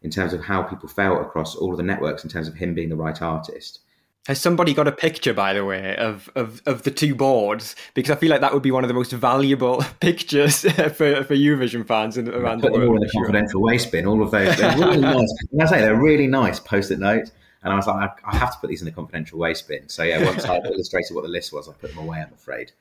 in 0.03 0.11
terms 0.11 0.33
of 0.33 0.45
how 0.45 0.63
people 0.63 0.89
felt 0.89 1.21
across 1.21 1.57
all 1.57 1.73
of 1.73 1.77
the 1.77 1.83
networks 1.83 2.23
in 2.25 2.31
terms 2.31 2.49
of 2.49 2.55
him 2.55 2.75
being 2.75 2.89
the 2.89 2.97
right 2.97 3.21
artist. 3.21 3.81
Has 4.27 4.39
somebody 4.39 4.75
got 4.75 4.87
a 4.87 4.93
picture, 4.93 5.33
by 5.33 5.55
the 5.55 5.65
way, 5.65 5.97
of, 5.97 6.29
of, 6.35 6.61
of 6.67 6.83
the 6.83 6.91
two 6.91 7.15
boards? 7.15 7.75
Because 7.95 8.11
I 8.11 8.17
feel 8.17 8.29
like 8.29 8.43
that 8.43 8.53
would 8.53 8.63
be 8.63 8.71
one 8.71 8.85
of 8.85 8.89
the 8.89 8.95
most 8.95 9.11
valuable 9.11 9.83
pictures 10.01 10.61
for, 10.61 11.25
for 11.25 11.35
Eurovision 11.35 11.87
fans 11.87 12.19
in, 12.19 12.29
around 12.29 12.61
Put 12.61 12.73
the 12.75 12.79
them 12.79 12.89
all 12.89 12.95
world. 12.95 13.05
in 13.05 13.09
a 13.09 13.13
confidential 13.13 13.63
waste 13.63 13.91
bin. 13.91 14.07
All 14.07 14.23
of 14.23 14.31
those, 14.31 14.55
they're 14.59 14.77
really 14.77 14.97
nice. 15.01 15.35
And 15.51 15.63
I 15.63 15.67
say 15.67 15.81
they're 15.81 15.97
really 15.97 16.27
nice 16.27 16.61
post-it 16.61 16.99
notes. 16.99 17.33
And 17.63 17.73
I 17.73 17.77
was 17.77 17.87
like, 17.87 18.11
I, 18.25 18.31
I 18.31 18.37
have 18.37 18.53
to 18.53 18.59
put 18.59 18.71
these 18.71 18.83
in 18.83 18.89
a 18.89 18.93
confidential 18.93 19.39
waste 19.39 19.67
bin. 19.69 19.89
So 19.89 20.03
yeah, 20.03 20.25
once 20.25 20.45
I 20.45 20.59
illustrated 20.59 21.15
what 21.15 21.23
the 21.23 21.29
list 21.29 21.53
was, 21.53 21.69
I 21.69 21.73
put 21.73 21.91
them 21.91 21.99
away. 21.99 22.19
I'm 22.21 22.33
afraid. 22.33 22.73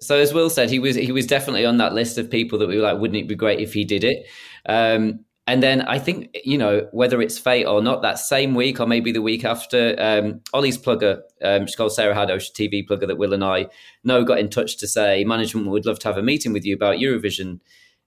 So 0.00 0.18
as 0.18 0.32
Will 0.32 0.50
said, 0.50 0.70
he 0.70 0.78
was 0.78 0.96
he 0.96 1.12
was 1.12 1.26
definitely 1.26 1.64
on 1.64 1.78
that 1.78 1.94
list 1.94 2.18
of 2.18 2.30
people 2.30 2.58
that 2.58 2.68
we 2.68 2.76
were 2.76 2.82
like, 2.82 2.98
wouldn't 2.98 3.18
it 3.18 3.28
be 3.28 3.34
great 3.34 3.60
if 3.60 3.72
he 3.72 3.84
did 3.84 4.04
it? 4.04 4.26
Um, 4.66 5.20
and 5.46 5.62
then 5.62 5.82
I 5.82 5.98
think 5.98 6.36
you 6.44 6.58
know 6.58 6.88
whether 6.92 7.20
it's 7.20 7.38
fate 7.38 7.64
or 7.66 7.82
not, 7.82 8.02
that 8.02 8.18
same 8.18 8.54
week 8.54 8.80
or 8.80 8.86
maybe 8.86 9.12
the 9.12 9.22
week 9.22 9.44
after, 9.44 9.94
um, 9.98 10.40
Olly's 10.52 10.78
plugger, 10.78 11.20
um, 11.42 11.66
she's 11.66 11.76
called 11.76 11.92
Sarah 11.92 12.14
Haddosh, 12.14 12.50
TV 12.52 12.86
plugger 12.86 13.06
that 13.06 13.18
Will 13.18 13.34
and 13.34 13.44
I 13.44 13.66
know, 14.02 14.24
got 14.24 14.38
in 14.38 14.48
touch 14.48 14.76
to 14.78 14.88
say 14.88 15.24
management 15.24 15.68
would 15.68 15.86
love 15.86 15.98
to 16.00 16.08
have 16.08 16.16
a 16.16 16.22
meeting 16.22 16.52
with 16.52 16.64
you 16.64 16.74
about 16.74 16.96
Eurovision 16.96 17.60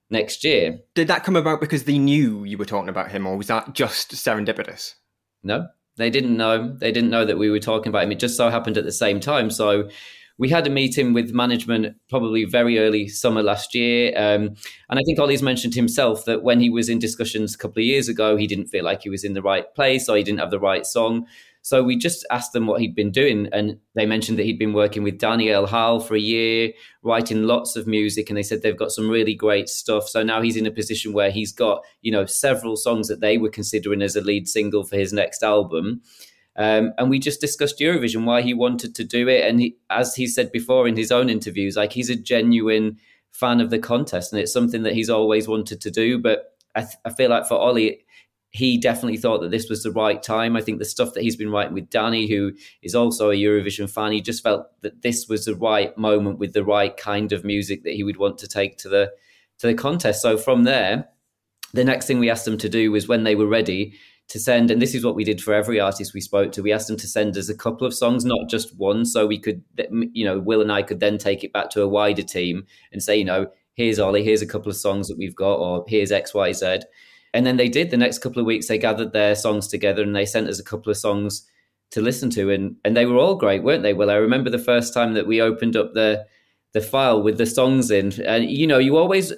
next 0.10 0.44
year. 0.44 0.80
Did 0.96 1.08
that 1.10 1.24
come 1.24 1.36
about 1.36 1.62
because 1.62 1.84
they 1.84 1.98
knew 1.98 2.44
you 2.44 2.58
were 2.58 2.66
talking 2.66 2.90
about 2.90 3.12
him, 3.12 3.28
or 3.28 3.38
was 3.38 3.48
that 3.48 3.74
just 3.74 4.12
serendipitous? 4.12 4.96
No, 5.44 5.68
they 5.98 6.10
didn't 6.10 6.38
know. 6.38 6.76
They 6.78 6.92
didn't 6.92 7.10
know 7.10 7.26
that 7.26 7.38
we 7.38 7.50
were 7.50 7.60
talking 7.60 7.90
about 7.90 8.04
him. 8.04 8.12
It 8.12 8.20
just 8.20 8.38
so 8.38 8.50
happened 8.50 8.78
at 8.78 8.86
the 8.86 8.92
same 8.92 9.20
time. 9.20 9.50
So 9.50 9.90
we 10.38 10.50
had 10.50 10.68
a 10.68 10.70
meeting 10.70 11.14
with 11.14 11.34
management 11.34 11.96
probably 12.10 12.46
very 12.46 12.80
early 12.80 13.08
summer 13.08 13.42
last 13.42 13.74
year. 13.74 14.14
Um, 14.16 14.56
and 14.90 15.00
I 15.00 15.02
think 15.04 15.20
Olly's 15.20 15.42
mentioned 15.42 15.74
himself 15.74 16.26
that 16.26 16.44
when 16.44 16.60
he 16.60 16.70
was 16.70 16.90
in 16.90 17.00
discussions 17.00 17.56
a 17.56 17.58
couple 17.58 17.82
of 17.82 17.86
years 17.86 18.08
ago, 18.08 18.38
he 18.38 18.46
didn't 18.46 18.68
feel 18.68 18.84
like 18.84 19.02
he 19.02 19.10
was 19.10 19.24
in 19.24 19.34
the 19.34 19.42
right 19.42 19.74
place 19.74 20.08
or 20.08 20.16
he 20.16 20.24
didn't 20.24 20.40
have 20.40 20.52
the 20.52 20.60
right 20.60 20.86
song. 20.86 21.26
So 21.68 21.84
we 21.84 21.98
just 21.98 22.26
asked 22.32 22.54
them 22.54 22.66
what 22.66 22.80
he'd 22.80 22.96
been 22.96 23.12
doing. 23.12 23.50
And 23.52 23.78
they 23.94 24.06
mentioned 24.06 24.40
that 24.40 24.46
he'd 24.46 24.58
been 24.58 24.72
working 24.72 25.04
with 25.04 25.18
Danny 25.18 25.52
L 25.52 25.66
Harle 25.66 26.00
for 26.00 26.16
a 26.16 26.20
year, 26.20 26.72
writing 27.04 27.44
lots 27.44 27.76
of 27.76 27.86
music. 27.86 28.30
And 28.30 28.38
they 28.38 28.44
said 28.44 28.62
they've 28.62 28.78
got 28.78 28.94
some 28.94 29.10
really 29.10 29.36
great 29.36 29.68
stuff. 29.68 30.08
So 30.08 30.24
now 30.24 30.42
he's 30.42 30.56
in 30.56 30.66
a 30.66 30.72
position 30.72 31.12
where 31.12 31.30
he's 31.30 31.52
got, 31.52 31.84
you 32.02 32.10
know, 32.10 32.26
several 32.26 32.78
songs 32.78 33.10
that 33.10 33.20
they 33.20 33.38
were 33.38 33.50
considering 33.50 34.02
as 34.02 34.16
a 34.16 34.22
lead 34.22 34.48
single 34.48 34.86
for 34.86 34.96
his 34.96 35.12
next 35.12 35.44
album. 35.44 36.00
Um, 36.56 36.94
and 36.98 37.10
we 37.10 37.20
just 37.20 37.42
discussed 37.42 37.80
Eurovision, 37.80 38.24
why 38.24 38.44
he 38.44 38.54
wanted 38.54 38.96
to 38.96 39.04
do 39.04 39.28
it. 39.28 39.46
And 39.46 39.60
he, 39.60 39.76
as 39.90 40.16
he 40.16 40.26
said 40.26 40.54
before 40.54 40.88
in 40.88 40.96
his 40.96 41.12
own 41.12 41.30
interviews, 41.30 41.76
like 41.76 41.92
he's 41.92 42.10
a 42.10 42.16
genuine 42.16 42.96
fan 43.32 43.60
of 43.60 43.72
the 43.72 43.80
contest 43.80 44.32
and 44.32 44.42
it's 44.42 44.54
something 44.54 44.84
that 44.84 44.94
he's 44.94 45.10
always 45.10 45.50
wanted 45.50 45.82
to 45.82 45.92
do. 45.92 46.18
But 46.18 46.46
I, 46.76 46.84
th- 46.84 46.96
I 47.04 47.10
feel 47.10 47.30
like 47.30 47.46
for 47.46 47.56
Olly, 47.56 48.06
he 48.58 48.78
definitely 48.78 49.18
thought 49.18 49.42
that 49.42 49.52
this 49.52 49.70
was 49.70 49.84
the 49.84 49.92
right 49.92 50.22
time. 50.22 50.56
I 50.56 50.62
think 50.62 50.80
the 50.80 50.86
stuff 50.86 51.14
that 51.14 51.22
he's 51.22 51.36
been 51.36 51.52
writing 51.52 51.76
with 51.76 51.92
Danny, 51.92 52.28
who 52.28 52.54
is 52.82 52.96
also 52.96 53.30
a 53.30 53.36
Eurovision 53.36 53.90
fan, 53.90 54.12
he 54.12 54.22
just 54.22 54.42
felt 54.42 54.66
that 54.82 55.04
this 55.04 55.28
was 55.28 55.46
the 55.46 55.56
right 55.56 55.96
moment 55.96 56.40
with 56.40 56.54
the 56.54 56.64
right 56.64 56.98
kind 56.98 57.32
of 57.32 57.46
music 57.46 57.84
that 57.84 57.94
he 57.94 58.04
would 58.04 58.18
want 58.18 58.40
to 58.40 58.48
take 58.48 58.78
to 58.80 58.90
the 58.90 59.12
to 59.60 59.68
the 59.68 59.76
contest. 59.76 60.22
So 60.22 60.38
from 60.38 60.64
there, 60.64 61.08
the 61.74 61.84
next 61.84 62.08
thing 62.08 62.20
we 62.20 62.32
asked 62.32 62.46
them 62.46 62.58
to 62.58 62.70
do 62.70 62.92
was 62.92 63.08
when 63.08 63.24
they 63.24 63.36
were 63.36 63.48
ready 63.48 63.94
to 64.30 64.40
send, 64.40 64.72
and 64.72 64.82
this 64.82 64.96
is 64.96 65.06
what 65.06 65.16
we 65.16 65.24
did 65.24 65.42
for 65.42 65.54
every 65.54 65.80
artist 65.80 66.14
we 66.14 66.22
spoke 66.22 66.52
to. 66.52 66.64
We 66.64 66.74
asked 66.74 66.88
them 66.88 66.98
to 66.98 67.08
send 67.08 67.38
us 67.38 67.50
a 67.50 67.56
couple 67.56 67.88
of 67.88 67.94
songs, 67.94 68.26
not 68.26 68.50
just 68.50 68.76
one, 68.78 69.06
so 69.06 69.26
we 69.26 69.40
could, 69.40 69.64
you 70.12 70.26
know, 70.26 70.40
Will 70.40 70.62
and 70.62 70.72
I 70.72 70.82
could 70.82 71.00
then 71.00 71.18
take 71.18 71.44
it 71.44 71.54
back 71.54 71.70
to 71.72 71.82
a 71.82 71.88
wider 71.88 72.24
team 72.24 72.66
and 72.92 73.02
say, 73.02 73.18
you 73.18 73.26
know, 73.26 73.48
here's 73.76 74.00
Olly, 74.00 74.24
here's 74.24 74.42
a 74.42 74.48
couple 74.48 74.70
of 74.70 74.76
songs 74.76 75.08
that 75.08 75.18
we've 75.18 75.36
got, 75.36 75.56
or 75.56 75.86
here's 75.88 76.12
X, 76.12 76.34
Y, 76.34 76.52
Z. 76.52 76.80
And 77.38 77.46
then 77.46 77.58
they 77.58 77.70
did. 77.70 77.92
The 77.92 77.98
next 77.98 78.18
couple 78.18 78.40
of 78.40 78.48
weeks, 78.48 78.68
they 78.68 78.80
gathered 78.80 79.14
their 79.14 79.36
songs 79.36 79.68
together 79.68 80.02
and 80.02 80.16
they 80.16 80.26
sent 80.26 80.48
us 80.48 80.60
a 80.60 80.64
couple 80.64 80.90
of 80.90 80.98
songs 80.98 81.48
to 81.92 82.02
listen 82.02 82.32
to, 82.32 82.50
and 82.50 82.76
and 82.84 82.98
they 82.98 83.06
were 83.06 83.18
all 83.18 83.36
great, 83.36 83.62
weren't 83.62 83.84
they? 83.84 83.94
Well, 83.94 84.10
I 84.10 84.16
remember 84.16 84.50
the 84.50 84.58
first 84.58 84.92
time 84.92 85.14
that 85.14 85.28
we 85.28 85.40
opened 85.40 85.76
up 85.76 85.94
the 85.94 86.26
the 86.74 86.82
file 86.82 87.22
with 87.22 87.38
the 87.38 87.46
songs 87.46 87.92
in, 87.92 88.20
and 88.24 88.50
you 88.50 88.66
know, 88.66 88.80
you 88.80 88.98
always 88.98 89.34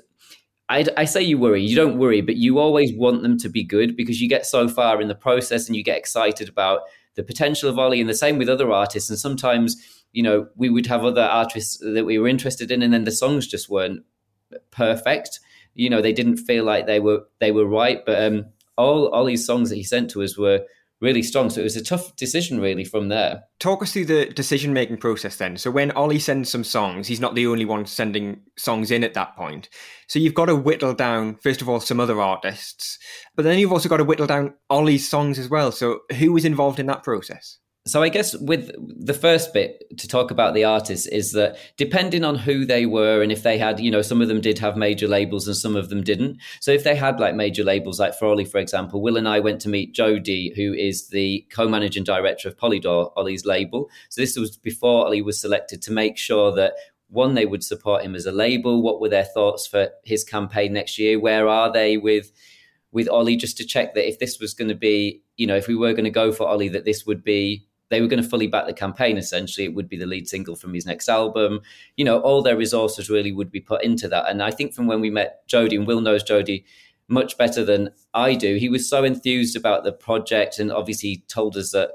I, 0.69 0.85
I, 0.95 1.03
say 1.03 1.21
you 1.21 1.37
worry, 1.37 1.61
you 1.61 1.75
don't 1.75 1.97
worry, 1.97 2.21
but 2.21 2.37
you 2.37 2.57
always 2.57 2.93
want 2.93 3.21
them 3.21 3.37
to 3.39 3.49
be 3.49 3.65
good 3.65 3.97
because 3.97 4.21
you 4.21 4.29
get 4.29 4.45
so 4.45 4.69
far 4.69 5.01
in 5.01 5.09
the 5.09 5.15
process 5.15 5.67
and 5.67 5.75
you 5.75 5.83
get 5.83 5.97
excited 5.97 6.47
about 6.47 6.83
the 7.15 7.23
potential 7.23 7.69
of 7.69 7.77
Olly. 7.77 7.99
And 7.99 8.09
the 8.09 8.13
same 8.13 8.37
with 8.37 8.47
other 8.47 8.71
artists. 8.71 9.09
And 9.09 9.19
sometimes, 9.19 9.75
you 10.13 10.23
know, 10.23 10.47
we 10.55 10.69
would 10.69 10.85
have 10.85 11.03
other 11.03 11.23
artists 11.23 11.79
that 11.79 12.05
we 12.05 12.17
were 12.17 12.29
interested 12.29 12.71
in, 12.71 12.81
and 12.81 12.93
then 12.93 13.03
the 13.03 13.11
songs 13.11 13.45
just 13.45 13.69
weren't 13.69 14.05
perfect. 14.71 15.41
You 15.79 15.89
know, 15.89 16.01
they 16.01 16.13
didn't 16.13 16.37
feel 16.37 16.63
like 16.65 16.85
they 16.85 16.99
were 16.99 17.23
they 17.39 17.51
were 17.51 17.65
right. 17.65 18.05
But 18.05 18.23
um, 18.23 18.45
all 18.77 19.13
Olly's 19.13 19.45
songs 19.45 19.69
that 19.69 19.75
he 19.75 19.83
sent 19.83 20.09
to 20.11 20.23
us 20.23 20.37
were 20.37 20.65
really 21.01 21.23
strong. 21.23 21.49
So 21.49 21.61
it 21.61 21.63
was 21.63 21.75
a 21.75 21.83
tough 21.83 22.15
decision, 22.15 22.59
really, 22.59 22.83
from 22.83 23.07
there. 23.07 23.43
Talk 23.59 23.81
us 23.81 23.93
through 23.93 24.05
the 24.05 24.25
decision 24.25 24.73
making 24.73 24.97
process 24.97 25.37
then. 25.37 25.57
So 25.57 25.71
when 25.71 25.91
Olly 25.93 26.19
sends 26.19 26.49
some 26.49 26.63
songs, 26.63 27.07
he's 27.07 27.19
not 27.19 27.35
the 27.35 27.47
only 27.47 27.65
one 27.65 27.85
sending 27.85 28.41
songs 28.57 28.91
in 28.91 29.03
at 29.03 29.13
that 29.13 29.35
point. 29.35 29.69
So 30.07 30.19
you've 30.19 30.33
got 30.33 30.45
to 30.47 30.55
whittle 30.55 30.93
down, 30.93 31.37
first 31.37 31.61
of 31.61 31.69
all, 31.69 31.79
some 31.79 31.99
other 31.99 32.19
artists, 32.19 32.99
but 33.35 33.43
then 33.43 33.59
you've 33.59 33.71
also 33.71 33.89
got 33.89 33.97
to 33.97 34.03
whittle 34.03 34.27
down 34.27 34.55
Olly's 34.69 35.07
songs 35.07 35.39
as 35.39 35.49
well. 35.49 35.71
So 35.71 36.01
who 36.17 36.33
was 36.33 36.45
involved 36.45 36.79
in 36.79 36.87
that 36.87 37.03
process? 37.03 37.59
So 37.87 38.03
I 38.03 38.09
guess 38.09 38.35
with 38.35 38.71
the 39.03 39.13
first 39.13 39.53
bit 39.53 39.83
to 39.97 40.07
talk 40.07 40.31
about 40.31 40.53
the 40.53 40.65
artists 40.65 41.07
is 41.07 41.31
that 41.31 41.57
depending 41.77 42.23
on 42.23 42.35
who 42.35 42.65
they 42.65 42.85
were 42.85 43.23
and 43.23 43.31
if 43.31 43.41
they 43.41 43.57
had, 43.57 43.79
you 43.79 43.89
know, 43.89 44.01
some 44.01 44.21
of 44.21 44.27
them 44.27 44.41
did 44.41 44.59
have 44.59 44.77
major 44.77 45.07
labels 45.07 45.47
and 45.47 45.55
some 45.55 45.75
of 45.75 45.89
them 45.89 46.03
didn't. 46.03 46.37
So 46.59 46.71
if 46.71 46.83
they 46.83 46.93
had 46.93 47.19
like 47.19 47.35
major 47.35 47.63
labels, 47.63 47.99
like 47.99 48.13
Olly, 48.21 48.45
for 48.45 48.59
example, 48.59 49.01
Will 49.01 49.17
and 49.17 49.27
I 49.27 49.39
went 49.39 49.61
to 49.61 49.69
meet 49.69 49.95
Jody, 49.95 50.53
who 50.55 50.73
is 50.73 51.07
the 51.07 51.47
co-managing 51.49 52.03
director 52.03 52.49
of 52.49 52.57
Polydor, 52.57 53.11
Olly's 53.15 53.45
label. 53.45 53.89
So 54.09 54.21
this 54.21 54.37
was 54.37 54.57
before 54.57 55.07
Olly 55.07 55.21
was 55.21 55.41
selected 55.41 55.81
to 55.83 55.91
make 55.91 56.17
sure 56.17 56.53
that 56.53 56.73
one, 57.07 57.33
they 57.33 57.47
would 57.47 57.63
support 57.63 58.03
him 58.03 58.13
as 58.13 58.27
a 58.27 58.31
label. 58.31 58.83
What 58.83 59.01
were 59.01 59.09
their 59.09 59.25
thoughts 59.25 59.65
for 59.65 59.89
his 60.03 60.23
campaign 60.23 60.73
next 60.73 60.99
year? 60.99 61.19
Where 61.19 61.47
are 61.47 61.71
they 61.71 61.97
with 61.97 62.31
with 62.91 63.09
Olly? 63.09 63.35
Just 63.35 63.57
to 63.57 63.65
check 63.65 63.95
that 63.95 64.07
if 64.07 64.19
this 64.19 64.39
was 64.39 64.53
going 64.53 64.67
to 64.69 64.75
be, 64.75 65.23
you 65.35 65.47
know, 65.47 65.55
if 65.55 65.67
we 65.67 65.75
were 65.75 65.93
going 65.93 66.03
to 66.03 66.11
go 66.11 66.31
for 66.31 66.47
Olly, 66.47 66.69
that 66.69 66.85
this 66.85 67.07
would 67.07 67.23
be 67.23 67.65
they 67.89 68.01
were 68.01 68.07
going 68.07 68.21
to 68.21 68.27
fully 68.27 68.47
back 68.47 68.65
the 68.65 68.73
campaign 68.73 69.17
essentially. 69.17 69.65
It 69.65 69.73
would 69.73 69.89
be 69.89 69.97
the 69.97 70.05
lead 70.05 70.27
single 70.27 70.55
from 70.55 70.73
his 70.73 70.85
next 70.85 71.09
album. 71.09 71.61
You 71.97 72.05
know 72.05 72.19
all 72.19 72.41
their 72.41 72.57
resources 72.57 73.09
really 73.09 73.31
would 73.31 73.51
be 73.51 73.61
put 73.61 73.83
into 73.83 74.07
that. 74.09 74.29
And 74.29 74.41
i 74.41 74.51
think 74.51 74.73
from 74.73 74.87
when 74.87 75.01
we 75.01 75.09
met 75.09 75.47
jody 75.47 75.75
and 75.75 75.87
will 75.87 76.01
knows 76.01 76.23
jody 76.23 76.65
much 77.07 77.37
better 77.39 77.65
than 77.65 77.89
i 78.13 78.35
do 78.35 78.55
he 78.57 78.69
was 78.69 78.87
so 78.87 79.03
enthused 79.03 79.55
about 79.55 79.83
the 79.83 79.91
project. 79.91 80.59
And 80.59 80.71
obviously 80.71 81.23
told 81.27 81.57
us 81.57 81.71
that 81.71 81.91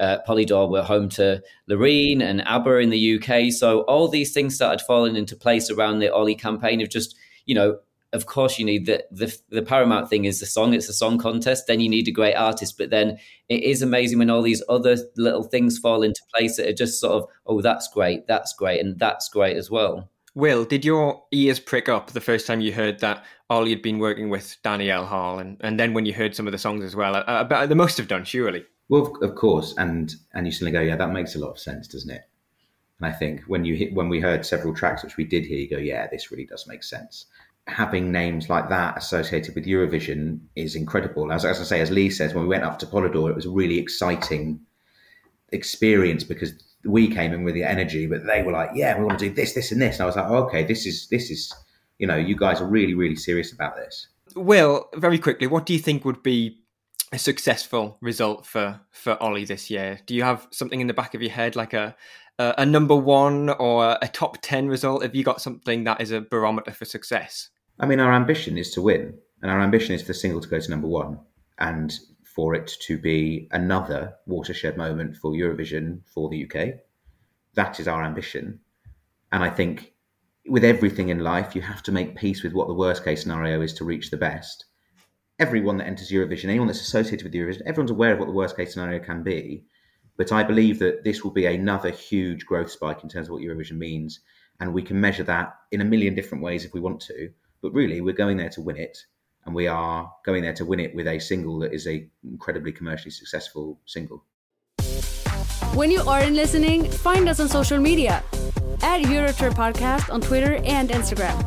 uh, 0.00 0.18
Polydor 0.26 0.70
were 0.70 0.82
home 0.82 1.08
to 1.10 1.42
Loreen 1.68 2.22
and 2.22 2.46
ABBA 2.48 2.78
in 2.78 2.90
the 2.90 3.20
UK. 3.20 3.52
So 3.52 3.82
all 3.82 4.08
these 4.08 4.32
things 4.32 4.54
started 4.54 4.82
falling 4.84 5.14
into 5.14 5.36
place 5.36 5.70
around 5.70 5.98
the 5.98 6.10
Olly 6.10 6.34
campaign 6.34 6.80
of 6.80 6.88
just, 6.88 7.14
you 7.44 7.54
know, 7.54 7.78
of 8.12 8.26
course 8.26 8.58
you 8.58 8.64
need 8.64 8.86
the, 8.86 9.04
the 9.10 9.36
the 9.50 9.62
paramount 9.62 10.08
thing 10.08 10.24
is 10.24 10.40
the 10.40 10.46
song 10.46 10.74
it's 10.74 10.88
a 10.88 10.92
song 10.92 11.18
contest 11.18 11.66
then 11.66 11.80
you 11.80 11.88
need 11.88 12.08
a 12.08 12.12
great 12.12 12.34
artist 12.34 12.76
but 12.76 12.90
then 12.90 13.18
it 13.48 13.62
is 13.62 13.82
amazing 13.82 14.18
when 14.18 14.30
all 14.30 14.42
these 14.42 14.62
other 14.68 14.96
little 15.16 15.42
things 15.42 15.78
fall 15.78 16.02
into 16.02 16.20
place 16.34 16.56
that 16.56 16.68
are 16.68 16.72
just 16.72 17.00
sort 17.00 17.14
of 17.14 17.28
oh 17.46 17.60
that's 17.60 17.88
great 17.88 18.26
that's 18.26 18.52
great 18.54 18.80
and 18.80 18.98
that's 18.98 19.28
great 19.28 19.56
as 19.56 19.70
well. 19.70 20.08
Will 20.34 20.64
did 20.64 20.84
your 20.84 21.24
ears 21.32 21.58
prick 21.58 21.88
up 21.88 22.12
the 22.12 22.20
first 22.20 22.46
time 22.46 22.60
you 22.60 22.72
heard 22.72 23.00
that 23.00 23.24
Olly 23.50 23.70
had 23.70 23.82
been 23.82 23.98
working 23.98 24.30
with 24.30 24.56
Danny 24.62 24.88
L 24.88 25.04
Harle 25.04 25.40
and, 25.40 25.56
and 25.60 25.78
then 25.78 25.92
when 25.92 26.06
you 26.06 26.14
heard 26.14 26.36
some 26.36 26.46
of 26.46 26.52
the 26.52 26.58
songs 26.58 26.84
as 26.84 26.94
well? 26.94 27.16
Uh, 27.16 27.20
uh, 27.20 27.66
they 27.66 27.74
must 27.74 27.98
have 27.98 28.06
done 28.06 28.24
surely. 28.24 28.64
Well 28.88 29.16
of 29.22 29.34
course 29.34 29.74
and 29.76 30.14
and 30.32 30.46
you 30.46 30.52
suddenly 30.52 30.72
go 30.72 30.80
yeah 30.80 30.96
that 30.96 31.12
makes 31.12 31.34
a 31.34 31.40
lot 31.40 31.50
of 31.50 31.58
sense 31.58 31.88
doesn't 31.88 32.10
it? 32.10 32.22
And 33.00 33.12
i 33.12 33.16
think 33.16 33.42
when 33.46 33.64
you 33.64 33.74
hit 33.74 33.94
when 33.94 34.08
we 34.08 34.20
heard 34.20 34.44
several 34.44 34.74
tracks 34.74 35.02
which 35.02 35.16
we 35.16 35.24
did 35.24 35.44
hear 35.44 35.58
you 35.58 35.68
go 35.68 35.78
yeah 35.78 36.06
this 36.06 36.30
really 36.30 36.44
does 36.44 36.66
make 36.66 36.84
sense 36.84 37.26
having 37.66 38.10
names 38.10 38.48
like 38.48 38.68
that 38.68 38.96
associated 38.96 39.54
with 39.54 39.64
Eurovision 39.64 40.40
is 40.56 40.74
incredible. 40.74 41.32
As, 41.32 41.44
as 41.44 41.60
I 41.60 41.64
say, 41.64 41.80
as 41.80 41.90
Lee 41.90 42.10
says, 42.10 42.34
when 42.34 42.44
we 42.44 42.48
went 42.48 42.64
up 42.64 42.78
to 42.80 42.86
Polydor, 42.86 43.30
it 43.30 43.36
was 43.36 43.46
a 43.46 43.50
really 43.50 43.78
exciting 43.78 44.60
experience 45.52 46.24
because 46.24 46.52
we 46.84 47.08
came 47.08 47.32
in 47.32 47.44
with 47.44 47.54
the 47.54 47.64
energy, 47.64 48.06
but 48.06 48.26
they 48.26 48.42
were 48.42 48.52
like, 48.52 48.70
"Yeah, 48.74 48.98
we 48.98 49.04
want 49.04 49.18
to 49.18 49.28
do 49.28 49.34
this, 49.34 49.52
this, 49.52 49.72
and 49.72 49.80
this." 49.80 49.96
And 49.96 50.02
I 50.02 50.06
was 50.06 50.16
like, 50.16 50.26
oh, 50.28 50.44
"Okay, 50.44 50.64
this 50.64 50.86
is 50.86 51.08
this 51.08 51.30
is, 51.30 51.52
you 51.98 52.06
know, 52.06 52.16
you 52.16 52.36
guys 52.36 52.60
are 52.60 52.66
really, 52.66 52.94
really 52.94 53.16
serious 53.16 53.52
about 53.52 53.76
this." 53.76 54.08
Will, 54.34 54.88
very 54.94 55.18
quickly, 55.18 55.46
what 55.46 55.66
do 55.66 55.72
you 55.72 55.78
think 55.78 56.04
would 56.04 56.22
be 56.22 56.58
a 57.12 57.18
successful 57.18 57.98
result 58.00 58.46
for 58.46 58.80
for 58.90 59.22
Olly 59.22 59.44
this 59.44 59.68
year? 59.70 60.00
Do 60.06 60.14
you 60.14 60.22
have 60.22 60.46
something 60.50 60.80
in 60.80 60.86
the 60.86 60.94
back 60.94 61.14
of 61.14 61.22
your 61.22 61.32
head, 61.32 61.56
like 61.56 61.74
a 61.74 61.94
a, 62.56 62.66
number 62.66 62.94
one 62.94 63.50
or 63.50 63.98
a 64.00 64.08
top 64.08 64.38
ten 64.42 64.68
result? 64.68 65.02
Have 65.02 65.14
you 65.14 65.24
got 65.24 65.40
something 65.40 65.84
that 65.84 66.00
is 66.00 66.10
a 66.10 66.20
barometer 66.20 66.72
for 66.72 66.84
success? 66.84 67.50
I 67.78 67.86
mean, 67.86 68.00
our 68.00 68.12
ambition 68.12 68.58
is 68.58 68.70
to 68.72 68.82
win, 68.82 69.14
and 69.42 69.50
our 69.50 69.60
ambition 69.60 69.94
is 69.94 70.02
for 70.02 70.08
the 70.08 70.14
single 70.14 70.40
to 70.40 70.48
go 70.48 70.60
to 70.60 70.70
number 70.70 70.88
one, 70.88 71.18
and 71.58 71.92
for 72.24 72.54
it 72.54 72.72
to 72.82 72.98
be 72.98 73.48
another 73.50 74.14
watershed 74.26 74.76
moment 74.76 75.16
for 75.16 75.32
Eurovision 75.32 76.00
for 76.06 76.28
the 76.28 76.44
UK. 76.44 76.74
That 77.54 77.80
is 77.80 77.88
our 77.88 78.04
ambition, 78.04 78.60
and 79.32 79.42
I 79.42 79.50
think 79.50 79.92
with 80.46 80.64
everything 80.64 81.08
in 81.08 81.20
life, 81.20 81.54
you 81.54 81.62
have 81.62 81.82
to 81.84 81.92
make 81.92 82.16
peace 82.16 82.42
with 82.42 82.52
what 82.52 82.68
the 82.68 82.74
worst 82.74 83.04
case 83.04 83.22
scenario 83.22 83.60
is 83.60 83.72
to 83.74 83.84
reach 83.84 84.10
the 84.10 84.16
best. 84.16 84.66
Everyone 85.38 85.78
that 85.78 85.86
enters 85.86 86.10
Eurovision, 86.10 86.48
anyone 86.48 86.66
that's 86.66 86.80
associated 86.80 87.24
with 87.24 87.34
Eurovision, 87.34 87.62
everyone's 87.66 87.90
aware 87.90 88.12
of 88.12 88.18
what 88.18 88.26
the 88.26 88.34
worst 88.34 88.56
case 88.56 88.72
scenario 88.72 88.98
can 88.98 89.22
be. 89.22 89.64
But 90.20 90.32
I 90.32 90.42
believe 90.42 90.80
that 90.80 91.02
this 91.02 91.24
will 91.24 91.30
be 91.30 91.46
another 91.46 91.88
huge 91.88 92.44
growth 92.44 92.70
spike 92.70 93.02
in 93.02 93.08
terms 93.08 93.28
of 93.28 93.32
what 93.32 93.40
Eurovision 93.40 93.78
means. 93.78 94.20
And 94.60 94.74
we 94.74 94.82
can 94.82 95.00
measure 95.00 95.22
that 95.22 95.54
in 95.72 95.80
a 95.80 95.84
million 95.86 96.14
different 96.14 96.44
ways 96.44 96.62
if 96.62 96.74
we 96.74 96.80
want 96.80 97.00
to. 97.06 97.30
But 97.62 97.72
really, 97.72 98.02
we're 98.02 98.12
going 98.12 98.36
there 98.36 98.50
to 98.50 98.60
win 98.60 98.76
it, 98.76 98.98
and 99.46 99.54
we 99.54 99.66
are 99.66 100.12
going 100.26 100.42
there 100.42 100.52
to 100.52 100.66
win 100.66 100.78
it 100.78 100.94
with 100.94 101.06
a 101.06 101.18
single 101.18 101.58
that 101.60 101.72
is 101.72 101.86
a 101.86 102.06
incredibly 102.22 102.70
commercially 102.70 103.10
successful 103.10 103.80
single. 103.86 104.22
When 105.72 105.90
you 105.90 106.02
aren't 106.02 106.34
listening, 106.34 106.90
find 106.90 107.26
us 107.26 107.40
on 107.40 107.48
social 107.48 107.78
media 107.78 108.22
at 108.82 109.00
Eurotrip 109.00 109.54
Podcast 109.54 110.12
on 110.12 110.20
Twitter 110.20 110.56
and 110.66 110.90
Instagram. 110.90 111.38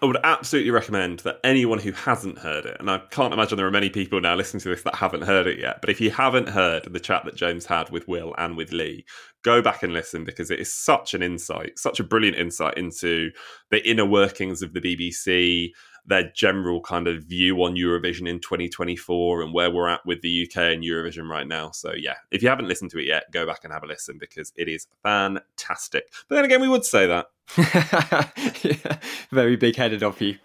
I 0.00 0.06
would 0.06 0.18
absolutely 0.22 0.70
recommend 0.70 1.20
that 1.20 1.40
anyone 1.42 1.80
who 1.80 1.90
hasn't 1.90 2.38
heard 2.38 2.66
it, 2.66 2.76
and 2.78 2.88
I 2.88 2.98
can't 3.10 3.34
imagine 3.34 3.56
there 3.56 3.66
are 3.66 3.70
many 3.70 3.90
people 3.90 4.20
now 4.20 4.36
listening 4.36 4.60
to 4.60 4.68
this 4.68 4.82
that 4.82 4.94
haven't 4.94 5.22
heard 5.22 5.48
it 5.48 5.58
yet, 5.58 5.80
but 5.80 5.90
if 5.90 6.00
you 6.00 6.12
haven't 6.12 6.48
heard 6.48 6.84
the 6.84 7.00
chat 7.00 7.24
that 7.24 7.34
James 7.34 7.66
had 7.66 7.90
with 7.90 8.06
Will 8.06 8.32
and 8.38 8.56
with 8.56 8.70
Lee, 8.70 9.04
go 9.42 9.60
back 9.60 9.82
and 9.82 9.92
listen 9.92 10.24
because 10.24 10.52
it 10.52 10.60
is 10.60 10.72
such 10.72 11.14
an 11.14 11.22
insight, 11.22 11.78
such 11.78 11.98
a 11.98 12.04
brilliant 12.04 12.36
insight 12.36 12.78
into 12.78 13.30
the 13.70 13.88
inner 13.88 14.06
workings 14.06 14.62
of 14.62 14.72
the 14.72 14.80
BBC, 14.80 15.70
their 16.08 16.32
general 16.34 16.80
kind 16.80 17.06
of 17.06 17.24
view 17.24 17.62
on 17.62 17.74
Eurovision 17.74 18.28
in 18.28 18.40
2024 18.40 19.42
and 19.42 19.52
where 19.52 19.70
we're 19.70 19.88
at 19.88 20.04
with 20.06 20.22
the 20.22 20.48
UK 20.48 20.56
and 20.74 20.82
Eurovision 20.82 21.28
right 21.28 21.46
now. 21.46 21.70
So, 21.70 21.92
yeah, 21.92 22.14
if 22.30 22.42
you 22.42 22.48
haven't 22.48 22.66
listened 22.66 22.90
to 22.92 22.98
it 22.98 23.06
yet, 23.06 23.30
go 23.30 23.46
back 23.46 23.60
and 23.62 23.72
have 23.72 23.84
a 23.84 23.86
listen 23.86 24.16
because 24.18 24.52
it 24.56 24.68
is 24.68 24.86
fantastic. 25.02 26.10
But 26.28 26.36
then 26.36 26.44
again, 26.46 26.60
we 26.60 26.68
would 26.68 26.84
say 26.84 27.06
that. 27.06 27.26
yeah, 28.62 28.98
very 29.30 29.56
big 29.56 29.76
headed 29.76 30.02
of 30.02 30.20
you. 30.20 30.36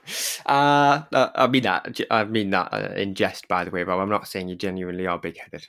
Uh, 0.45 1.03
uh, 1.11 1.29
I 1.35 1.47
mean 1.47 1.63
that. 1.63 1.99
I 2.09 2.23
mean 2.23 2.49
that 2.51 2.73
uh, 2.73 2.93
in 2.95 3.13
jest, 3.13 3.49
by 3.49 3.65
the 3.65 3.71
way, 3.71 3.83
Rob. 3.83 3.99
I'm 3.99 4.09
not 4.09 4.27
saying 4.27 4.47
you 4.47 4.55
genuinely 4.55 5.05
are 5.05 5.19
big 5.19 5.37
headed. 5.37 5.67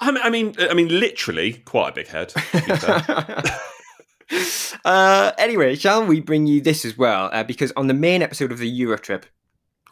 I 0.00 0.10
mean, 0.10 0.20
I 0.22 0.30
mean, 0.30 0.54
I 0.58 0.74
mean, 0.74 0.88
literally, 0.88 1.54
quite 1.64 1.90
a 1.90 1.92
big 1.92 2.08
head. 2.08 2.32
uh, 4.84 5.32
anyway, 5.38 5.74
shall 5.74 6.04
we 6.04 6.20
bring 6.20 6.46
you 6.46 6.60
this 6.60 6.84
as 6.84 6.96
well? 6.96 7.30
Uh, 7.32 7.44
because 7.44 7.72
on 7.76 7.86
the 7.86 7.94
main 7.94 8.22
episode 8.22 8.52
of 8.52 8.58
the 8.58 8.80
Eurotrip 8.80 9.24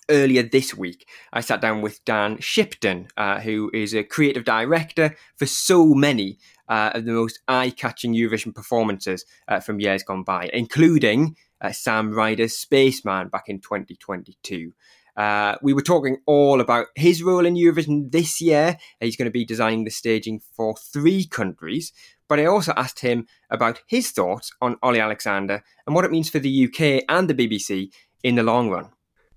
earlier 0.08 0.42
this 0.42 0.74
week, 0.74 1.08
I 1.32 1.40
sat 1.40 1.60
down 1.60 1.82
with 1.82 2.04
Dan 2.04 2.38
Shipton, 2.40 3.08
uh, 3.16 3.40
who 3.40 3.70
is 3.72 3.94
a 3.94 4.04
creative 4.04 4.44
director 4.44 5.16
for 5.36 5.46
so 5.46 5.94
many 5.94 6.38
uh, 6.68 6.90
of 6.94 7.04
the 7.04 7.12
most 7.12 7.40
eye-catching 7.48 8.14
Eurovision 8.14 8.54
performances 8.54 9.24
uh, 9.48 9.60
from 9.60 9.80
years 9.80 10.02
gone 10.02 10.22
by, 10.22 10.50
including 10.52 11.36
uh, 11.60 11.72
Sam 11.72 12.12
Ryder's 12.12 12.56
Spaceman 12.56 13.28
back 13.28 13.48
in 13.48 13.60
2022. 13.60 14.72
Uh, 15.16 15.56
we 15.60 15.74
were 15.74 15.82
talking 15.82 16.18
all 16.26 16.60
about 16.60 16.86
his 16.94 17.22
role 17.22 17.44
in 17.44 17.54
Eurovision 17.54 18.10
this 18.10 18.40
year. 18.40 18.78
He's 19.00 19.16
going 19.16 19.26
to 19.26 19.32
be 19.32 19.44
designing 19.44 19.84
the 19.84 19.90
staging 19.90 20.40
for 20.56 20.74
three 20.76 21.26
countries. 21.26 21.92
But 22.32 22.40
I 22.40 22.46
also 22.46 22.72
asked 22.78 23.00
him 23.00 23.26
about 23.50 23.82
his 23.86 24.10
thoughts 24.10 24.52
on 24.62 24.78
Olly 24.82 25.00
Alexander 25.00 25.62
and 25.86 25.94
what 25.94 26.06
it 26.06 26.10
means 26.10 26.30
for 26.30 26.38
the 26.38 26.64
UK 26.64 27.04
and 27.10 27.28
the 27.28 27.34
BBC 27.34 27.92
in 28.22 28.36
the 28.36 28.42
long 28.42 28.70
run. 28.70 28.88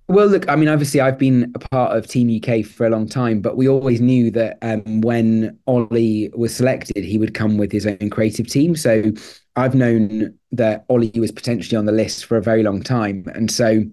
Well, 0.08 0.28
look, 0.28 0.48
I 0.48 0.56
mean, 0.56 0.70
obviously, 0.70 1.02
I've 1.02 1.20
been 1.20 1.52
a 1.56 1.60
part 1.60 1.98
of 1.98 2.08
Team 2.08 2.32
UK 2.34 2.66
for 2.66 2.88
a 2.88 2.90
long 2.90 3.10
time, 3.10 3.42
but 3.42 3.58
we 3.58 3.68
always 3.68 4.00
knew 4.00 4.32
that 4.32 4.58
um, 4.62 5.02
when 5.02 5.60
Olly 5.68 6.32
was 6.38 6.56
selected, 6.56 7.04
he 7.04 7.18
would 7.18 7.34
come 7.34 7.58
with 7.58 7.70
his 7.70 7.86
own 7.86 8.10
creative 8.10 8.48
team. 8.48 8.78
So 8.78 9.12
I've 9.58 9.76
known 9.76 10.34
that 10.54 10.86
Olly 10.88 11.12
was 11.18 11.34
potentially 11.34 11.76
on 11.76 11.84
the 11.84 11.92
list 11.92 12.24
for 12.24 12.38
a 12.38 12.42
very 12.42 12.64
long 12.64 12.82
time. 12.82 13.26
And 13.36 13.52
so 13.52 13.84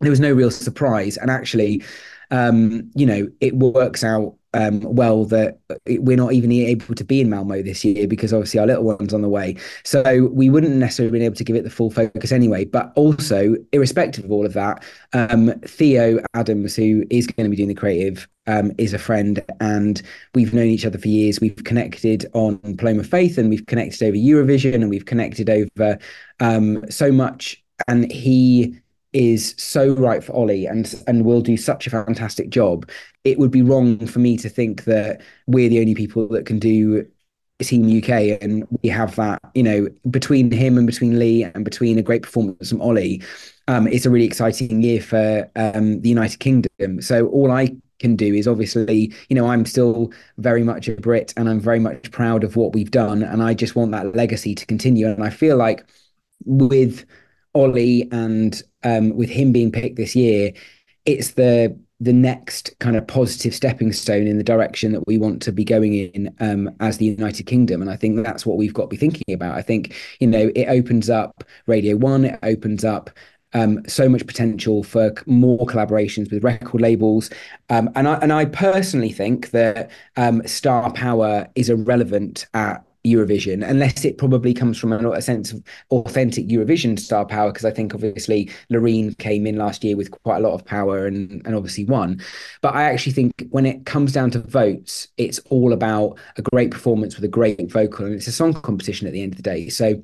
there 0.00 0.10
was 0.10 0.20
no 0.20 0.32
real 0.32 0.52
surprise. 0.52 1.16
And 1.16 1.28
actually, 1.28 1.82
um, 2.30 2.88
you 2.94 3.04
know, 3.04 3.28
it 3.40 3.56
works 3.56 4.04
out 4.04 4.36
um, 4.54 4.80
well 4.80 5.24
that 5.26 5.58
we're 5.86 6.16
not 6.16 6.32
even 6.32 6.52
able 6.52 6.94
to 6.94 7.04
be 7.04 7.20
in 7.20 7.30
Malmo 7.30 7.62
this 7.62 7.84
year 7.84 8.06
because 8.06 8.32
obviously 8.32 8.60
our 8.60 8.66
little 8.66 8.84
one's 8.84 9.14
on 9.14 9.22
the 9.22 9.28
way. 9.28 9.56
So 9.84 10.26
we 10.32 10.50
wouldn't 10.50 10.74
necessarily 10.76 11.12
been 11.12 11.26
able 11.26 11.36
to 11.36 11.44
give 11.44 11.56
it 11.56 11.64
the 11.64 11.70
full 11.70 11.90
focus 11.90 12.32
anyway. 12.32 12.64
But 12.64 12.92
also, 12.96 13.54
irrespective 13.72 14.24
of 14.24 14.32
all 14.32 14.46
of 14.46 14.52
that, 14.52 14.84
um, 15.12 15.52
Theo 15.60 16.20
Adams, 16.34 16.76
who 16.76 17.04
is 17.10 17.26
going 17.26 17.44
to 17.44 17.50
be 17.50 17.56
doing 17.56 17.68
the 17.68 17.74
creative, 17.74 18.28
um, 18.46 18.72
is 18.76 18.92
a 18.92 18.98
friend, 18.98 19.42
and 19.60 20.02
we've 20.34 20.52
known 20.52 20.66
each 20.66 20.84
other 20.84 20.98
for 20.98 21.08
years. 21.08 21.40
We've 21.40 21.62
connected 21.64 22.26
on 22.32 22.58
Paloma 22.76 23.04
Faith, 23.04 23.38
and 23.38 23.48
we've 23.48 23.66
connected 23.66 24.02
over 24.02 24.16
Eurovision, 24.16 24.74
and 24.74 24.90
we've 24.90 25.06
connected 25.06 25.48
over 25.48 25.98
um, 26.40 26.90
so 26.90 27.12
much. 27.12 27.62
And 27.88 28.10
he 28.10 28.78
is 29.12 29.54
so 29.58 29.94
right 29.94 30.24
for 30.24 30.32
Olly 30.32 30.66
and 30.66 31.02
and 31.06 31.24
will 31.24 31.42
do 31.42 31.56
such 31.56 31.86
a 31.86 31.90
fantastic 31.90 32.50
job. 32.50 32.88
It 33.24 33.38
would 33.38 33.50
be 33.50 33.62
wrong 33.62 34.06
for 34.06 34.18
me 34.18 34.36
to 34.38 34.48
think 34.48 34.84
that 34.84 35.20
we're 35.46 35.68
the 35.68 35.80
only 35.80 35.94
people 35.94 36.28
that 36.28 36.46
can 36.46 36.58
do 36.58 37.06
Team 37.62 37.86
UK 37.98 38.42
and 38.42 38.66
we 38.82 38.88
have 38.88 39.14
that, 39.16 39.40
you 39.54 39.62
know, 39.62 39.88
between 40.10 40.50
him 40.50 40.76
and 40.76 40.86
between 40.86 41.18
Lee 41.18 41.44
and 41.44 41.64
between 41.64 41.98
a 41.98 42.02
great 42.02 42.22
performance 42.22 42.70
from 42.70 42.82
Olly, 42.82 43.22
um, 43.68 43.86
it's 43.86 44.06
a 44.06 44.10
really 44.10 44.26
exciting 44.26 44.82
year 44.82 45.00
for 45.00 45.50
um, 45.56 46.00
the 46.00 46.08
United 46.08 46.40
Kingdom. 46.40 47.00
So 47.00 47.28
all 47.28 47.50
I 47.50 47.76
can 48.00 48.16
do 48.16 48.34
is 48.34 48.48
obviously, 48.48 49.12
you 49.28 49.36
know, 49.36 49.46
I'm 49.46 49.64
still 49.64 50.12
very 50.38 50.64
much 50.64 50.88
a 50.88 50.96
Brit 50.96 51.32
and 51.36 51.48
I'm 51.48 51.60
very 51.60 51.78
much 51.78 52.10
proud 52.10 52.44
of 52.44 52.56
what 52.56 52.74
we've 52.74 52.90
done. 52.90 53.22
And 53.22 53.42
I 53.42 53.54
just 53.54 53.76
want 53.76 53.92
that 53.92 54.16
legacy 54.16 54.54
to 54.54 54.66
continue. 54.66 55.08
And 55.08 55.22
I 55.22 55.30
feel 55.30 55.56
like 55.56 55.86
with 56.44 57.04
Olly 57.54 58.08
and 58.12 58.62
um, 58.82 59.16
with 59.16 59.28
him 59.28 59.52
being 59.52 59.72
picked 59.72 59.96
this 59.96 60.16
year, 60.16 60.52
it's 61.04 61.32
the 61.32 61.78
the 62.00 62.12
next 62.12 62.76
kind 62.80 62.96
of 62.96 63.06
positive 63.06 63.54
stepping 63.54 63.92
stone 63.92 64.26
in 64.26 64.36
the 64.36 64.42
direction 64.42 64.90
that 64.90 65.06
we 65.06 65.16
want 65.18 65.40
to 65.40 65.52
be 65.52 65.62
going 65.64 65.94
in 65.94 66.34
um, 66.40 66.68
as 66.80 66.98
the 66.98 67.04
United 67.04 67.44
Kingdom. 67.44 67.80
And 67.80 67.88
I 67.88 67.96
think 67.96 68.24
that's 68.24 68.44
what 68.44 68.56
we've 68.56 68.74
got 68.74 68.82
to 68.82 68.88
be 68.88 68.96
thinking 68.96 69.32
about. 69.32 69.56
I 69.56 69.62
think, 69.62 69.94
you 70.18 70.26
know, 70.26 70.50
it 70.56 70.66
opens 70.66 71.08
up 71.08 71.44
Radio 71.66 71.94
One, 71.94 72.24
it 72.24 72.40
opens 72.42 72.84
up 72.84 73.10
um, 73.54 73.86
so 73.86 74.08
much 74.08 74.26
potential 74.26 74.82
for 74.82 75.14
more 75.26 75.64
collaborations 75.64 76.28
with 76.32 76.42
record 76.42 76.80
labels. 76.80 77.30
Um, 77.70 77.88
and 77.94 78.08
I 78.08 78.14
and 78.14 78.32
I 78.32 78.46
personally 78.46 79.12
think 79.12 79.50
that 79.50 79.90
um, 80.16 80.44
star 80.46 80.90
power 80.92 81.48
is 81.54 81.70
irrelevant 81.70 82.46
at 82.54 82.84
Eurovision, 83.04 83.68
unless 83.68 84.04
it 84.04 84.18
probably 84.18 84.54
comes 84.54 84.78
from 84.78 84.92
a, 84.92 85.22
sense 85.22 85.52
of 85.52 85.62
authentic 85.90 86.46
Eurovision 86.46 86.98
star 86.98 87.24
power. 87.26 87.50
Because 87.50 87.64
I 87.64 87.70
think 87.70 87.94
obviously 87.94 88.50
Loreen 88.70 89.16
came 89.18 89.46
in 89.46 89.56
last 89.56 89.82
year 89.82 89.96
with 89.96 90.10
quite 90.22 90.38
a 90.38 90.40
lot 90.40 90.54
of 90.54 90.64
power 90.64 91.06
and 91.06 91.42
and 91.44 91.54
obviously 91.54 91.84
won. 91.84 92.20
But 92.60 92.74
I 92.74 92.84
actually 92.84 93.12
think 93.12 93.48
when 93.50 93.66
it 93.66 93.86
comes 93.86 94.12
down 94.12 94.30
to 94.32 94.38
votes, 94.38 95.08
it's 95.16 95.38
all 95.50 95.72
about 95.72 96.18
a 96.36 96.42
great 96.42 96.70
performance 96.70 97.16
with 97.16 97.24
a 97.24 97.28
great 97.28 97.70
vocal, 97.70 98.06
and 98.06 98.14
it's 98.14 98.28
a 98.28 98.32
song 98.32 98.54
competition 98.54 99.06
at 99.06 99.12
the 99.12 99.22
end 99.22 99.32
of 99.32 99.36
the 99.36 99.42
day. 99.42 99.68
So 99.68 100.02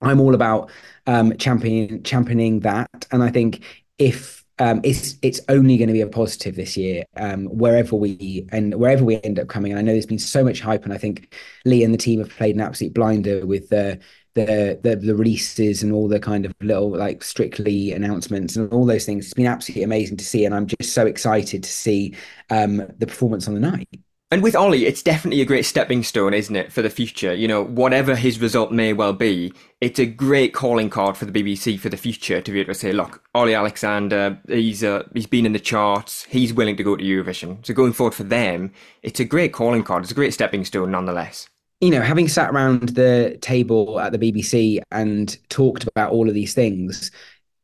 I'm 0.00 0.20
all 0.20 0.34
about 0.34 0.70
um, 1.06 1.36
championing 1.36 2.02
championing 2.02 2.60
that, 2.60 3.06
and 3.10 3.22
I 3.22 3.30
think 3.30 3.62
if 3.98 4.37
um, 4.58 4.80
it's 4.84 5.16
it's 5.22 5.40
only 5.48 5.76
going 5.76 5.88
to 5.88 5.92
be 5.92 6.00
a 6.00 6.06
positive 6.06 6.56
this 6.56 6.76
year, 6.76 7.04
um, 7.16 7.46
wherever 7.46 7.96
we 7.96 8.46
and 8.50 8.74
wherever 8.74 9.04
we 9.04 9.20
end 9.22 9.38
up 9.38 9.48
coming. 9.48 9.72
And 9.72 9.78
I 9.78 9.82
know 9.82 9.92
there's 9.92 10.06
been 10.06 10.18
so 10.18 10.44
much 10.44 10.60
hype, 10.60 10.84
and 10.84 10.92
I 10.92 10.98
think 10.98 11.34
Lee 11.64 11.84
and 11.84 11.94
the 11.94 11.98
team 11.98 12.20
have 12.20 12.30
played 12.30 12.54
an 12.54 12.60
absolute 12.60 12.94
blinder 12.94 13.46
with 13.46 13.68
the 13.68 14.00
the 14.34 14.78
the, 14.82 14.96
the 14.96 15.16
releases 15.16 15.82
and 15.82 15.92
all 15.92 16.08
the 16.08 16.20
kind 16.20 16.44
of 16.44 16.52
little 16.60 16.90
like 16.90 17.22
strictly 17.22 17.92
announcements 17.92 18.56
and 18.56 18.72
all 18.72 18.86
those 18.86 19.06
things. 19.06 19.26
It's 19.26 19.34
been 19.34 19.46
absolutely 19.46 19.84
amazing 19.84 20.16
to 20.18 20.24
see, 20.24 20.44
and 20.44 20.54
I'm 20.54 20.66
just 20.66 20.92
so 20.92 21.06
excited 21.06 21.62
to 21.62 21.70
see 21.70 22.14
um, 22.50 22.76
the 22.98 23.06
performance 23.06 23.48
on 23.48 23.54
the 23.54 23.60
night. 23.60 23.88
And 24.30 24.42
with 24.42 24.54
Olly, 24.54 24.84
it's 24.84 25.02
definitely 25.02 25.40
a 25.40 25.46
great 25.46 25.64
stepping 25.64 26.02
stone, 26.02 26.34
isn't 26.34 26.54
it, 26.54 26.70
for 26.70 26.82
the 26.82 26.90
future? 26.90 27.32
You 27.32 27.48
know, 27.48 27.64
whatever 27.64 28.14
his 28.14 28.38
result 28.40 28.70
may 28.70 28.92
well 28.92 29.14
be, 29.14 29.54
it's 29.80 29.98
a 29.98 30.04
great 30.04 30.52
calling 30.52 30.90
card 30.90 31.16
for 31.16 31.24
the 31.24 31.32
BBC 31.32 31.80
for 31.80 31.88
the 31.88 31.96
future 31.96 32.42
to 32.42 32.52
be 32.52 32.60
able 32.60 32.74
to 32.74 32.78
say, 32.78 32.92
look, 32.92 33.22
Olly 33.34 33.54
Alexander, 33.54 34.38
he's 34.46 34.84
uh, 34.84 35.04
he's 35.14 35.26
been 35.26 35.46
in 35.46 35.54
the 35.54 35.58
charts, 35.58 36.24
he's 36.24 36.52
willing 36.52 36.76
to 36.76 36.84
go 36.84 36.94
to 36.94 37.02
Eurovision. 37.02 37.64
So 37.64 37.72
going 37.72 37.94
forward 37.94 38.14
for 38.14 38.24
them, 38.24 38.70
it's 39.02 39.18
a 39.18 39.24
great 39.24 39.54
calling 39.54 39.82
card. 39.82 40.02
It's 40.02 40.12
a 40.12 40.16
great 40.16 40.34
stepping 40.34 40.66
stone, 40.66 40.90
nonetheless. 40.90 41.48
You 41.80 41.90
know, 41.90 42.02
having 42.02 42.28
sat 42.28 42.50
around 42.50 42.90
the 42.90 43.38
table 43.40 43.98
at 43.98 44.12
the 44.12 44.18
BBC 44.18 44.82
and 44.90 45.38
talked 45.48 45.84
about 45.84 46.12
all 46.12 46.28
of 46.28 46.34
these 46.34 46.52
things, 46.52 47.10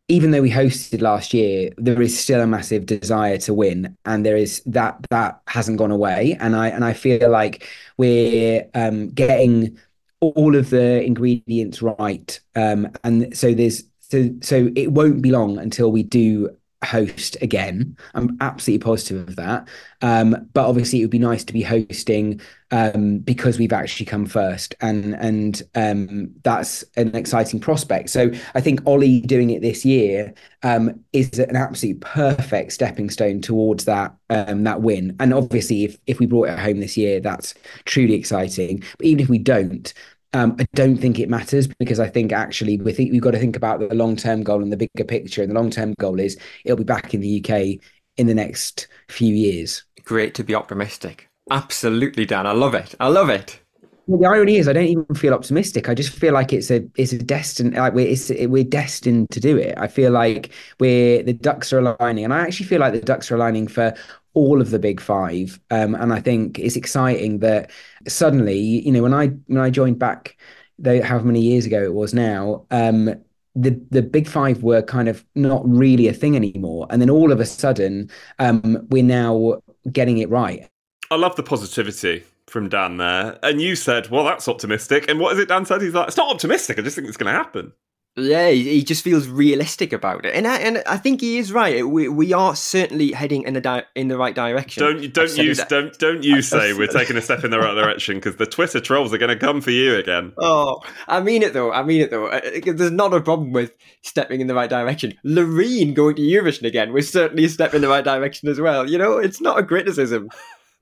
even 0.08 0.30
though 0.30 0.42
we 0.42 0.50
hosted 0.50 1.00
last 1.00 1.32
year, 1.32 1.70
there 1.78 2.00
is 2.02 2.18
still 2.18 2.40
a 2.40 2.46
massive 2.46 2.84
desire 2.86 3.38
to 3.38 3.54
win, 3.54 3.96
and 4.04 4.24
there 4.24 4.36
is 4.36 4.62
that 4.66 4.98
that 5.10 5.40
hasn't 5.46 5.78
gone 5.78 5.90
away. 5.90 6.36
And 6.40 6.54
I 6.54 6.68
and 6.68 6.84
I 6.84 6.92
feel 6.92 7.30
like 7.30 7.66
we're 7.96 8.68
um, 8.74 9.10
getting 9.10 9.78
all 10.20 10.56
of 10.56 10.70
the 10.70 11.02
ingredients 11.02 11.80
right, 11.82 12.38
um, 12.54 12.92
and 13.02 13.36
so 13.36 13.54
there's 13.54 13.84
so 14.00 14.30
so 14.42 14.70
it 14.76 14.92
won't 14.92 15.22
be 15.22 15.30
long 15.30 15.58
until 15.58 15.90
we 15.90 16.02
do 16.02 16.54
host 16.84 17.36
again. 17.42 17.96
I'm 18.14 18.36
absolutely 18.40 18.84
positive 18.84 19.28
of 19.28 19.36
that. 19.36 19.68
Um, 20.02 20.48
but 20.52 20.66
obviously, 20.68 21.00
it 21.00 21.04
would 21.04 21.10
be 21.10 21.18
nice 21.18 21.44
to 21.44 21.52
be 21.52 21.62
hosting 21.62 22.40
um, 22.70 23.18
because 23.18 23.58
we've 23.58 23.72
actually 23.72 24.06
come 24.06 24.26
first, 24.26 24.74
and 24.80 25.14
and 25.14 25.62
um, 25.74 26.30
that's 26.42 26.84
an 26.96 27.14
exciting 27.14 27.60
prospect. 27.60 28.10
So 28.10 28.30
I 28.54 28.60
think 28.60 28.80
Olly 28.86 29.20
doing 29.20 29.50
it 29.50 29.62
this 29.62 29.84
year 29.84 30.34
um, 30.62 31.00
is 31.12 31.38
an 31.38 31.56
absolute 31.56 32.00
perfect 32.00 32.72
stepping 32.72 33.10
stone 33.10 33.40
towards 33.40 33.84
that 33.84 34.14
um, 34.30 34.64
that 34.64 34.82
win. 34.82 35.16
And 35.20 35.32
obviously, 35.32 35.84
if 35.84 35.98
if 36.06 36.18
we 36.18 36.26
brought 36.26 36.48
it 36.48 36.58
home 36.58 36.80
this 36.80 36.96
year, 36.96 37.20
that's 37.20 37.54
truly 37.84 38.14
exciting. 38.14 38.82
But 38.98 39.06
even 39.06 39.20
if 39.22 39.28
we 39.28 39.38
don't, 39.38 39.92
um, 40.34 40.56
I 40.58 40.66
don't 40.74 40.96
think 40.96 41.18
it 41.20 41.30
matters 41.30 41.68
because 41.78 42.00
I 42.00 42.08
think 42.08 42.32
actually 42.32 42.76
we 42.78 42.92
think 42.92 43.12
we've 43.12 43.22
got 43.22 43.30
to 43.30 43.38
think 43.38 43.56
about 43.56 43.78
the 43.78 43.94
long 43.94 44.16
term 44.16 44.42
goal 44.42 44.62
and 44.62 44.72
the 44.72 44.76
bigger 44.76 45.04
picture. 45.04 45.42
And 45.42 45.50
the 45.50 45.54
long 45.54 45.70
term 45.70 45.94
goal 45.98 46.18
is 46.18 46.36
it'll 46.64 46.76
be 46.76 46.84
back 46.84 47.14
in 47.14 47.20
the 47.20 47.40
UK 47.40 47.80
in 48.16 48.26
the 48.26 48.34
next 48.34 48.88
few 49.08 49.32
years. 49.32 49.84
Great 50.04 50.34
to 50.34 50.44
be 50.44 50.54
optimistic. 50.54 51.28
Absolutely, 51.50 52.26
Dan. 52.26 52.46
I 52.46 52.52
love 52.52 52.74
it. 52.74 52.94
I 52.98 53.08
love 53.08 53.28
it. 53.28 53.60
Well, 54.06 54.18
the 54.18 54.26
irony 54.26 54.56
is, 54.56 54.68
I 54.68 54.74
don't 54.74 54.84
even 54.84 55.14
feel 55.14 55.32
optimistic. 55.32 55.88
I 55.88 55.94
just 55.94 56.10
feel 56.10 56.34
like 56.34 56.52
it's 56.52 56.70
a 56.70 56.84
it's 56.96 57.12
a 57.12 57.18
destined 57.18 57.74
like 57.74 57.94
we're 57.94 58.08
it's, 58.08 58.28
we're 58.30 58.64
destined 58.64 59.30
to 59.30 59.40
do 59.40 59.56
it. 59.56 59.74
I 59.78 59.86
feel 59.86 60.10
like 60.10 60.50
we're 60.80 61.22
the 61.22 61.32
ducks 61.32 61.72
are 61.72 61.78
aligning, 61.78 62.24
and 62.24 62.34
I 62.34 62.40
actually 62.40 62.66
feel 62.66 62.80
like 62.80 62.92
the 62.92 63.00
ducks 63.00 63.30
are 63.30 63.36
aligning 63.36 63.68
for 63.68 63.94
all 64.34 64.60
of 64.60 64.70
the 64.70 64.78
big 64.78 65.00
five. 65.00 65.58
Um, 65.70 65.94
and 65.94 66.12
I 66.12 66.20
think 66.20 66.58
it's 66.58 66.76
exciting 66.76 67.38
that 67.38 67.70
suddenly, 68.06 68.58
you 68.58 68.92
know, 68.92 69.02
when 69.02 69.14
I 69.14 69.28
when 69.46 69.62
I 69.62 69.70
joined 69.70 69.98
back, 69.98 70.36
though 70.78 71.02
however 71.02 71.26
many 71.26 71.40
years 71.40 71.66
ago 71.66 71.82
it 71.82 71.94
was 71.94 72.12
now, 72.12 72.66
um, 72.70 73.14
the 73.54 73.80
the 73.90 74.02
big 74.02 74.28
five 74.28 74.62
were 74.62 74.82
kind 74.82 75.08
of 75.08 75.24
not 75.34 75.62
really 75.66 76.08
a 76.08 76.12
thing 76.12 76.36
anymore. 76.36 76.86
And 76.90 77.00
then 77.00 77.10
all 77.10 77.32
of 77.32 77.40
a 77.40 77.46
sudden, 77.46 78.10
um, 78.38 78.86
we're 78.90 79.02
now 79.02 79.62
getting 79.90 80.18
it 80.18 80.28
right. 80.28 80.68
I 81.10 81.16
love 81.16 81.36
the 81.36 81.42
positivity 81.42 82.24
from 82.46 82.68
Dan 82.68 82.96
there. 82.96 83.38
And 83.42 83.60
you 83.60 83.76
said, 83.76 84.10
well, 84.10 84.24
that's 84.24 84.48
optimistic. 84.48 85.08
And 85.08 85.20
what 85.20 85.32
is 85.32 85.38
it 85.38 85.48
Dan 85.48 85.64
said? 85.64 85.82
He's 85.82 85.94
like, 85.94 86.08
it's 86.08 86.16
not 86.16 86.32
optimistic. 86.32 86.78
I 86.78 86.82
just 86.82 86.96
think 86.96 87.08
it's 87.08 87.16
going 87.16 87.32
to 87.32 87.38
happen. 87.38 87.72
Yeah, 88.16 88.50
he 88.50 88.84
just 88.84 89.02
feels 89.02 89.26
realistic 89.26 89.92
about 89.92 90.24
it, 90.24 90.36
and 90.36 90.46
I, 90.46 90.58
and 90.58 90.84
I 90.86 90.96
think 90.98 91.20
he 91.20 91.38
is 91.38 91.52
right. 91.52 91.84
We 91.84 92.08
we 92.08 92.32
are 92.32 92.54
certainly 92.54 93.10
heading 93.10 93.42
in 93.42 93.54
the 93.54 93.60
di- 93.60 93.82
in 93.96 94.06
the 94.06 94.16
right 94.16 94.36
direction. 94.36 94.84
Don't 94.84 95.12
don't 95.12 95.36
use 95.36 95.58
don't 95.64 95.98
don't 95.98 96.22
you 96.22 96.40
say 96.40 96.74
we're 96.74 96.86
taking 96.86 97.16
a 97.16 97.20
step 97.20 97.42
in 97.42 97.50
the 97.50 97.58
right 97.58 97.74
direction 97.74 98.18
because 98.18 98.36
the 98.36 98.46
Twitter 98.46 98.78
trolls 98.78 99.12
are 99.12 99.18
going 99.18 99.36
to 99.36 99.36
come 99.36 99.60
for 99.60 99.72
you 99.72 99.96
again. 99.96 100.32
Oh, 100.46 100.80
I 101.08 101.20
mean 101.20 101.42
it 101.42 101.54
though. 101.54 101.72
I 101.72 101.82
mean 101.82 102.02
it 102.02 102.10
though. 102.10 102.26
Uh, 102.26 102.40
uh, 102.44 102.72
there's 102.72 102.90
not 102.90 103.14
a 103.14 103.20
problem 103.20 103.52
with 103.52 103.72
stepping 104.02 104.42
in 104.42 104.46
the 104.46 104.54
right 104.54 104.68
direction. 104.68 105.14
Loreen 105.24 105.94
going 105.94 106.16
to 106.16 106.22
Eurovision 106.22 106.64
again 106.64 106.92
was 106.92 107.10
certainly 107.10 107.46
a 107.46 107.48
step 107.48 107.72
in 107.72 107.80
the 107.80 107.88
right 107.88 108.04
direction 108.04 108.48
as 108.50 108.60
well. 108.60 108.88
You 108.88 108.98
know, 108.98 109.16
it's 109.16 109.40
not 109.40 109.58
a 109.58 109.64
criticism. 109.64 110.28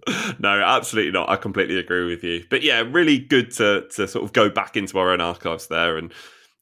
no, 0.40 0.60
absolutely 0.60 1.12
not. 1.12 1.30
I 1.30 1.36
completely 1.36 1.78
agree 1.78 2.06
with 2.06 2.24
you. 2.24 2.44
But 2.50 2.62
yeah, 2.62 2.80
really 2.80 3.18
good 3.18 3.52
to 3.52 3.86
to 3.94 4.08
sort 4.08 4.24
of 4.24 4.32
go 4.32 4.50
back 4.50 4.76
into 4.76 4.98
our 4.98 5.10
own 5.10 5.20
archives 5.20 5.68
there 5.68 5.96
and 5.96 6.12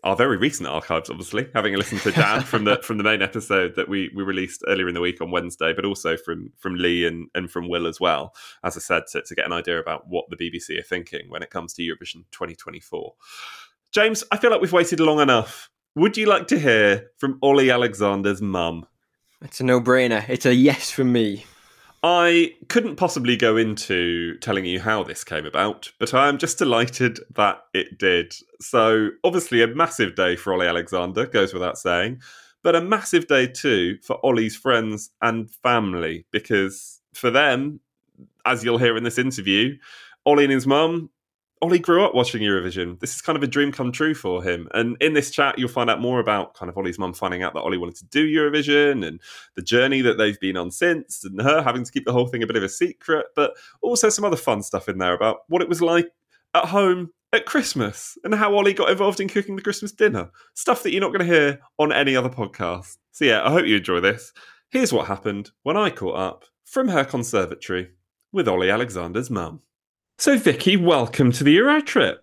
our 0.03 0.17
very 0.17 0.37
recent 0.37 0.69
archives, 0.69 1.11
obviously, 1.11 1.49
having 1.55 1.75
a 1.75 1.79
listen 1.79 1.99
to 1.99 2.13
Dan 2.13 2.41
from 2.45 2.65
the 2.65 2.79
from 2.83 2.99
the 2.99 3.05
main 3.05 3.23
episode 3.23 3.75
that 3.77 3.89
we 3.89 4.11
we 4.15 4.23
released 4.23 4.63
earlier 4.67 4.89
in 4.89 4.95
the 4.95 5.01
week 5.01 5.21
on 5.21 5.31
Wednesday, 5.31 5.73
but 5.73 5.85
also 5.85 6.17
from 6.17 6.53
from 6.59 6.75
Lee 6.75 7.07
and, 7.07 7.29
and 7.35 7.51
from 7.51 7.69
Will 7.69 7.87
as 7.87 8.01
well, 8.01 8.35
as 8.65 8.77
I 8.77 8.81
said, 8.81 9.05
to, 9.13 9.23
to 9.23 9.35
get 9.35 9.47
an 9.47 9.53
idea 9.53 9.79
about 9.79 10.09
what 10.09 10.27
the 10.31 10.37
BBC 10.37 10.79
are 10.79 10.83
thinking 10.83 11.29
when 11.29 11.43
it 11.43 11.51
comes 11.51 11.75
to 11.75 11.83
Eurovision 11.83 12.25
2024. 12.33 13.15
James, 13.93 14.25
I 14.31 14.37
feel 14.37 14.51
like 14.51 14.61
we've 14.61 14.73
waited 14.73 15.01
long 15.01 15.21
enough. 15.21 15.69
Would 15.97 16.17
you 16.17 16.27
like 16.27 16.47
to 16.49 16.59
hear 16.59 17.11
from 17.19 17.39
Olly 17.43 17.71
Alexander's 17.71 18.41
mum? 18.41 18.87
It's 19.43 19.61
a 19.61 19.65
no 19.65 19.81
brainer. 19.81 20.29
It's 20.29 20.47
a 20.47 20.55
yes 20.55 20.91
from 20.91 21.13
me. 21.13 21.45
I 22.03 22.55
couldn't 22.69 22.97
possibly 22.97 23.37
go 23.37 23.59
into 23.59 24.39
telling 24.39 24.65
you 24.65 24.81
how 24.81 25.03
this 25.03 25.23
came 25.23 25.45
about, 25.45 25.93
but 25.99 26.15
I 26.15 26.29
am 26.29 26.39
just 26.39 26.57
delighted 26.57 27.21
that 27.37 27.63
it 27.75 27.99
did. 27.99 28.35
So, 28.61 29.11
obviously, 29.23 29.63
a 29.63 29.67
massive 29.67 30.15
day 30.15 30.37
for 30.37 30.55
Olly 30.55 30.67
Alexander, 30.67 31.27
goes 31.27 31.53
without 31.53 31.77
saying, 31.77 32.23
but 32.63 32.75
a 32.75 32.81
massive 32.81 33.27
day 33.27 33.47
too 33.47 33.99
for 34.03 34.19
Olly's 34.25 34.57
friends 34.57 35.11
and 35.21 35.51
family, 35.51 36.25
because 36.31 37.01
for 37.13 37.31
them, 37.31 37.81
as 38.47 38.65
you'll 38.65 38.79
hear 38.79 38.97
in 38.97 39.05
this 39.05 39.19
interview, 39.19 39.77
Olly 40.25 40.45
and 40.45 40.53
his 40.53 40.67
mum 40.67 41.11
Olly 41.63 41.79
grew 41.79 42.05
up 42.05 42.15
watching 42.15 42.41
Eurovision. 42.41 42.99
This 43.01 43.15
is 43.15 43.21
kind 43.21 43.37
of 43.37 43.43
a 43.43 43.47
dream 43.47 43.71
come 43.71 43.93
true 43.93 44.15
for 44.15 44.43
him. 44.43 44.67
And 44.73 44.97
in 45.01 45.13
this 45.13 45.31
chat, 45.31 45.59
you'll 45.59 45.69
find 45.69 45.91
out 45.91 46.01
more 46.01 46.19
about 46.19 46.55
kind 46.55 46.71
of 46.71 46.79
Olly's 46.79 46.99
mum 46.99 47.13
finding 47.13 47.43
out 47.43 47.53
that 47.53 47.61
Olly 47.61 47.77
wanted 47.77 47.97
to 47.97 48.07
do 48.07 48.27
Eurovision 48.27 49.07
and 49.07 49.21
the 49.57 49.63
journey 49.63 50.01
that 50.01 50.17
they've 50.17 50.41
been 50.41 50.57
on 50.57 50.71
since, 50.71 51.23
and 51.23 51.41
her 51.43 51.63
having 51.63 51.85
to 51.85 51.93
keep 51.93 52.07
the 52.07 52.13
whole 52.13 52.27
thing 52.27 52.43
a 52.43 52.47
bit 52.47 52.57
of 52.57 52.63
a 52.63 52.69
secret, 52.69 53.27
but 53.37 53.53
also 53.83 54.09
some 54.09 54.25
other 54.25 54.37
fun 54.37 54.63
stuff 54.63 54.89
in 54.89 54.99
there 54.99 55.13
about 55.13 55.41
what 55.49 55.61
it 55.61 55.69
was 55.69 55.83
like 55.83 56.09
at 56.55 56.65
home 56.65 57.11
at 57.33 57.47
Christmas 57.47 58.17
and 58.25 58.35
how 58.35 58.55
Olly 58.55 58.73
got 58.73 58.91
involved 58.91 59.21
in 59.21 59.29
cooking 59.29 59.57
the 59.57 59.63
Christmas 59.63 59.93
dinner. 59.93 60.31
Stuff 60.55 60.83
that 60.83 60.93
you're 60.93 61.01
not 61.01 61.13
going 61.13 61.27
to 61.27 61.35
hear 61.35 61.61
on 61.79 61.93
any 61.93 62.17
other 62.17 62.31
podcast. 62.31 62.97
So, 63.13 63.25
yeah, 63.25 63.47
I 63.47 63.51
hope 63.51 63.67
you 63.67 63.77
enjoy 63.77 64.01
this. 64.01 64.33
Here's 64.71 64.93
what 64.93 65.09
happened 65.09 65.51
when 65.63 65.77
I 65.77 65.91
caught 65.91 66.17
up 66.17 66.45
from 66.65 66.89
her 66.89 67.05
conservatory 67.05 67.91
with 68.33 68.49
Olly 68.49 68.71
Alexander's 68.71 69.31
mum. 69.31 69.61
So, 70.21 70.37
Vicky, 70.37 70.77
welcome 70.77 71.33
to 71.33 71.45
the 71.45 71.57
Eurotrip. 71.57 72.19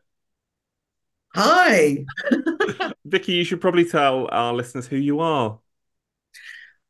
Hi. 1.34 2.06
Vicky, 3.06 3.32
you 3.32 3.44
should 3.44 3.60
probably 3.60 3.86
tell 3.86 4.28
our 4.32 4.54
listeners 4.54 4.86
who 4.86 4.98
you 4.98 5.20
are. 5.20 5.58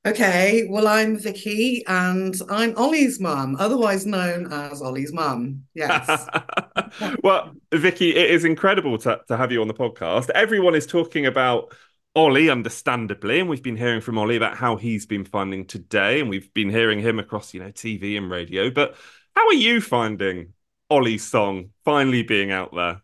Okay, 0.05 0.67
well, 0.69 0.85
I'm 0.85 1.17
Vicky 1.17 1.85
and 1.87 2.35
I'm 2.49 2.77
Olly's 2.77 3.21
mum, 3.21 3.55
otherwise 3.57 4.05
known 4.05 4.51
as 4.51 4.81
Olly's 4.81 5.13
mum. 5.13 5.63
Yes. 5.73 6.27
well, 7.23 7.53
Vicky, 7.73 8.13
it 8.13 8.29
is 8.29 8.43
incredible 8.43 8.97
to, 8.97 9.21
to 9.29 9.37
have 9.37 9.53
you 9.53 9.61
on 9.61 9.69
the 9.69 9.73
podcast. 9.73 10.29
Everyone 10.31 10.75
is 10.75 10.85
talking 10.85 11.25
about 11.25 11.73
Olly, 12.15 12.49
understandably, 12.49 13.39
and 13.39 13.47
we've 13.47 13.63
been 13.63 13.77
hearing 13.77 14.01
from 14.01 14.17
Olly 14.17 14.35
about 14.35 14.57
how 14.57 14.75
he's 14.75 15.05
been 15.05 15.23
finding 15.23 15.67
today, 15.67 16.19
and 16.19 16.29
we've 16.29 16.53
been 16.53 16.69
hearing 16.69 16.99
him 16.99 17.17
across, 17.17 17.53
you 17.53 17.61
know, 17.61 17.71
TV 17.71 18.17
and 18.17 18.29
radio. 18.29 18.69
But 18.69 18.97
how 19.37 19.47
are 19.47 19.53
you 19.53 19.79
finding 19.79 20.51
Olly's 20.89 21.25
song 21.25 21.71
finally 21.85 22.23
being 22.23 22.51
out 22.51 22.73
there? 22.75 23.01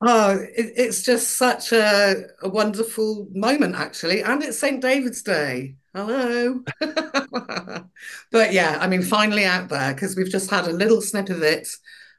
Oh, 0.00 0.38
it, 0.56 0.72
it's 0.76 1.02
just 1.02 1.36
such 1.36 1.72
a, 1.72 2.24
a 2.42 2.48
wonderful 2.48 3.28
moment, 3.32 3.74
actually. 3.74 4.22
And 4.22 4.42
it's 4.42 4.58
St. 4.58 4.80
David's 4.80 5.22
Day. 5.22 5.76
Hello. 5.94 6.62
But 8.30 8.52
yeah, 8.52 8.78
I 8.80 8.86
mean, 8.88 9.02
finally 9.02 9.44
out 9.44 9.68
there 9.68 9.94
because 9.94 10.16
we've 10.16 10.30
just 10.30 10.50
had 10.50 10.66
a 10.66 10.72
little 10.72 11.00
snip 11.00 11.30
of 11.30 11.42
it 11.42 11.68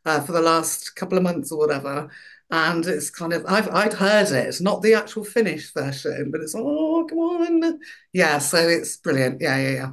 uh, 0.06 0.22
for 0.22 0.32
the 0.34 0.42
last 0.42 0.96
couple 0.96 1.18
of 1.18 1.24
months 1.24 1.52
or 1.52 1.60
whatever. 1.60 2.10
And 2.52 2.86
it's 2.86 3.10
kind 3.12 3.32
of, 3.34 3.46
I've 3.46 3.70
I'd 3.70 3.94
heard 3.94 4.32
it, 4.32 4.60
not 4.62 4.82
the 4.82 4.96
actual 4.96 5.24
finished 5.24 5.74
version, 5.74 6.32
but 6.32 6.42
it's, 6.42 6.56
oh, 6.58 7.06
come 7.08 7.20
on. 7.20 7.80
Yeah, 8.14 8.40
so 8.40 8.58
it's 8.58 8.98
brilliant. 8.98 9.40
Yeah, 9.42 9.58
yeah, 9.58 9.70
yeah. 9.72 9.92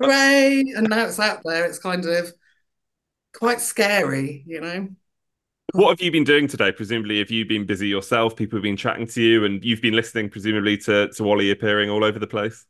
Hooray. 0.00 0.64
And 0.76 0.88
now 0.88 1.04
it's 1.06 1.20
out 1.20 1.42
there. 1.44 1.66
It's 1.66 1.78
kind 1.78 2.04
of 2.06 2.32
quite 3.34 3.60
scary, 3.60 4.44
you 4.46 4.60
know? 4.60 4.88
What 5.72 5.90
have 5.90 6.00
you 6.00 6.10
been 6.10 6.24
doing 6.24 6.48
today? 6.48 6.72
Presumably, 6.72 7.18
have 7.18 7.30
you 7.30 7.44
been 7.44 7.66
busy 7.66 7.88
yourself? 7.88 8.34
People 8.34 8.56
have 8.56 8.62
been 8.62 8.76
chatting 8.76 9.06
to 9.08 9.22
you, 9.22 9.44
and 9.44 9.62
you've 9.62 9.82
been 9.82 9.94
listening, 9.94 10.30
presumably, 10.30 10.78
to, 10.78 11.08
to 11.08 11.24
Olly 11.24 11.50
appearing 11.50 11.90
all 11.90 12.04
over 12.04 12.18
the 12.18 12.26
place. 12.26 12.64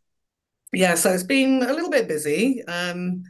Yeah, 0.73 0.97
so 0.97 1.13
it's 1.13 1.23
been 1.23 1.63
a 1.63 1.73
little 1.73 1.91
bit 1.91 2.09
busy. 2.09 2.65
Um, 2.67 3.23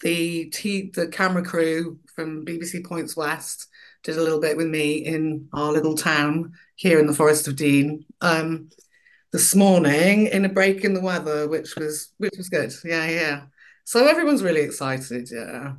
the 0.00 0.46
t 0.46 0.90
the 0.94 1.08
camera 1.08 1.44
crew 1.44 2.00
from 2.14 2.44
BBC 2.44 2.84
Points 2.84 3.16
West 3.16 3.68
did 4.02 4.16
a 4.16 4.22
little 4.22 4.40
bit 4.40 4.56
with 4.56 4.66
me 4.66 4.94
in 4.94 5.48
our 5.52 5.72
little 5.72 5.94
town 5.94 6.54
here 6.76 6.98
in 6.98 7.06
the 7.06 7.12
Forest 7.14 7.46
of 7.46 7.56
Dean 7.56 8.06
um, 8.22 8.70
this 9.32 9.54
morning 9.54 10.26
in 10.28 10.46
a 10.46 10.48
break 10.48 10.84
in 10.84 10.94
the 10.94 11.00
weather, 11.00 11.46
which 11.46 11.76
was 11.76 12.12
which 12.16 12.34
was 12.36 12.48
good. 12.48 12.72
Yeah, 12.84 13.06
yeah. 13.06 13.42
So 13.84 14.06
everyone's 14.06 14.42
really 14.42 14.62
excited. 14.62 15.28
Yeah. 15.30 15.74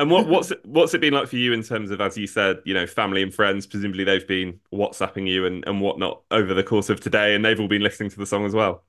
And 0.00 0.10
what, 0.10 0.26
what's 0.26 0.50
it, 0.50 0.64
what's 0.64 0.94
it 0.94 1.02
been 1.02 1.12
like 1.12 1.28
for 1.28 1.36
you 1.36 1.52
in 1.52 1.62
terms 1.62 1.90
of, 1.90 2.00
as 2.00 2.16
you 2.16 2.26
said, 2.26 2.60
you 2.64 2.72
know, 2.72 2.86
family 2.86 3.22
and 3.22 3.34
friends? 3.34 3.66
Presumably, 3.66 4.02
they've 4.02 4.26
been 4.26 4.58
WhatsApping 4.72 5.28
you 5.28 5.44
and, 5.44 5.62
and 5.66 5.78
whatnot 5.82 6.22
over 6.30 6.54
the 6.54 6.62
course 6.62 6.88
of 6.88 7.00
today, 7.00 7.34
and 7.34 7.44
they've 7.44 7.60
all 7.60 7.68
been 7.68 7.82
listening 7.82 8.08
to 8.08 8.18
the 8.18 8.24
song 8.24 8.46
as 8.46 8.54
well. 8.54 8.82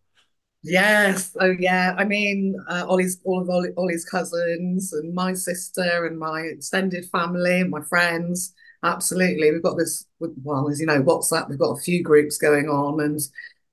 Yes. 0.63 1.35
Oh, 1.37 1.53
yeah. 1.59 1.95
I 1.97 2.05
mean, 2.05 2.55
uh, 2.69 2.85
Olly's 2.87 3.19
all 3.25 3.41
of 3.41 3.49
Olly, 3.49 3.71
Olly's 3.75 4.05
cousins 4.05 4.93
and 4.93 5.13
my 5.13 5.33
sister 5.33 6.05
and 6.05 6.17
my 6.17 6.41
extended 6.43 7.05
family 7.11 7.59
and 7.59 7.69
my 7.69 7.81
friends. 7.81 8.53
Absolutely. 8.81 9.51
We've 9.51 9.61
got 9.61 9.77
this, 9.77 10.05
well, 10.19 10.69
as 10.69 10.79
you 10.79 10.85
know, 10.85 11.03
WhatsApp, 11.03 11.49
we've 11.49 11.59
got 11.59 11.77
a 11.77 11.81
few 11.81 12.01
groups 12.01 12.37
going 12.37 12.69
on 12.69 13.01
and 13.01 13.19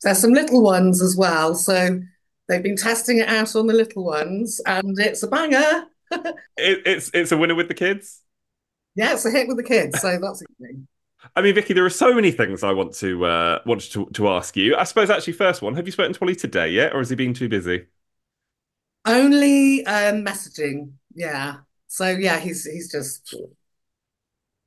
there's 0.03 0.18
some 0.18 0.32
little 0.32 0.62
ones 0.62 1.01
as 1.01 1.14
well. 1.14 1.55
So 1.55 2.01
they've 2.49 2.62
been 2.64 2.76
testing 2.76 3.18
it 3.18 3.28
out 3.28 3.55
on 3.55 3.68
the 3.68 3.74
little 3.74 4.05
ones 4.05 4.61
and 4.66 4.99
it's 4.99 5.22
a 5.22 5.28
banger. 5.28 5.84
It, 6.11 6.82
it's 6.86 7.11
it's 7.14 7.32
a 7.32 7.36
winner 7.36 7.54
with 7.54 7.68
the 7.68 7.74
kids. 7.74 8.22
Yeah, 8.94 9.12
it's 9.12 9.24
a 9.24 9.30
hit 9.30 9.46
with 9.46 9.56
the 9.56 9.62
kids. 9.62 10.00
So 10.00 10.18
that's 10.20 10.42
a 10.42 10.44
good 10.44 10.56
thing. 10.61 10.88
I 11.36 11.42
mean, 11.42 11.54
Vicky, 11.54 11.74
there 11.74 11.84
are 11.84 11.90
so 11.90 12.14
many 12.14 12.30
things 12.30 12.62
I 12.62 12.72
want 12.72 12.94
to 12.94 13.24
uh, 13.24 13.59
want 13.66 13.82
to 13.92 14.06
to 14.06 14.28
ask 14.28 14.56
you. 14.56 14.76
I 14.76 14.84
suppose 14.84 15.11
actually, 15.11 15.34
first 15.34 15.62
one, 15.62 15.74
have 15.74 15.86
you 15.86 15.92
spoken 15.92 16.12
to 16.12 16.20
Olly 16.22 16.34
today 16.34 16.70
yet, 16.70 16.94
or 16.94 16.98
has 16.98 17.11
he 17.11 17.16
been 17.16 17.34
too 17.34 17.48
busy? 17.48 17.86
Only 19.04 19.84
um, 19.86 20.24
messaging. 20.24 20.92
Yeah. 21.14 21.59
So 21.86 22.09
yeah, 22.09 22.38
he's 22.38 22.64
he's 22.64 22.90
just 22.90 23.34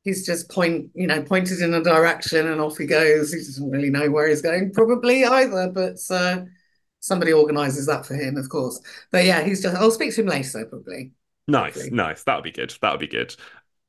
he's 0.03 0.25
just 0.25 0.49
point, 0.49 0.89
you 0.93 1.07
know, 1.07 1.21
pointed 1.21 1.61
in 1.61 1.73
a 1.73 1.83
direction 1.83 2.47
and 2.47 2.59
off 2.61 2.77
he 2.77 2.85
goes. 2.85 3.31
He 3.31 3.39
doesn't 3.39 3.69
really 3.69 3.89
know 3.89 4.09
where 4.09 4.27
he's 4.27 4.41
going, 4.41 4.71
probably 4.73 5.23
either, 5.25 5.69
but 5.69 5.97
uh, 6.09 6.45
somebody 6.99 7.33
organises 7.33 7.85
that 7.85 8.05
for 8.05 8.15
him, 8.15 8.37
of 8.37 8.49
course. 8.49 8.81
But 9.11 9.25
yeah, 9.25 9.43
he's 9.43 9.61
just. 9.61 9.75
I'll 9.75 9.91
speak 9.91 10.13
to 10.15 10.21
him 10.21 10.27
later, 10.27 10.65
probably. 10.65 11.11
Nice, 11.47 11.91
nice. 11.91 12.23
That 12.23 12.35
would 12.35 12.43
be 12.43 12.51
good. 12.51 12.73
That 12.81 12.91
would 12.91 12.99
be 12.99 13.07
good. 13.07 13.35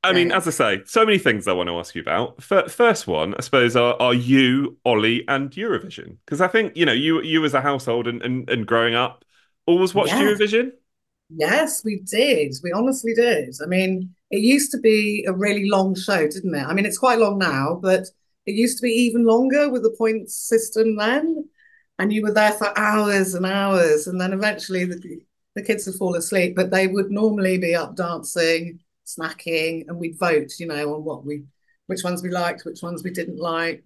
I 0.05 0.11
mean, 0.11 0.33
as 0.33 0.45
I 0.47 0.51
say, 0.51 0.81
so 0.85 1.05
many 1.05 1.17
things 1.17 1.47
I 1.47 1.53
want 1.53 1.69
to 1.69 1.79
ask 1.79 1.95
you 1.95 2.01
about. 2.01 2.43
First 2.43 3.07
one, 3.07 3.35
I 3.35 3.41
suppose, 3.41 3.75
are, 3.77 3.95
are 4.01 4.13
you, 4.13 4.77
Olly, 4.83 5.23
and 5.29 5.49
Eurovision? 5.51 6.17
Because 6.25 6.41
I 6.41 6.49
think 6.49 6.75
you 6.75 6.85
know 6.85 6.91
you 6.91 7.21
you 7.21 7.43
as 7.45 7.53
a 7.53 7.61
household 7.61 8.07
and 8.07 8.21
and, 8.21 8.49
and 8.49 8.67
growing 8.67 8.95
up, 8.95 9.23
always 9.65 9.95
watched 9.95 10.11
Yeah. 10.11 10.23
Eurovision. 10.23 10.71
Yes, 11.29 11.83
we 11.83 12.01
did. 12.01 12.53
We 12.63 12.71
honestly 12.71 13.13
did. 13.13 13.55
I 13.63 13.65
mean, 13.65 14.13
it 14.29 14.39
used 14.39 14.71
to 14.71 14.77
be 14.77 15.25
a 15.27 15.33
really 15.33 15.69
long 15.69 15.95
show, 15.95 16.27
didn't 16.27 16.53
it? 16.53 16.63
I 16.65 16.73
mean, 16.73 16.85
it's 16.85 16.97
quite 16.97 17.17
long 17.19 17.39
now, 17.39 17.79
but 17.81 18.07
it 18.45 18.51
used 18.51 18.77
to 18.79 18.83
be 18.83 18.91
even 18.91 19.23
longer 19.23 19.69
with 19.69 19.83
the 19.83 19.95
points 19.97 20.35
system 20.35 20.97
then. 20.97 21.49
And 21.97 22.11
you 22.11 22.21
were 22.23 22.33
there 22.33 22.51
for 22.51 22.77
hours 22.77 23.33
and 23.35 23.45
hours. 23.45 24.07
And 24.07 24.19
then 24.19 24.33
eventually 24.33 24.85
the, 24.85 25.21
the 25.55 25.61
kids 25.61 25.85
would 25.85 25.95
fall 25.95 26.15
asleep, 26.15 26.55
but 26.55 26.71
they 26.71 26.87
would 26.87 27.11
normally 27.11 27.57
be 27.57 27.75
up 27.75 27.95
dancing, 27.95 28.79
snacking, 29.05 29.87
and 29.87 29.97
we'd 29.97 30.17
vote, 30.17 30.51
you 30.59 30.67
know, 30.67 30.95
on 30.95 31.03
what 31.03 31.25
we, 31.25 31.43
which 31.87 32.03
ones 32.03 32.23
we 32.23 32.29
liked, 32.29 32.65
which 32.65 32.81
ones 32.81 33.03
we 33.03 33.11
didn't 33.11 33.39
like. 33.39 33.85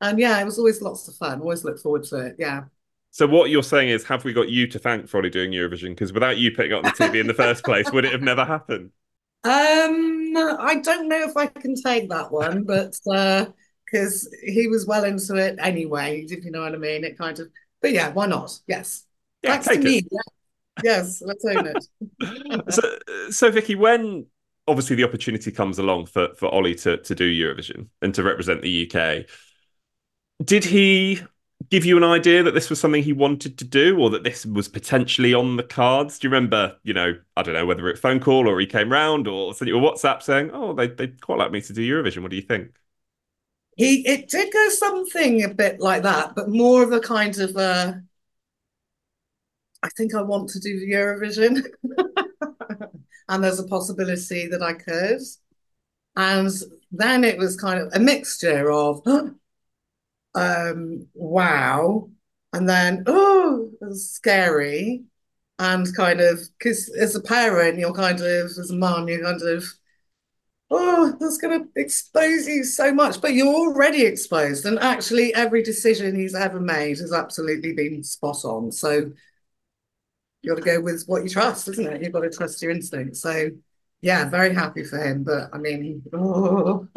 And 0.00 0.18
yeah, 0.18 0.40
it 0.40 0.44
was 0.44 0.58
always 0.58 0.80
lots 0.80 1.08
of 1.08 1.14
fun. 1.16 1.40
Always 1.40 1.64
look 1.64 1.78
forward 1.78 2.04
to 2.04 2.26
it. 2.26 2.36
Yeah. 2.38 2.64
So 3.10 3.26
what 3.26 3.50
you're 3.50 3.62
saying 3.62 3.88
is, 3.88 4.04
have 4.04 4.24
we 4.24 4.32
got 4.32 4.48
you 4.48 4.66
to 4.68 4.78
thank 4.78 5.08
for 5.08 5.18
Olly 5.18 5.30
doing 5.30 5.50
Eurovision? 5.50 5.90
Because 5.90 6.12
without 6.12 6.38
you 6.38 6.52
picking 6.52 6.72
up 6.72 6.84
the 6.84 6.90
TV 6.90 7.20
in 7.20 7.26
the 7.26 7.34
first 7.34 7.64
place, 7.64 7.90
would 7.90 8.04
it 8.04 8.12
have 8.12 8.22
never 8.22 8.44
happened? 8.44 8.90
Um, 9.42 10.32
I 10.36 10.80
don't 10.82 11.08
know 11.08 11.22
if 11.28 11.36
I 11.36 11.46
can 11.46 11.74
take 11.74 12.08
that 12.10 12.30
one, 12.30 12.62
but 12.62 12.94
uh, 13.10 13.46
because 13.84 14.32
he 14.44 14.68
was 14.68 14.86
well 14.86 15.04
into 15.04 15.34
it 15.36 15.58
anyway, 15.60 16.24
if 16.28 16.44
you 16.44 16.50
know 16.50 16.60
what 16.60 16.74
I 16.74 16.78
mean. 16.78 17.04
It 17.04 17.18
kind 17.18 17.38
of, 17.40 17.48
but 17.82 17.92
yeah, 17.92 18.12
why 18.12 18.26
not? 18.26 18.56
Yes. 18.66 19.04
Yeah, 19.42 19.52
Thanks 19.52 19.66
to 19.66 19.74
take 19.74 19.82
me. 19.82 20.02
Yeah. 20.10 20.20
Yes, 20.84 21.22
let's 21.24 21.44
own 21.44 21.66
it. 21.66 22.72
so, 22.72 22.98
so 23.30 23.50
Vicky, 23.50 23.74
when 23.74 24.26
obviously 24.66 24.96
the 24.96 25.04
opportunity 25.04 25.50
comes 25.50 25.78
along 25.78 26.06
for 26.06 26.34
for 26.34 26.52
Olly 26.52 26.74
to 26.76 26.98
to 26.98 27.14
do 27.14 27.28
Eurovision 27.28 27.88
and 28.02 28.14
to 28.14 28.22
represent 28.22 28.62
the 28.62 28.70
UK, 28.70 29.26
did 30.44 30.64
he 30.64 31.20
give 31.68 31.84
you 31.84 31.96
an 31.96 32.04
idea 32.04 32.42
that 32.42 32.54
this 32.54 32.70
was 32.70 32.80
something 32.80 33.02
he 33.02 33.12
wanted 33.12 33.58
to 33.58 33.64
do, 33.64 33.98
or 33.98 34.10
that 34.10 34.24
this 34.24 34.46
was 34.46 34.68
potentially 34.68 35.34
on 35.34 35.56
the 35.56 35.62
cards? 35.62 36.18
Do 36.18 36.28
you 36.28 36.32
remember? 36.34 36.76
You 36.82 36.94
know, 36.94 37.14
I 37.36 37.42
don't 37.42 37.54
know 37.54 37.66
whether 37.66 37.88
it 37.88 37.98
phone 37.98 38.20
call 38.20 38.48
or 38.48 38.58
he 38.60 38.66
came 38.66 38.90
round 38.90 39.28
or 39.28 39.52
sent 39.54 39.68
you 39.68 39.78
a 39.78 39.80
WhatsApp 39.80 40.22
saying, 40.22 40.50
"Oh, 40.52 40.72
they 40.72 40.88
they 40.88 41.08
quite 41.08 41.38
like 41.38 41.52
me 41.52 41.60
to 41.60 41.72
do 41.72 41.82
Eurovision. 41.82 42.22
What 42.22 42.30
do 42.30 42.36
you 42.36 42.42
think?" 42.42 42.70
He 43.76 44.06
it 44.06 44.28
did 44.28 44.52
go 44.52 44.68
something 44.68 45.42
a 45.42 45.48
bit 45.48 45.80
like 45.80 46.02
that, 46.02 46.34
but 46.34 46.48
more 46.48 46.82
of 46.82 46.92
a 46.92 47.00
kind 47.00 47.38
of 47.38 47.56
uh 47.56 47.94
I 49.82 49.88
think 49.90 50.14
I 50.14 50.22
want 50.22 50.50
to 50.50 50.60
do 50.60 50.78
the 50.80 50.92
Eurovision. 50.92 51.64
And 53.28 53.44
there's 53.44 53.60
a 53.60 53.66
possibility 53.68 54.48
that 54.48 54.60
I 54.60 54.72
could. 54.72 55.20
And 56.16 56.50
then 56.92 57.24
it 57.24 57.38
was 57.38 57.56
kind 57.56 57.80
of 57.80 57.92
a 57.94 58.00
mixture 58.00 58.70
of 58.70 59.02
um 60.34 61.06
wow 61.14 62.08
and 62.52 62.68
then 62.68 63.02
oh 63.06 63.70
scary 63.92 65.02
and 65.58 65.94
kind 65.96 66.20
of 66.20 66.38
because 66.58 66.88
as 66.90 67.16
a 67.16 67.20
parent 67.20 67.78
you're 67.78 67.92
kind 67.92 68.20
of 68.20 68.26
as 68.26 68.70
a 68.70 68.76
mom 68.76 69.08
you're 69.08 69.24
kind 69.24 69.42
of 69.42 69.64
oh 70.70 71.16
that's 71.20 71.38
going 71.38 71.60
to 71.60 71.68
expose 71.80 72.46
you 72.46 72.62
so 72.62 72.92
much 72.92 73.20
but 73.20 73.34
you're 73.34 73.52
already 73.54 74.04
exposed 74.04 74.64
and 74.64 74.78
actually 74.78 75.34
every 75.34 75.62
decision 75.62 76.14
he's 76.14 76.34
ever 76.34 76.60
made 76.60 76.98
has 76.98 77.12
absolutely 77.12 77.72
been 77.72 78.04
spot 78.04 78.44
on 78.44 78.70
so 78.70 79.10
you 80.42 80.50
got 80.50 80.56
to 80.56 80.64
go 80.64 80.80
with 80.80 81.04
what 81.06 81.22
you 81.22 81.28
trust 81.28 81.68
isn't 81.68 81.86
it 81.86 82.02
you've 82.02 82.12
got 82.12 82.20
to 82.20 82.30
trust 82.30 82.62
your 82.62 82.70
instincts 82.70 83.20
so 83.20 83.50
yeah 84.00 84.28
very 84.28 84.54
happy 84.54 84.84
for 84.84 84.98
him 84.98 85.22
but 85.22 85.50
I 85.52 85.58
mean 85.58 86.02
oh. 86.12 86.88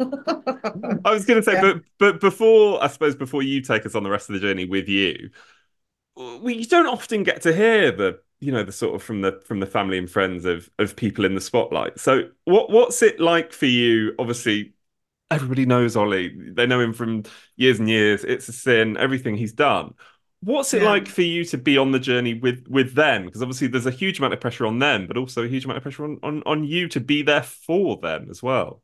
I 1.04 1.10
was 1.10 1.24
going 1.24 1.42
to 1.42 1.42
say, 1.42 1.60
but 1.60 1.82
but 1.98 2.20
before 2.20 2.82
I 2.82 2.88
suppose 2.88 3.14
before 3.14 3.42
you 3.42 3.60
take 3.60 3.86
us 3.86 3.94
on 3.94 4.02
the 4.02 4.10
rest 4.10 4.28
of 4.28 4.34
the 4.34 4.40
journey 4.40 4.64
with 4.64 4.88
you, 4.88 5.30
we 6.16 6.64
don't 6.64 6.86
often 6.86 7.22
get 7.22 7.42
to 7.42 7.54
hear 7.54 7.92
the 7.92 8.20
you 8.40 8.52
know 8.52 8.62
the 8.62 8.72
sort 8.72 8.94
of 8.94 9.02
from 9.02 9.22
the 9.22 9.40
from 9.44 9.60
the 9.60 9.66
family 9.66 9.98
and 9.98 10.10
friends 10.10 10.44
of 10.44 10.70
of 10.78 10.96
people 10.96 11.24
in 11.24 11.34
the 11.34 11.40
spotlight. 11.40 11.98
So 12.00 12.30
what 12.44 12.70
what's 12.70 13.02
it 13.02 13.20
like 13.20 13.52
for 13.52 13.66
you? 13.66 14.14
Obviously, 14.18 14.74
everybody 15.30 15.66
knows 15.66 15.96
Olly. 15.96 16.34
They 16.52 16.66
know 16.66 16.80
him 16.80 16.92
from 16.92 17.24
years 17.56 17.78
and 17.78 17.88
years. 17.88 18.24
It's 18.24 18.48
a 18.48 18.52
sin. 18.52 18.96
Everything 18.96 19.36
he's 19.36 19.52
done. 19.52 19.94
What's 20.44 20.74
it 20.74 20.82
Yeah. 20.82 20.82
like 20.82 21.08
for 21.08 21.22
you 21.22 21.44
to 21.46 21.58
be 21.58 21.78
on 21.78 21.92
the 21.92 21.98
journey 22.00 22.34
with 22.34 22.66
with 22.68 22.94
them? 22.94 23.24
Because 23.26 23.42
obviously 23.42 23.68
there's 23.68 23.86
a 23.86 23.90
huge 23.90 24.18
amount 24.18 24.34
of 24.34 24.40
pressure 24.40 24.66
on 24.66 24.78
them, 24.80 25.06
but 25.06 25.16
also 25.16 25.44
a 25.44 25.48
huge 25.48 25.64
amount 25.64 25.78
of 25.78 25.82
pressure 25.84 26.04
on 26.04 26.18
on, 26.22 26.42
on 26.44 26.64
you 26.64 26.88
to 26.88 27.00
be 27.00 27.22
there 27.22 27.42
for 27.42 27.96
them 27.98 28.28
as 28.30 28.42
well. 28.42 28.82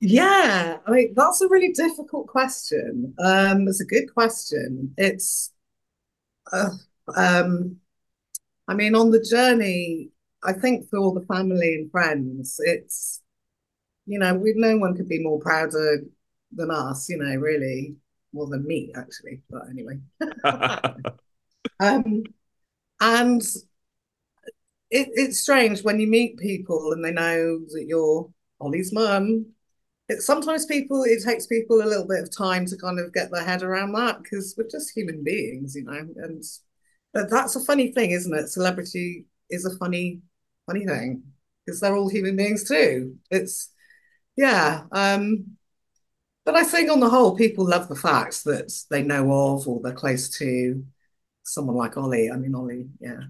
Yeah, 0.00 0.78
I 0.86 0.90
mean, 0.90 1.14
that's 1.16 1.40
a 1.40 1.48
really 1.48 1.72
difficult 1.72 2.26
question. 2.26 3.14
Um, 3.18 3.66
it's 3.66 3.80
a 3.80 3.86
good 3.86 4.12
question. 4.12 4.94
It's 4.98 5.52
uh, 6.52 6.70
um, 7.16 7.78
I 8.68 8.74
mean, 8.74 8.94
on 8.94 9.10
the 9.12 9.22
journey, 9.22 10.10
I 10.44 10.52
think 10.54 10.88
for 10.90 10.98
all 10.98 11.14
the 11.14 11.26
family 11.26 11.76
and 11.76 11.90
friends, 11.90 12.56
it's, 12.60 13.22
you 14.06 14.18
know, 14.18 14.34
we 14.34 14.54
no 14.56 14.78
one 14.78 14.96
could 14.96 15.08
be 15.08 15.22
more 15.22 15.40
prouder 15.40 16.02
than 16.52 16.70
us, 16.70 17.08
you 17.10 17.18
know, 17.18 17.36
really, 17.36 17.96
more 18.36 18.46
than 18.46 18.66
me, 18.66 18.92
actually. 18.94 19.42
But 19.50 19.68
anyway. 19.70 19.98
Um, 21.80 22.22
and 23.00 23.42
it, 24.90 25.08
it's 25.14 25.40
strange 25.40 25.82
when 25.82 25.98
you 26.00 26.06
meet 26.06 26.38
people 26.38 26.92
and 26.92 27.04
they 27.04 27.12
know 27.12 27.58
that 27.72 27.84
you're 27.86 28.28
Olly's 28.60 28.92
mum. 28.92 29.46
It, 30.08 30.22
sometimes 30.22 30.66
people, 30.66 31.02
it 31.02 31.24
takes 31.24 31.46
people 31.46 31.82
a 31.82 31.88
little 31.88 32.06
bit 32.06 32.22
of 32.22 32.36
time 32.36 32.66
to 32.66 32.76
kind 32.76 33.00
of 33.00 33.12
get 33.12 33.30
their 33.30 33.44
head 33.44 33.62
around 33.62 33.92
that 33.92 34.22
because 34.22 34.54
we're 34.56 34.68
just 34.68 34.96
human 34.96 35.24
beings, 35.24 35.74
you 35.74 35.84
know. 35.84 36.06
And 36.16 36.42
but 37.12 37.30
that's 37.30 37.56
a 37.56 37.64
funny 37.64 37.92
thing, 37.92 38.10
isn't 38.12 38.34
it? 38.34 38.48
Celebrity 38.48 39.26
is 39.50 39.64
a 39.64 39.76
funny, 39.78 40.20
funny 40.66 40.86
thing 40.86 41.24
because 41.64 41.80
they're 41.80 41.96
all 41.96 42.08
human 42.08 42.36
beings 42.36 42.68
too. 42.68 43.16
It's 43.30 43.70
yeah. 44.36 44.82
Um, 44.92 45.55
but 46.46 46.56
I 46.56 46.64
think 46.64 46.90
on 46.90 47.00
the 47.00 47.10
whole, 47.10 47.36
people 47.36 47.66
love 47.68 47.88
the 47.88 47.96
fact 47.96 48.44
that 48.46 48.72
they 48.90 49.04
know 49.04 49.32
of 49.32 49.68
or 49.68 49.82
they're 49.82 49.94
close 49.94 50.30
to 50.38 50.84
someone 51.44 51.76
like 51.76 51.96
Olly. 51.98 52.30
I 52.30 52.36
mean, 52.36 52.54
Olly, 52.56 52.88
yeah. 53.00 53.20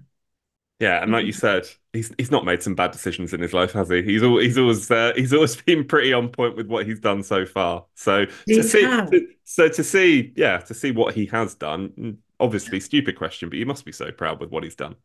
Yeah, 0.79 1.01
and 1.01 1.11
like 1.11 1.25
you 1.25 1.31
said, 1.31 1.67
he's 1.91 2.13
he's 2.19 2.29
not 2.29 2.45
made 2.45 2.61
some 2.61 2.75
bad 2.75 2.91
decisions 2.91 3.33
in 3.33 3.41
his 3.41 3.51
life, 3.53 3.71
has 3.71 3.89
he? 3.89 4.03
He's 4.03 4.21
always 4.21 4.45
he's 4.45 4.57
always 4.59 4.91
uh, 4.91 5.11
he's 5.15 5.33
always 5.33 5.55
been 5.63 5.85
pretty 5.87 6.13
on 6.13 6.29
point 6.29 6.55
with 6.55 6.67
what 6.67 6.85
he's 6.85 6.99
done 6.99 7.23
so 7.23 7.45
far. 7.47 7.85
So 7.95 8.25
He 8.45 8.53
to 8.53 8.63
see, 8.63 9.01
to- 9.11 9.27
so 9.43 9.69
to 9.69 9.83
see, 9.83 10.33
yeah, 10.35 10.59
to 10.59 10.73
see 10.75 10.91
what 10.91 11.15
he 11.15 11.25
has 11.27 11.55
done. 11.55 11.89
mm, 11.97 12.17
Obviously, 12.39 12.79
stupid 12.79 13.17
question, 13.17 13.49
but 13.49 13.57
you 13.57 13.65
must 13.65 13.83
be 13.85 13.91
so 13.91 14.11
proud 14.11 14.39
with 14.39 14.51
what 14.51 14.63
he's 14.63 14.75
done. 14.75 14.95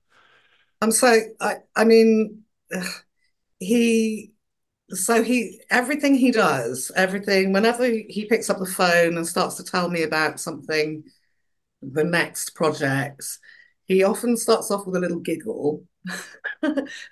I'm 0.80 0.90
so 0.90 1.18
I 1.40 1.56
I 1.76 1.84
mean 1.84 2.44
he 3.60 4.32
so 4.92 5.22
he 5.22 5.60
everything 5.70 6.14
he 6.14 6.30
does, 6.30 6.90
everything 6.96 7.52
whenever 7.52 7.84
he 7.86 8.26
picks 8.28 8.50
up 8.50 8.58
the 8.58 8.66
phone 8.66 9.16
and 9.16 9.26
starts 9.26 9.56
to 9.56 9.64
tell 9.64 9.88
me 9.88 10.02
about 10.02 10.40
something, 10.40 11.04
the 11.82 12.04
next 12.04 12.54
project, 12.54 13.24
he 13.86 14.04
often 14.04 14.36
starts 14.36 14.70
off 14.70 14.86
with 14.86 14.96
a 14.96 15.00
little 15.00 15.20
giggle. 15.20 15.84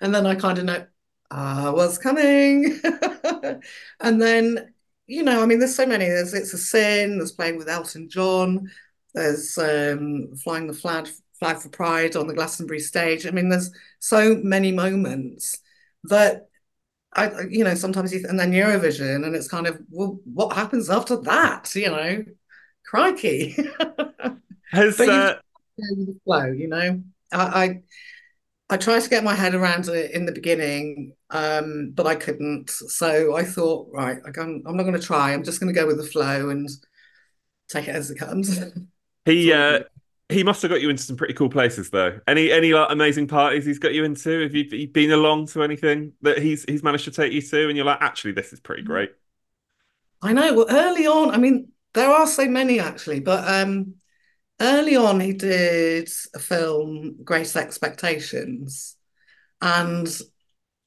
And 0.01 0.13
then 0.15 0.25
I 0.25 0.35
kind 0.35 0.57
of 0.59 0.65
know 0.65 0.85
ah 1.31 1.71
what's 1.73 1.97
coming. 1.97 2.79
And 3.99 4.21
then, 4.21 4.73
you 5.07 5.23
know, 5.23 5.41
I 5.43 5.45
mean, 5.45 5.59
there's 5.59 5.75
so 5.75 5.85
many. 5.85 6.05
There's 6.05 6.33
It's 6.33 6.53
a 6.53 6.57
Sin, 6.57 7.17
there's 7.17 7.31
playing 7.31 7.57
with 7.57 7.69
Elton 7.69 8.09
John, 8.09 8.69
there's 9.13 9.57
um, 9.57 10.35
flying 10.37 10.67
the 10.67 10.73
flag 10.73 11.07
flag 11.39 11.57
for 11.59 11.69
Pride 11.69 12.15
on 12.15 12.27
the 12.27 12.33
Glastonbury 12.35 12.79
stage. 12.79 13.25
I 13.25 13.31
mean, 13.31 13.49
there's 13.49 13.71
so 13.99 14.35
many 14.43 14.71
moments 14.71 15.59
that 16.05 16.47
I, 17.13 17.41
you 17.49 17.63
know, 17.63 17.75
sometimes 17.75 18.13
you, 18.13 18.25
and 18.27 18.39
then 18.39 18.51
Eurovision, 18.51 19.25
and 19.25 19.35
it's 19.35 19.47
kind 19.47 19.67
of, 19.67 19.79
well, 19.89 20.19
what 20.25 20.55
happens 20.55 20.89
after 20.89 21.17
that? 21.17 21.73
You 21.75 21.89
know, 21.89 22.25
crikey. 22.85 23.55
Has 24.71 24.97
But 24.97 25.07
you 25.07 25.11
uh, 25.11 25.35
the 25.77 26.19
flow, 26.23 26.45
you 26.45 26.67
know. 26.67 27.03
I, 27.33 27.63
I 27.63 27.81
I 28.71 28.77
tried 28.77 29.01
to 29.01 29.09
get 29.09 29.25
my 29.25 29.35
head 29.35 29.53
around 29.53 29.89
it 29.89 30.11
in 30.11 30.25
the 30.25 30.31
beginning, 30.31 31.13
um, 31.29 31.91
but 31.93 32.07
I 32.07 32.15
couldn't. 32.15 32.69
So 32.69 33.35
I 33.35 33.43
thought, 33.43 33.89
right, 33.91 34.19
I 34.25 34.31
can, 34.31 34.63
I'm 34.65 34.77
not 34.77 34.83
going 34.83 34.95
to 34.95 35.05
try. 35.05 35.33
I'm 35.33 35.43
just 35.43 35.59
going 35.59 35.73
to 35.73 35.77
go 35.77 35.85
with 35.85 35.97
the 35.97 36.05
flow 36.05 36.49
and 36.49 36.69
take 37.67 37.89
it 37.89 37.95
as 37.95 38.11
it 38.11 38.17
comes. 38.17 38.57
he 39.25 39.51
uh, 39.51 39.81
he 40.31 40.43
must 40.43 40.61
have 40.61 40.71
got 40.71 40.81
you 40.81 40.89
into 40.89 41.03
some 41.03 41.15
pretty 41.15 41.33
cool 41.33 41.49
places, 41.49 41.89
though. 41.89 42.19
Any 42.27 42.51
any 42.51 42.73
like 42.73 42.91
amazing 42.91 43.27
parties 43.27 43.65
he's 43.65 43.79
got 43.79 43.93
you 43.93 44.03
into? 44.03 44.43
Have 44.43 44.55
you, 44.55 44.87
been 44.87 45.11
along 45.11 45.47
to 45.47 45.63
anything 45.63 46.13
that 46.21 46.39
he's 46.39 46.63
he's 46.65 46.83
managed 46.83 47.05
to 47.05 47.11
take 47.11 47.33
you 47.33 47.41
to, 47.41 47.67
and 47.67 47.75
you're 47.75 47.85
like, 47.85 48.01
actually, 48.01 48.33
this 48.33 48.53
is 48.53 48.59
pretty 48.59 48.83
great. 48.83 49.11
I 50.21 50.33
know. 50.33 50.53
Well, 50.53 50.67
early 50.69 51.07
on, 51.07 51.31
I 51.31 51.37
mean, 51.37 51.69
there 51.93 52.09
are 52.09 52.27
so 52.27 52.47
many 52.47 52.79
actually, 52.79 53.19
but 53.19 53.47
um, 53.47 53.95
early 54.59 54.95
on, 54.95 55.19
he 55.19 55.33
did 55.33 56.09
a 56.35 56.39
film, 56.39 57.17
Great 57.23 57.55
Expectations, 57.55 58.95
and 59.61 60.07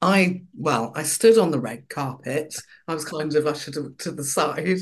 I, 0.01 0.43
well, 0.57 0.91
I 0.95 1.03
stood 1.03 1.37
on 1.37 1.51
the 1.51 1.59
red 1.59 1.89
carpet. 1.89 2.55
I 2.87 2.93
was 2.93 3.05
kind 3.05 3.33
of 3.35 3.47
ushered 3.47 3.97
to, 3.99 4.11
the 4.11 4.23
side, 4.23 4.79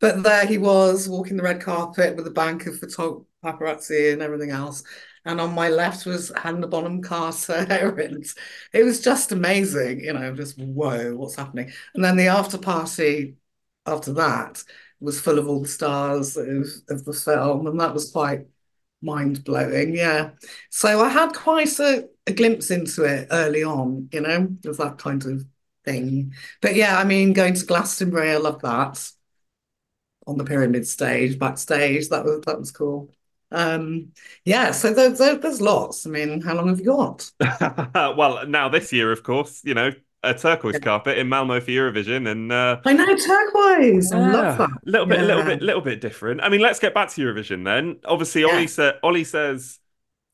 but 0.00 0.22
there 0.22 0.46
he 0.46 0.58
was 0.58 1.08
walking 1.08 1.36
the 1.36 1.42
red 1.42 1.60
carpet 1.60 2.16
with 2.16 2.26
a 2.26 2.30
bank 2.30 2.66
of 2.66 2.78
photo 2.78 3.26
paparazzi 3.44 4.12
and 4.12 4.22
everything 4.22 4.50
else. 4.50 4.82
And 5.24 5.40
on 5.40 5.54
my 5.54 5.68
left 5.68 6.06
was 6.06 6.32
Hannah 6.36 6.66
Bonham 6.66 7.02
Carter, 7.02 7.54
and 8.00 8.24
it 8.72 8.82
was 8.84 9.00
just 9.00 9.32
amazing, 9.32 10.00
you 10.00 10.12
know, 10.12 10.34
just 10.34 10.58
whoa, 10.58 11.14
what's 11.16 11.36
happening? 11.36 11.72
And 11.94 12.04
then 12.04 12.16
the 12.16 12.28
after 12.28 12.58
party 12.58 13.36
after 13.86 14.12
that 14.14 14.62
was 15.00 15.20
full 15.20 15.38
of 15.38 15.48
all 15.48 15.62
the 15.62 15.68
stars 15.68 16.36
of, 16.36 16.66
of 16.88 17.04
the 17.04 17.12
film, 17.12 17.66
and 17.66 17.80
that 17.80 17.94
was 17.94 18.10
quite 18.12 18.46
mind 19.02 19.44
blowing. 19.44 19.94
Yeah. 19.94 20.30
So 20.70 21.00
I 21.00 21.08
had 21.08 21.34
quite 21.34 21.78
a, 21.78 22.08
a 22.26 22.32
glimpse 22.32 22.70
into 22.70 23.04
it 23.04 23.28
early 23.30 23.62
on, 23.64 24.08
you 24.12 24.20
know, 24.20 24.48
of 24.64 24.76
that 24.78 24.98
kind 24.98 25.24
of 25.26 25.44
thing. 25.84 26.32
But 26.62 26.74
yeah, 26.74 26.98
I 26.98 27.04
mean, 27.04 27.32
going 27.32 27.54
to 27.54 27.66
Glastonbury, 27.66 28.30
I 28.32 28.36
love 28.38 28.60
that. 28.62 29.10
On 30.26 30.38
the 30.38 30.44
pyramid 30.44 30.86
stage, 30.88 31.38
backstage, 31.38 32.08
that 32.08 32.24
was 32.24 32.40
that 32.46 32.58
was 32.58 32.70
cool. 32.70 33.10
Um, 33.54 34.12
yeah, 34.44 34.70
so 34.72 34.92
there's 34.92 35.18
there's 35.18 35.60
lots. 35.60 36.06
I 36.06 36.10
mean, 36.10 36.40
how 36.42 36.54
long 36.54 36.68
have 36.68 36.80
you 36.80 36.86
got? 36.86 37.30
well, 37.94 38.46
now 38.46 38.68
this 38.68 38.92
year, 38.92 39.12
of 39.12 39.22
course, 39.22 39.62
you 39.64 39.74
know, 39.74 39.90
a 40.22 40.34
turquoise 40.34 40.78
carpet 40.78 41.18
in 41.18 41.28
Malmo 41.28 41.60
for 41.60 41.70
Eurovision, 41.70 42.28
and 42.30 42.52
uh, 42.52 42.80
I 42.84 42.92
know 42.92 43.14
turquoise. 43.16 44.12
I 44.12 44.18
love 44.18 44.56
that. 44.56 44.70
A 44.86 44.90
little 44.90 45.06
bit, 45.06 45.20
a 45.20 45.22
little 45.22 45.42
Yeah. 45.42 45.44
bit, 45.44 45.62
little 45.62 45.80
bit 45.80 46.00
different. 46.00 46.40
I 46.42 46.48
mean, 46.48 46.60
let's 46.60 46.78
get 46.78 46.94
back 46.94 47.08
to 47.10 47.20
Eurovision 47.22 47.64
then. 47.64 48.00
Obviously, 48.04 48.44
Olly 48.44 48.66
said, 48.66 48.98
Olly 49.02 49.24
says, 49.24 49.78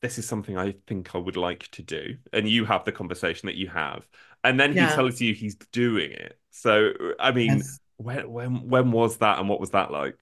"This 0.01 0.17
is 0.19 0.27
something 0.27 0.57
I 0.57 0.75
think 0.87 1.15
I 1.15 1.19
would 1.19 1.37
like 1.37 1.69
to 1.71 1.83
do," 1.83 2.17
and 2.33 2.49
you 2.49 2.65
have 2.65 2.85
the 2.85 2.91
conversation 2.93 3.47
that 3.47 3.55
you 3.55 3.69
have, 3.69 4.07
and 4.43 4.59
then 4.59 4.73
he 4.73 4.87
tells 4.87 5.21
you 5.21 5.33
he's 5.33 5.55
doing 5.55 6.11
it. 6.11 6.39
So, 6.51 6.93
I 7.19 7.31
mean, 7.31 7.63
Yes. 7.63 7.79
when, 7.97 8.31
when, 8.31 8.69
when 8.69 8.91
was 8.91 9.17
that, 9.19 9.39
and 9.39 9.49
what 9.49 9.59
was 9.61 9.71
that 9.71 9.91
like? 9.91 10.17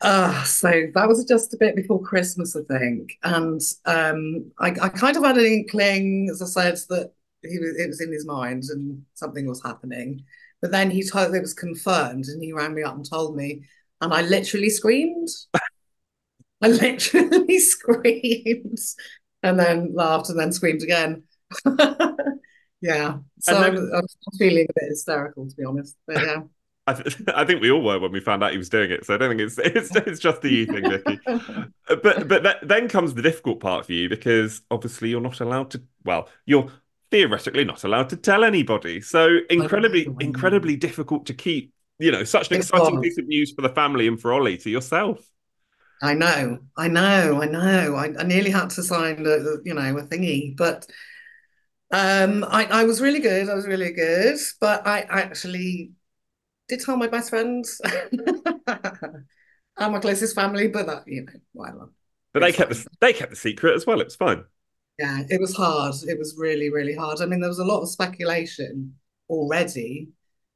Uh, 0.00 0.44
so 0.44 0.70
that 0.94 1.08
was 1.08 1.24
just 1.24 1.52
a 1.54 1.56
bit 1.56 1.74
before 1.74 2.00
Christmas, 2.00 2.54
I 2.56 2.62
think. 2.78 3.12
And 3.24 3.60
um, 3.84 4.52
I, 4.60 4.68
I 4.68 4.88
kind 4.88 5.16
of 5.16 5.24
had 5.24 5.38
an 5.38 5.44
inkling, 5.44 6.28
as 6.30 6.40
I 6.40 6.46
said, 6.46 6.78
that 6.90 7.12
he 7.42 7.58
was, 7.58 7.76
it 7.76 7.88
was 7.88 8.00
in 8.00 8.12
his 8.12 8.26
mind 8.26 8.64
and 8.70 9.04
something 9.14 9.46
was 9.46 9.62
happening. 9.62 10.24
But 10.62 10.70
then 10.70 10.90
he 10.90 11.02
told 11.08 11.34
it 11.34 11.40
was 11.40 11.54
confirmed 11.54 12.26
and 12.26 12.42
he 12.42 12.52
rang 12.52 12.74
me 12.74 12.82
up 12.82 12.94
and 12.94 13.08
told 13.08 13.36
me, 13.36 13.64
and 14.00 14.12
I 14.12 14.22
literally 14.22 14.70
screamed. 14.70 15.28
I 16.62 16.68
literally 16.68 17.58
screamed 17.60 18.78
and 19.42 19.58
then 19.58 19.94
laughed 19.94 20.28
and 20.30 20.38
then 20.38 20.52
screamed 20.52 20.82
again. 20.82 21.24
Yeah. 22.80 23.18
So 23.40 23.56
And 23.56 23.64
I 23.64 23.70
then- 23.70 23.74
was, 23.82 23.92
I 23.92 23.96
was 24.00 24.16
feeling 24.38 24.66
a 24.70 24.72
bit 24.72 24.88
hysterical, 24.90 25.48
to 25.48 25.56
be 25.56 25.64
honest. 25.64 25.96
But 26.06 26.16
yeah. 26.22 26.42
I, 26.90 26.94
th- 26.94 27.16
I 27.34 27.44
think 27.44 27.62
we 27.62 27.70
all 27.70 27.82
were 27.82 27.98
when 27.98 28.12
we 28.12 28.20
found 28.20 28.42
out 28.44 28.52
he 28.52 28.58
was 28.58 28.68
doing 28.68 28.90
it. 28.90 29.04
So 29.04 29.14
I 29.14 29.18
don't 29.18 29.30
think 29.30 29.40
it's 29.40 29.58
it's, 29.62 29.94
it's 29.96 30.20
just 30.20 30.42
the 30.42 30.50
you 30.50 30.66
thing, 30.66 30.88
Vicky. 30.88 31.20
But 31.86 32.28
but 32.28 32.42
that, 32.42 32.68
then 32.68 32.88
comes 32.88 33.14
the 33.14 33.22
difficult 33.22 33.60
part 33.60 33.86
for 33.86 33.92
you 33.92 34.08
because 34.08 34.62
obviously 34.70 35.08
you're 35.10 35.20
not 35.20 35.40
allowed 35.40 35.70
to. 35.72 35.82
Well, 36.04 36.28
you're 36.46 36.70
theoretically 37.10 37.64
not 37.64 37.84
allowed 37.84 38.10
to 38.10 38.16
tell 38.16 38.44
anybody. 38.44 39.00
So 39.00 39.38
incredibly 39.50 40.16
incredibly 40.20 40.76
difficult 40.76 41.26
to 41.26 41.34
keep. 41.34 41.72
You 42.00 42.12
know, 42.12 42.24
such 42.24 42.48
an 42.48 42.54
It 42.54 42.56
exciting 42.56 42.98
was. 42.98 43.02
piece 43.02 43.18
of 43.18 43.26
news 43.26 43.52
for 43.52 43.62
the 43.62 43.70
family 43.70 44.06
and 44.06 44.20
for 44.20 44.32
Olly 44.32 44.56
to 44.58 44.70
yourself. 44.70 45.20
I 46.00 46.14
know, 46.14 46.60
I 46.76 46.86
know, 46.88 47.42
I 47.42 47.46
know. 47.46 47.96
I, 47.96 48.14
I 48.18 48.22
nearly 48.22 48.50
had 48.50 48.70
to 48.70 48.82
sign 48.82 49.26
a- 49.26 49.58
you 49.64 49.74
know, 49.74 49.98
a 49.98 50.02
thingy, 50.04 50.56
but 50.56 50.86
um, 51.90 52.44
I, 52.44 52.64
I 52.66 52.84
was 52.84 53.00
really 53.00 53.20
good. 53.20 53.48
I 53.48 53.54
was 53.54 53.66
really 53.66 53.92
good, 53.92 54.38
but 54.60 54.86
I 54.86 55.00
actually 55.02 55.92
did 56.68 56.80
tell 56.80 56.96
my 56.96 57.08
best 57.08 57.30
friends 57.30 57.80
and 58.14 59.92
my 59.92 59.98
closest 60.00 60.34
family, 60.34 60.68
but 60.68 60.86
that, 60.86 61.04
you 61.06 61.24
know, 61.24 61.32
whatever. 61.52 61.90
But 62.32 62.40
they 62.40 62.52
kept 62.52 62.70
the, 62.70 62.86
they 63.00 63.12
kept 63.12 63.30
the 63.30 63.36
secret 63.36 63.74
as 63.74 63.86
well. 63.86 64.00
It 64.00 64.06
was 64.06 64.16
fine. 64.16 64.44
Yeah, 64.98 65.22
it 65.28 65.40
was 65.40 65.56
hard. 65.56 65.94
It 66.06 66.18
was 66.18 66.36
really, 66.36 66.70
really 66.70 66.94
hard. 66.94 67.20
I 67.20 67.26
mean, 67.26 67.40
there 67.40 67.48
was 67.48 67.60
a 67.60 67.64
lot 67.64 67.82
of 67.82 67.88
speculation 67.88 68.94
already, 69.28 70.08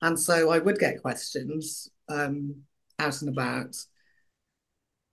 and 0.02 0.18
so 0.18 0.50
I 0.50 0.58
would 0.58 0.78
get 0.78 1.00
questions 1.00 1.88
um, 2.08 2.56
out 2.98 3.20
and 3.22 3.30
about. 3.30 3.76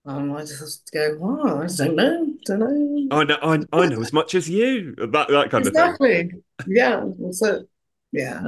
And 0.06 0.32
I 0.32 0.40
just 0.42 0.90
go, 0.92 1.20
oh, 1.22 1.62
I 1.62 1.68
don't 1.68 1.96
know, 1.96 2.34
don't 2.46 2.60
know. 2.60 3.08
I 3.16 3.24
know 3.24 3.38
I, 3.42 3.60
I 3.74 3.88
know 3.88 4.02
as 4.02 4.14
much 4.14 4.34
as 4.34 4.50
you. 4.50 4.96
That 4.98 5.28
that 5.28 5.52
kind 5.52 5.68
of 5.68 5.74
thing. 5.74 5.84
Exactly. 5.84 6.32
Yeah. 6.68 7.06
So, 7.32 7.66
yeah. 8.12 8.42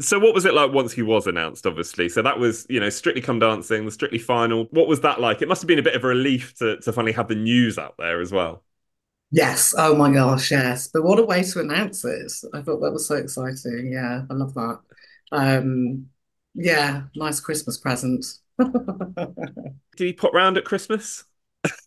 So 0.00 0.18
what 0.18 0.34
was 0.34 0.46
it 0.46 0.54
like 0.54 0.72
once 0.72 0.92
he 0.92 1.02
was 1.02 1.26
announced, 1.26 1.66
obviously? 1.66 2.08
So 2.08 2.22
that 2.22 2.38
was, 2.38 2.66
you 2.70 2.80
know, 2.80 2.88
Strictly 2.88 3.20
Come 3.20 3.38
Dancing, 3.38 3.84
the 3.84 3.90
Strictly 3.90 4.18
final. 4.18 4.64
What 4.70 4.88
was 4.88 5.02
that 5.02 5.20
like? 5.20 5.42
It 5.42 5.48
must 5.48 5.60
have 5.62 5.68
been 5.68 5.78
a 5.78 5.82
bit 5.82 5.94
of 5.94 6.04
a 6.04 6.08
relief 6.08 6.54
to, 6.56 6.78
to 6.78 6.92
finally 6.92 7.12
have 7.12 7.28
the 7.28 7.34
news 7.34 7.78
out 7.78 7.94
there 7.98 8.20
as 8.20 8.32
well. 8.32 8.62
Yes. 9.30 9.74
Oh 9.76 9.94
my 9.94 10.12
gosh, 10.12 10.50
yes. 10.50 10.88
But 10.88 11.02
what 11.02 11.18
a 11.18 11.24
way 11.24 11.42
to 11.42 11.60
announce 11.60 12.04
it. 12.04 12.32
I 12.54 12.62
thought 12.62 12.80
that 12.80 12.92
was 12.92 13.06
so 13.06 13.16
exciting. 13.16 13.90
Yeah, 13.92 14.22
I 14.30 14.34
love 14.34 14.54
that. 14.54 14.80
Um, 15.32 16.06
yeah, 16.54 17.02
nice 17.14 17.40
Christmas 17.40 17.76
present. 17.76 18.24
Did 18.58 20.06
he 20.06 20.12
pop 20.12 20.32
round 20.32 20.56
at 20.56 20.64
Christmas? 20.64 21.24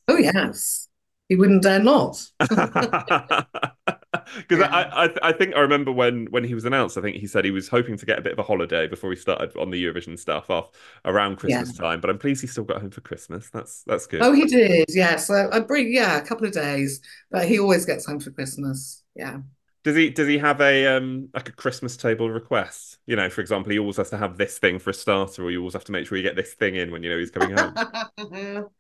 Oh 0.08 0.18
yes. 0.18 0.88
He 1.30 1.36
wouldn't 1.36 1.64
dare 1.64 1.80
not. 1.80 2.26
Because 4.36 4.62
I, 4.62 4.84
I, 5.06 5.30
I 5.30 5.32
think 5.34 5.56
I 5.56 5.60
remember 5.60 5.92
when 5.92 6.26
when 6.32 6.44
he 6.44 6.56
was 6.56 6.66
announced. 6.66 6.98
I 6.98 7.02
think 7.02 7.18
he 7.18 7.28
said 7.28 7.46
he 7.46 7.52
was 7.52 7.68
hoping 7.70 7.98
to 7.98 8.06
get 8.06 8.18
a 8.20 8.22
bit 8.22 8.34
of 8.34 8.40
a 8.40 8.44
holiday 8.44 8.88
before 8.88 9.12
he 9.12 9.16
started 9.16 9.56
on 9.58 9.70
the 9.70 9.84
Eurovision 9.84 10.18
stuff 10.18 10.50
off 10.50 10.72
around 11.06 11.38
Christmas 11.38 11.72
Yeah. 11.72 11.74
time. 11.74 12.02
But 12.02 12.10
I'm 12.10 12.18
pleased 12.20 12.42
he 12.42 12.48
still 12.48 12.64
got 12.64 12.82
home 12.82 12.92
for 12.92 13.02
Christmas. 13.02 13.50
That's 13.52 13.84
that's 13.84 14.08
good. 14.08 14.22
Oh, 14.22 14.34
he 14.34 14.46
did. 14.46 14.88
Yes. 14.90 15.30
I, 15.30 15.48
I 15.50 15.60
bring, 15.62 15.94
yeah, 15.94 16.18
a 16.18 16.26
couple 16.26 16.46
of 16.46 16.54
days, 16.54 17.02
but 17.32 17.48
he 17.48 17.60
always 17.60 17.86
gets 17.86 18.06
home 18.06 18.20
for 18.20 18.32
Christmas. 18.32 19.04
Yeah. 19.16 19.40
Does 19.84 19.96
he 19.96 20.10
does 20.10 20.28
he 20.28 20.38
have 20.40 20.60
a 20.62 20.88
um 20.88 21.30
like 21.34 21.48
a 21.50 21.54
Christmas 21.54 21.96
table 21.98 22.30
request? 22.30 22.98
You 23.06 23.16
know, 23.16 23.30
for 23.30 23.42
example, 23.42 23.72
he 23.72 23.80
always 23.80 23.98
has 23.98 24.10
to 24.10 24.18
have 24.18 24.38
this 24.38 24.58
thing 24.60 24.78
for 24.80 24.90
a 24.90 24.94
starter, 24.94 25.44
or 25.44 25.52
you 25.52 25.60
always 25.60 25.74
have 25.74 25.86
to 25.86 25.92
make 25.94 26.06
sure 26.08 26.18
you 26.18 26.24
get 26.24 26.36
this 26.36 26.54
thing 26.54 26.76
in 26.76 26.92
when 26.92 27.02
you 27.04 27.10
know 27.10 27.18
he's 27.18 27.32
coming 27.32 27.52
home. 27.52 27.80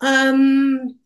Um, 0.00 0.98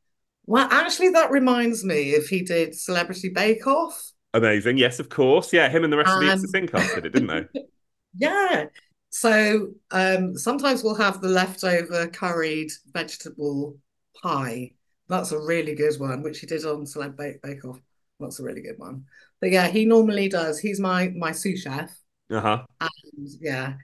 well, 0.47 0.69
actually, 0.71 1.11
that 1.11 1.31
reminds 1.31 1.85
me 1.85 2.11
if 2.11 2.29
he 2.29 2.43
did 2.43 2.75
Celebrity 2.75 3.29
Bake 3.29 3.67
Off. 3.67 4.13
Amazing. 4.35 4.77
Yes, 4.79 5.01
of 5.01 5.09
course. 5.09 5.53
Yeah, 5.53 5.69
him 5.69 5.85
and 5.85 5.93
the 5.93 5.97
rest 5.97 6.13
of 6.13 6.21
the 6.21 6.59
Um, 6.59 6.69
cast 6.69 6.95
did 6.95 7.07
it, 7.07 7.13
didn't 7.13 7.29
they? 7.29 7.61
Yeah. 8.19 8.67
So 9.11 9.69
um, 9.91 10.37
sometimes 10.39 10.83
we'll 10.83 10.95
have 10.95 11.21
the 11.21 11.29
leftover 11.29 12.07
curried 12.09 12.71
vegetable 12.93 13.77
pie. 14.23 14.73
That's 15.09 15.33
a 15.33 15.39
really 15.39 15.75
good 15.75 15.99
one, 16.01 16.23
which 16.23 16.41
he 16.41 16.47
did 16.47 16.65
on 16.65 16.85
Celeb 16.87 17.17
Bake, 17.17 17.43
Bake 17.43 17.65
Off. 17.65 17.79
That's 18.19 18.41
a 18.41 18.43
really 18.43 18.63
good 18.63 18.79
one. 18.79 19.05
But 19.41 19.51
yeah, 19.51 19.69
he 19.69 19.85
normally 19.85 20.29
does. 20.29 20.59
He's 20.59 20.81
my 20.81 21.09
my 21.09 21.33
sous 21.33 21.61
chef. 21.61 21.95
Uh-huh. 22.31 22.65
And 22.81 23.29
yeah, 23.41 23.75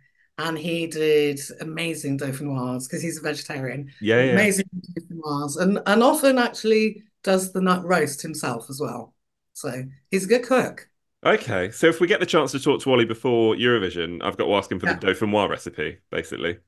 and 0.43 0.59
he 0.59 0.87
did 0.87 1.41
amazing 1.61 2.19
dauphinoise 2.19 2.89
because 2.89 3.01
he's 3.01 3.19
a 3.19 3.23
vegetarian. 3.23 3.93
Yeah, 4.01 4.23
yeah. 4.23 4.33
Amazing 4.33 4.67
dauphinoise, 4.75 5.61
and 5.61 5.81
and 5.87 6.03
often 6.03 6.39
actually 6.39 7.05
does 7.23 7.53
the 7.53 7.61
nut 7.61 7.85
roast 7.85 8.23
himself 8.23 8.69
as 8.69 8.81
well. 8.81 9.15
So 9.55 9.85
he's 10.11 10.25
a 10.25 10.29
good 10.29 10.43
cook. 10.43 10.89
Okay, 11.25 11.71
so 11.71 11.87
if 11.87 12.01
we 12.01 12.09
get 12.09 12.19
the 12.19 12.27
chance 12.27 12.51
to 12.53 12.59
talk 12.59 12.81
to 12.83 12.91
Olly 12.91 13.05
before 13.05 13.55
Eurovision, 13.55 14.21
I've 14.25 14.37
got 14.37 14.47
to 14.47 14.55
ask 14.57 14.73
him 14.73 14.81
for 14.81 14.87
the 14.87 14.95
dauphinoise 14.95 15.49
recipe, 15.49 15.99
basically. 16.11 16.59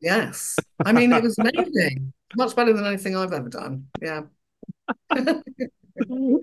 Yes, 0.00 0.56
I 0.84 0.92
mean 0.92 1.12
it 1.12 1.22
was 1.22 1.38
amazing. 1.38 2.12
Much 2.36 2.54
better 2.54 2.74
than 2.74 2.84
anything 2.84 3.16
I've 3.16 3.32
ever 3.32 3.48
done. 3.48 3.86
Yeah. 4.02 4.22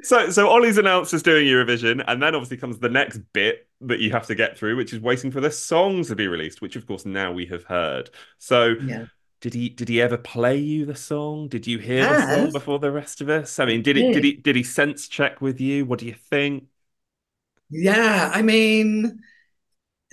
So, 0.04 0.30
so 0.30 0.48
Olly's 0.48 0.78
announced 0.78 1.14
as 1.14 1.24
doing 1.24 1.46
Eurovision, 1.46 2.04
and 2.08 2.24
then 2.24 2.36
obviously 2.36 2.56
comes 2.56 2.80
the 2.80 2.88
next 2.90 3.18
bit 3.34 3.68
that 3.88 4.00
you 4.00 4.12
have 4.12 4.28
to 4.28 4.36
get 4.36 4.58
through, 4.58 4.76
which 4.78 4.94
is 4.94 5.00
waiting 5.00 5.32
for 5.32 5.42
the 5.42 5.52
songs 5.52 6.08
to 6.10 6.16
be 6.16 6.28
released, 6.28 6.62
which 6.62 6.76
of 6.76 6.86
course 6.88 7.06
now 7.06 7.32
we 7.32 7.46
have 7.48 7.64
heard. 7.66 8.10
So, 8.40 8.76
Yeah. 8.78 9.06
did 9.42 9.54
he 9.56 9.70
did 9.70 9.90
he 9.90 10.02
ever 10.02 10.18
play 10.18 10.58
you 10.58 10.86
the 10.86 10.96
song? 10.96 11.48
Did 11.50 11.68
you 11.68 11.80
hear 11.80 12.08
the 12.08 12.18
song 12.18 12.52
before 12.52 12.80
the 12.80 12.92
rest 12.92 13.22
of 13.22 13.30
us? 13.30 13.60
I 13.60 13.66
mean, 13.66 13.82
did 13.84 13.98
it 13.98 14.12
did. 14.12 14.12
did 14.12 14.24
he 14.26 14.34
did 14.36 14.56
he 14.56 14.64
sense 14.64 15.08
check 15.08 15.42
with 15.42 15.62
you? 15.62 15.86
What 15.86 16.00
do 16.00 16.06
you 16.08 16.14
think? 16.16 16.66
Yeah, 17.70 18.30
I 18.34 18.42
mean, 18.42 19.22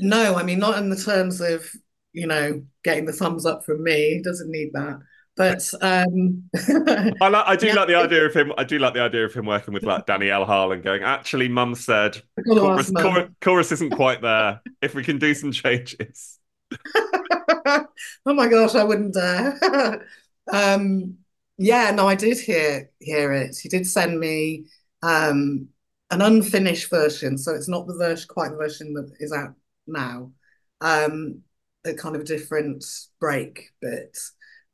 no, 0.01 0.37
I 0.37 0.43
mean, 0.45 0.59
not 0.59 0.79
in 0.79 0.91
the 0.91 0.97
terms 0.97 1.41
of, 1.41 1.71
you 2.13 2.27
know, 2.27 2.65
getting 2.85 3.07
the 3.07 3.13
thumbs 3.13 3.47
up 3.47 3.65
from 3.65 3.83
me. 3.85 4.17
He 4.17 4.23
doesn't 4.23 4.51
need 4.51 4.73
that. 4.75 5.01
But 5.39 5.63
um 5.83 6.51
I 7.21 7.29
like, 7.29 7.45
I 7.47 7.57
do 7.57 7.69
Yeah. 7.69 7.75
like 7.75 7.89
the 7.89 7.97
idea 7.97 8.25
of 8.27 8.35
him. 8.35 8.53
I 8.57 8.65
do 8.65 8.79
like 8.79 8.95
the 8.95 9.01
idea 9.01 9.25
of 9.25 9.35
him 9.35 9.47
working 9.47 9.75
with 9.75 9.85
like 9.87 10.07
Danny 10.07 10.31
L 10.31 10.45
Harle, 10.45 10.77
going. 10.77 11.03
Actually, 11.03 11.49
Mum 11.49 11.75
said 11.75 12.23
chorus, 12.57 12.93
chorus, 12.93 13.31
chorus 13.41 13.73
isn't 13.73 13.91
quite 13.91 14.23
there. 14.23 14.63
If 14.81 14.95
we 14.95 15.03
can 15.03 15.19
do 15.19 15.35
some 15.35 15.51
changes. 15.53 16.39
Oh 18.27 18.35
my 18.35 18.49
gosh, 18.49 18.75
I 18.75 18.85
wouldn't 18.85 19.15
dare. 19.15 20.07
Um, 20.51 21.19
yeah, 21.59 21.91
no, 21.91 22.09
I 22.09 22.15
did 22.15 22.39
hear 22.41 22.91
hear 23.01 23.35
it. 23.35 23.55
He 23.59 23.69
did 23.69 23.87
send 23.87 24.19
me 24.19 24.65
um 25.03 25.69
an 26.11 26.23
unfinished 26.23 26.89
version, 26.89 27.37
so 27.37 27.55
it's 27.55 27.69
not 27.69 27.87
the 27.87 27.93
version 27.95 28.27
quite 28.29 28.53
the 28.53 28.57
version 28.57 28.95
that 28.95 29.13
is 29.21 29.31
out 29.31 29.55
now. 29.87 30.33
Um, 30.81 31.43
a 31.85 31.93
kind 31.93 32.17
of 32.17 32.25
different 32.25 32.83
break 33.21 33.73
bit. 33.83 34.17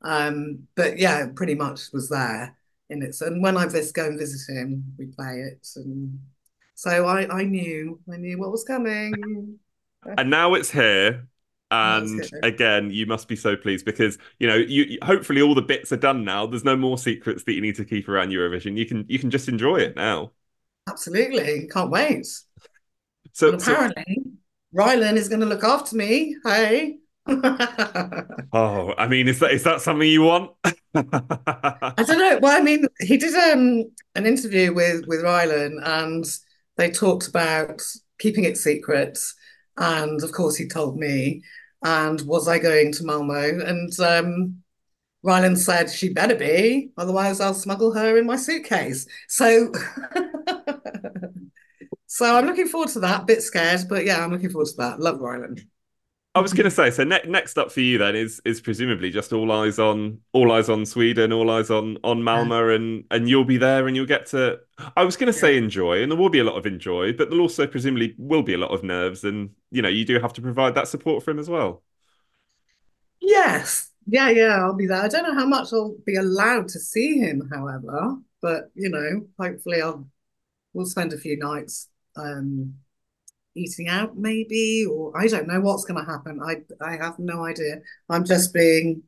Um, 0.05 0.67
but 0.75 0.97
yeah, 0.97 1.27
pretty 1.35 1.55
much 1.55 1.91
was 1.91 2.09
there 2.09 2.55
in 2.89 3.01
it. 3.01 3.15
So, 3.15 3.27
and 3.27 3.41
when 3.41 3.57
I 3.57 3.65
vis 3.65 3.91
go 3.91 4.05
and 4.05 4.19
visit 4.19 4.53
him, 4.53 4.83
we 4.97 5.07
play 5.07 5.41
it, 5.41 5.67
and 5.75 6.19
so 6.75 7.07
I 7.07 7.27
I 7.29 7.43
knew 7.43 7.99
I 8.11 8.17
knew 8.17 8.37
what 8.39 8.51
was 8.51 8.63
coming. 8.63 9.59
and 10.17 10.29
now 10.29 10.53
it's 10.53 10.69
here 10.69 11.27
and 11.71 12.19
it's 12.19 12.29
here. 12.29 12.39
again 12.43 12.91
you 12.91 13.07
must 13.07 13.27
be 13.27 13.35
so 13.35 13.55
pleased 13.55 13.85
because 13.85 14.19
you 14.39 14.47
know 14.47 14.55
you 14.55 14.99
hopefully 15.01 15.41
all 15.41 15.55
the 15.55 15.61
bits 15.63 15.91
are 15.91 15.97
done 15.97 16.23
now 16.23 16.45
there's 16.45 16.63
no 16.63 16.75
more 16.75 16.95
secrets 16.95 17.43
that 17.43 17.53
you 17.53 17.61
need 17.61 17.75
to 17.75 17.83
keep 17.83 18.07
around 18.07 18.29
eurovision 18.29 18.77
you 18.77 18.85
can 18.85 19.03
you 19.07 19.17
can 19.17 19.31
just 19.31 19.49
enjoy 19.49 19.77
it 19.77 19.95
now 19.95 20.31
Absolutely, 20.87 21.67
can't 21.67 21.89
wait. 21.89 22.27
so, 23.33 23.51
And 23.51 23.61
so 23.61 23.73
apparently, 23.73 24.23
Rylan 24.73 25.15
is 25.15 25.29
going 25.29 25.39
to 25.41 25.45
look 25.47 25.63
after 25.63 25.95
me. 25.95 26.35
Hey. 26.43 26.97
oh 28.53 28.93
i 28.97 29.07
mean 29.07 29.27
is 29.27 29.39
that 29.39 29.51
is 29.51 29.63
that 29.63 29.81
something 29.81 30.07
you 30.07 30.21
want 30.21 30.51
I 30.95 32.03
don't 32.05 32.19
know. 32.19 32.39
Well, 32.41 32.57
I 32.57 32.61
mean, 32.61 32.85
he 33.01 33.17
did 33.17 33.35
um 33.35 33.91
an 34.15 34.25
interview 34.25 34.73
with 34.73 35.05
with 35.07 35.23
Rylan, 35.23 35.79
and 35.83 36.25
they 36.77 36.89
talked 36.89 37.27
about 37.27 37.81
keeping 38.19 38.43
it 38.45 38.57
secret. 38.57 39.19
And 39.77 40.23
of 40.23 40.31
course, 40.31 40.55
he 40.55 40.67
told 40.67 40.97
me. 40.97 41.43
And 41.83 42.21
was 42.21 42.47
I 42.47 42.57
going 42.57 42.93
to 42.93 43.03
Malmo? 43.03 43.59
And 43.59 43.99
um, 43.99 44.63
Rylan 45.23 45.55
said 45.57 45.89
she 45.91 46.13
better 46.13 46.33
be, 46.35 46.89
otherwise 46.97 47.39
I'll 47.39 47.53
smuggle 47.53 47.93
her 47.93 48.17
in 48.17 48.25
my 48.25 48.37
suitcase. 48.37 49.05
So, 49.27 49.71
so 52.07 52.35
I'm 52.35 52.47
looking 52.47 52.67
forward 52.67 52.89
to 52.89 53.01
that. 53.01 53.27
Bit 53.27 53.43
scared, 53.43 53.81
but 53.87 54.03
yeah, 54.03 54.23
I'm 54.23 54.31
looking 54.31 54.49
forward 54.49 54.69
to 54.69 54.77
that. 54.77 54.99
Love 54.99 55.19
Rylan. 55.19 55.63
I 56.35 56.39
was 56.39 56.53
going 56.53 56.65
to 56.65 56.71
say 56.71 56.91
so 56.91 57.03
ne- 57.03 57.21
next 57.27 57.57
up 57.57 57.71
for 57.71 57.81
you 57.81 57.97
then 57.97 58.15
is 58.15 58.41
is 58.45 58.61
presumably 58.61 59.09
just 59.09 59.33
all 59.33 59.51
eyes 59.51 59.79
on 59.79 60.19
all 60.33 60.51
eyes 60.51 60.69
on 60.69 60.85
sweden 60.85 61.31
all 61.33 61.49
eyes 61.49 61.71
on 61.71 61.97
on 62.03 62.21
malmo 62.21 62.69
and 62.69 63.05
and 63.11 63.29
you'll 63.29 63.45
be 63.45 63.57
there 63.57 63.87
and 63.87 63.95
you'll 63.95 64.05
get 64.05 64.27
to 64.27 64.59
i 64.97 65.03
was 65.03 65.17
going 65.17 65.27
to 65.27 65.33
say 65.33 65.57
enjoy 65.57 66.01
and 66.03 66.11
there 66.11 66.19
will 66.19 66.29
be 66.29 66.39
a 66.39 66.43
lot 66.43 66.57
of 66.57 66.65
enjoy 66.65 67.11
but 67.13 67.29
there'll 67.29 67.41
also 67.43 67.65
presumably 67.65 68.13
will 68.17 68.43
be 68.43 68.53
a 68.53 68.57
lot 68.57 68.71
of 68.71 68.83
nerves 68.83 69.23
and 69.23 69.49
you 69.71 69.81
know 69.81 69.89
you 69.89 70.05
do 70.05 70.19
have 70.19 70.33
to 70.33 70.41
provide 70.41 70.75
that 70.75 70.87
support 70.87 71.23
for 71.23 71.31
him 71.31 71.39
as 71.39 71.49
well 71.49 71.81
Yes. 73.21 73.91
Yeah, 74.07 74.29
yeah, 74.29 74.57
I'll 74.61 74.75
be 74.75 74.85
there. 74.87 75.01
I 75.01 75.07
don't 75.07 75.23
know 75.23 75.33
how 75.33 75.47
much 75.47 75.73
I'll 75.73 75.95
be 76.05 76.15
allowed 76.15 76.67
to 76.69 76.79
see 76.79 77.17
him, 77.17 77.49
however, 77.51 78.17
but 78.41 78.69
you 78.75 78.89
know, 78.89 79.27
hopefully 79.39 79.81
I'll 79.81 80.07
we'll 80.73 80.85
spend 80.85 81.13
a 81.13 81.17
few 81.17 81.37
nights 81.37 81.89
um 82.17 82.75
eating 83.55 83.87
out 83.89 84.17
maybe, 84.17 84.85
or 84.85 85.17
I 85.19 85.27
don't 85.27 85.47
know 85.47 85.61
what's 85.61 85.85
gonna 85.85 86.05
happen. 86.05 86.41
I 86.43 86.63
I 86.85 86.97
have 86.97 87.19
no 87.19 87.45
idea. 87.45 87.77
I'm 88.09 88.25
just 88.25 88.53
being 88.53 89.03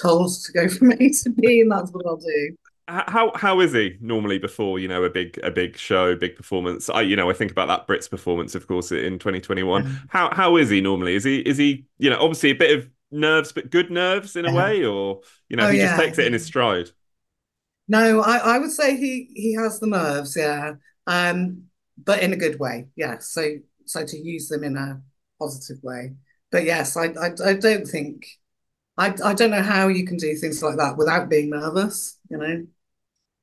told 0.00 0.32
to 0.46 0.52
go 0.52 0.68
from 0.76 0.92
A 0.92 0.96
to 1.10 1.30
B, 1.30 1.62
and 1.62 1.72
that's 1.72 1.92
what 1.92 2.06
I'll 2.06 2.16
do. 2.18 2.56
How 2.88 3.32
how 3.34 3.58
is 3.60 3.72
he 3.72 3.96
normally 4.00 4.38
before 4.38 4.78
you 4.78 4.86
know 4.86 5.02
a 5.02 5.10
big 5.10 5.38
a 5.42 5.50
big 5.50 5.76
show, 5.76 6.14
big 6.14 6.36
performance? 6.36 6.88
I 6.88 7.00
you 7.00 7.16
know 7.16 7.28
I 7.28 7.32
think 7.32 7.50
about 7.50 7.66
that 7.66 7.88
Brits 7.88 8.08
performance, 8.08 8.54
of 8.54 8.68
course, 8.68 8.92
in 8.92 9.18
2021. 9.18 9.82
How 10.08 10.32
how 10.32 10.56
is 10.56 10.70
he 10.70 10.80
normally? 10.80 11.16
Is 11.16 11.24
he 11.24 11.38
is 11.40 11.56
he 11.58 11.86
you 11.98 12.10
know 12.10 12.18
obviously 12.20 12.50
a 12.50 12.54
bit 12.54 12.78
of 12.78 12.88
nerves, 13.10 13.50
but 13.52 13.70
good 13.70 13.90
nerves 13.90 14.36
in 14.36 14.44
a 14.44 14.50
Yeah. 14.50 14.52
way, 14.52 14.84
or 14.84 15.22
you 15.48 15.56
know 15.56 15.66
Oh, 15.66 15.70
he 15.70 15.78
just 15.80 15.96
takes 15.96 16.18
it 16.18 16.26
in 16.28 16.32
his 16.32 16.44
stride. 16.44 16.90
No, 17.88 18.20
I, 18.20 18.56
I 18.56 18.58
would 18.58 18.72
say 18.72 18.96
he 18.96 19.30
he 19.34 19.54
has 19.54 19.78
the 19.80 19.86
nerves, 19.86 20.36
yeah. 20.36 20.74
Um, 21.06 21.64
but 21.96 22.22
in 22.22 22.32
a 22.32 22.36
good 22.36 22.58
way, 22.58 22.88
yeah. 22.96 23.18
So 23.18 23.56
so 23.86 24.04
to 24.04 24.16
use 24.18 24.48
them 24.48 24.64
in 24.64 24.76
a 24.76 25.00
positive 25.38 25.82
way. 25.82 26.14
But 26.50 26.64
yes, 26.64 26.96
I 26.96 27.06
I, 27.06 27.32
I 27.44 27.54
don't 27.54 27.86
think 27.86 28.26
I 28.96 29.14
I 29.24 29.34
don't 29.34 29.50
know 29.50 29.62
how 29.62 29.88
you 29.88 30.06
can 30.06 30.16
do 30.16 30.34
things 30.36 30.62
like 30.62 30.76
that 30.76 30.96
without 30.96 31.28
being 31.28 31.50
nervous, 31.50 32.18
you 32.30 32.38
know. 32.38 32.66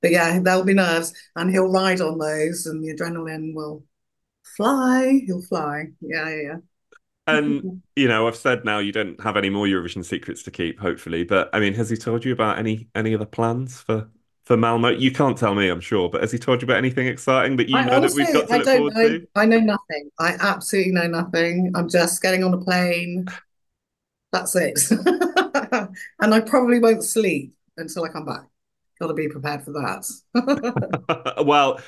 But 0.01 0.11
yeah, 0.11 0.39
there'll 0.39 0.65
be 0.65 0.73
nerves, 0.73 1.13
and 1.35 1.49
he'll 1.49 1.71
ride 1.71 2.01
on 2.01 2.17
those, 2.17 2.65
and 2.65 2.83
the 2.83 2.93
adrenaline 2.93 3.53
will 3.53 3.83
fly. 4.57 5.21
He'll 5.25 5.41
fly. 5.41 5.87
Yeah, 6.01 6.29
yeah, 6.29 6.41
yeah. 6.41 6.57
And 7.25 7.81
you 7.95 8.07
know 8.07 8.27
I've 8.27 8.35
said 8.35 8.65
now 8.65 8.79
you 8.79 8.91
don't 8.91 9.21
have 9.21 9.37
any 9.37 9.49
more 9.49 9.65
Eurovision 9.65 10.03
secrets 10.03 10.43
to 10.43 10.51
keep, 10.51 10.79
hopefully. 10.79 11.23
But 11.23 11.49
I 11.53 11.59
mean, 11.59 11.73
has 11.75 11.89
he 11.89 11.97
told 11.97 12.25
you 12.25 12.33
about 12.33 12.59
any 12.59 12.89
any 12.95 13.15
other 13.15 13.25
plans 13.25 13.79
for 13.81 14.09
for 14.45 14.57
Malmo? 14.57 14.89
You 14.89 15.11
can't 15.11 15.37
tell 15.37 15.55
me, 15.55 15.69
I'm 15.69 15.81
sure, 15.81 16.09
but 16.09 16.21
has 16.21 16.31
he 16.31 16.37
told 16.37 16.61
you 16.61 16.65
about 16.65 16.77
anything 16.77 17.07
exciting 17.07 17.57
that 17.57 17.69
you 17.69 17.77
I 17.77 17.85
know 17.85 17.99
that 17.99 18.13
we've 18.13 18.31
got 18.31 18.47
to 18.47 18.53
I 18.53 18.57
look 18.57 18.65
don't 18.65 18.77
forward 18.77 18.93
know. 18.95 19.09
to? 19.09 19.27
I 19.35 19.45
know 19.45 19.59
nothing. 19.59 20.09
I 20.19 20.35
absolutely 20.39 20.91
know 20.93 21.07
nothing. 21.07 21.71
I'm 21.75 21.89
just 21.89 22.21
getting 22.21 22.43
on 22.43 22.53
a 22.53 22.59
plane. 22.59 23.27
That's 24.31 24.55
it. 24.55 24.79
And 26.19 26.33
I 26.33 26.39
probably 26.39 26.79
won't 26.79 27.03
sleep 27.03 27.53
until 27.77 28.03
I 28.05 28.07
come 28.07 28.25
back 28.25 28.45
got 29.03 29.07
to 29.07 29.13
be 29.13 29.27
prepared 29.27 29.63
for 29.63 29.71
that. 29.71 31.43
well, 31.45 31.79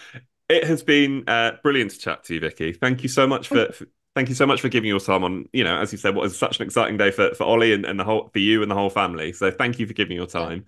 it 0.50 0.66
has 0.66 0.84
been 0.84 1.24
uh, 1.28 1.54
brilliant 1.64 1.92
to 1.92 2.00
chat 2.00 2.24
to 2.26 2.36
you, 2.36 2.40
Vicky. 2.40 2.74
Thank 2.74 3.04
you 3.04 3.10
so 3.10 3.26
much 3.26 3.48
for, 3.48 3.72
for 3.72 3.88
thank 4.16 4.30
you 4.30 4.36
so 4.36 4.46
much 4.46 4.62
for 4.62 4.70
giving 4.70 4.90
your 4.90 5.00
time 5.00 5.24
on. 5.24 5.48
You 5.54 5.64
know, 5.64 5.78
as 5.78 5.92
you 5.92 5.98
said, 5.98 6.16
what 6.16 6.26
is 6.26 6.38
such 6.38 6.60
an 6.60 6.66
exciting 6.66 6.98
day 6.98 7.12
for 7.12 7.34
for 7.34 7.46
Olly 7.46 7.74
and, 7.74 7.86
and 7.86 8.00
the 8.00 8.04
whole 8.04 8.30
for 8.32 8.40
you 8.40 8.62
and 8.62 8.70
the 8.70 8.76
whole 8.76 8.90
family. 8.90 9.34
So 9.34 9.50
thank 9.50 9.80
you 9.80 9.88
for 9.88 9.94
giving 9.94 10.16
your 10.16 10.28
time. 10.28 10.66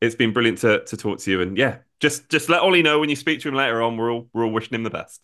It's 0.00 0.14
been 0.14 0.32
brilliant 0.32 0.58
to 0.58 0.84
to 0.84 0.96
talk 0.96 1.18
to 1.20 1.30
you, 1.30 1.40
and 1.42 1.56
yeah, 1.56 1.78
just 2.00 2.28
just 2.28 2.48
let 2.48 2.62
Olly 2.62 2.82
know 2.82 2.98
when 2.98 3.10
you 3.10 3.16
speak 3.16 3.40
to 3.40 3.48
him 3.48 3.54
later 3.54 3.82
on. 3.82 3.96
We're 3.96 4.12
all 4.12 4.28
we're 4.32 4.44
all 4.44 4.52
wishing 4.52 4.74
him 4.74 4.82
the 4.82 4.90
best. 4.90 5.20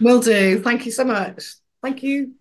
Will 0.00 0.20
do. 0.20 0.60
Thank 0.60 0.86
you 0.86 0.92
so 0.92 1.04
much. 1.04 1.42
Thank 1.82 2.02
you. 2.02 2.32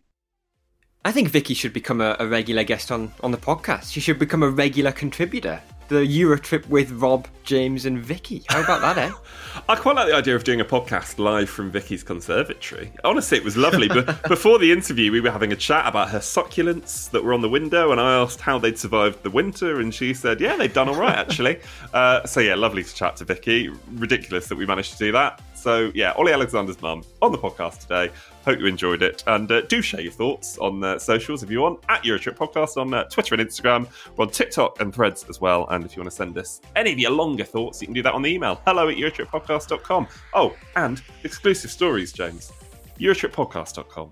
I 1.06 1.12
think 1.12 1.30
Vicky 1.30 1.54
should 1.54 1.74
become 1.74 2.02
a, 2.02 2.16
a 2.20 2.28
regular 2.28 2.64
guest 2.64 2.92
on, 2.92 3.12
on 3.22 3.32
the 3.32 3.38
podcast. 3.38 3.92
She 3.92 4.02
should 4.02 4.20
become 4.20 4.44
a 4.44 4.50
regular 4.50 4.92
contributor. 4.92 5.62
The 5.90 6.06
Eurotrip 6.06 6.68
with 6.68 6.92
Rob, 6.92 7.28
James, 7.44 7.88
and 7.88 7.98
Vicky. 7.98 8.44
How 8.48 8.62
about 8.62 8.82
that, 8.82 8.98
eh? 9.00 9.12
I 9.70 9.76
quite 9.76 9.96
like 9.96 10.08
the 10.08 10.16
idea 10.16 10.36
of 10.36 10.44
doing 10.44 10.62
a 10.62 10.66
podcast 10.66 11.18
live 11.18 11.50
from 11.50 11.72
Vicky's 11.72 12.04
conservatory. 12.04 12.92
Honestly, 13.04 13.40
it 13.40 13.44
was 13.44 13.58
lovely. 13.58 13.88
but 13.88 14.22
before 14.28 14.60
the 14.60 14.72
interview, 14.72 15.12
we 15.12 15.20
were 15.20 15.32
having 15.32 15.52
a 15.52 15.56
chat 15.56 15.88
about 15.88 16.12
her 16.12 16.20
succulents 16.20 17.10
that 17.10 17.24
were 17.24 17.34
on 17.34 17.42
the 17.42 17.50
window, 17.50 17.92
and 17.92 18.00
I 18.00 18.14
asked 18.22 18.40
how 18.40 18.60
they'd 18.60 18.78
survived 18.78 19.24
the 19.24 19.32
winter, 19.32 19.80
and 19.80 19.92
she 19.92 20.14
said, 20.14 20.40
"Yeah, 20.40 20.58
they've 20.58 20.72
done 20.72 20.90
all 20.90 20.96
right 20.96 21.18
actually." 21.18 21.60
uh, 21.96 22.24
so 22.24 22.40
yeah, 22.40 22.54
lovely 22.54 22.84
to 22.84 22.94
chat 22.94 23.16
to 23.16 23.26
Vicky. 23.26 23.70
Ridiculous 23.94 24.48
that 24.48 24.60
we 24.60 24.68
managed 24.68 24.92
to 24.92 25.00
do 25.00 25.12
that. 25.14 25.42
So 25.60 25.92
yeah, 25.94 26.14
Olly 26.16 26.32
Alexander's 26.32 26.82
mum 26.82 27.04
on 27.22 27.34
the 27.34 27.38
podcast 27.38 27.80
today. 27.80 28.14
Hope 28.46 28.60
you 28.60 28.66
enjoyed 28.66 29.04
it, 29.04 29.24
and 29.28 29.52
uh, 29.52 29.62
do 29.62 29.82
share 29.82 30.00
your 30.00 30.14
thoughts 30.14 30.58
on 30.58 30.82
uh, 30.84 30.98
socials 30.98 31.44
if 31.44 31.52
you 31.52 31.60
want 31.60 31.84
at 31.90 32.04
Eurotrip 32.04 32.38
Podcast 32.38 32.78
on 32.78 32.94
uh, 32.94 33.04
Twitter 33.06 33.36
and 33.36 33.48
Instagram. 33.48 33.88
We're 34.16 34.26
on 34.26 34.32
TikTok 34.32 34.80
and 34.80 34.96
Threads 34.96 35.26
as 35.28 35.42
well. 35.42 35.68
And 35.70 35.84
if 35.84 35.96
you 35.96 36.02
want 36.02 36.12
to 36.12 36.16
send 36.16 36.38
us 36.38 36.62
any 36.78 36.94
of 36.94 37.00
your 37.00 37.12
longer 37.12 37.44
thoughts, 37.44 37.82
you 37.82 37.88
can 37.88 37.94
do 37.94 38.02
that 38.04 38.14
on 38.14 38.22
the 38.22 38.30
email 38.30 38.62
hello 38.66 38.88
at 38.88 38.96
EurotripPodcast.com. 38.96 40.08
Oh, 40.34 40.56
and 40.78 41.02
exclusive 41.26 41.72
stories, 41.72 42.14
James. 42.14 42.54
EurotripPodcast.com. 43.00 44.12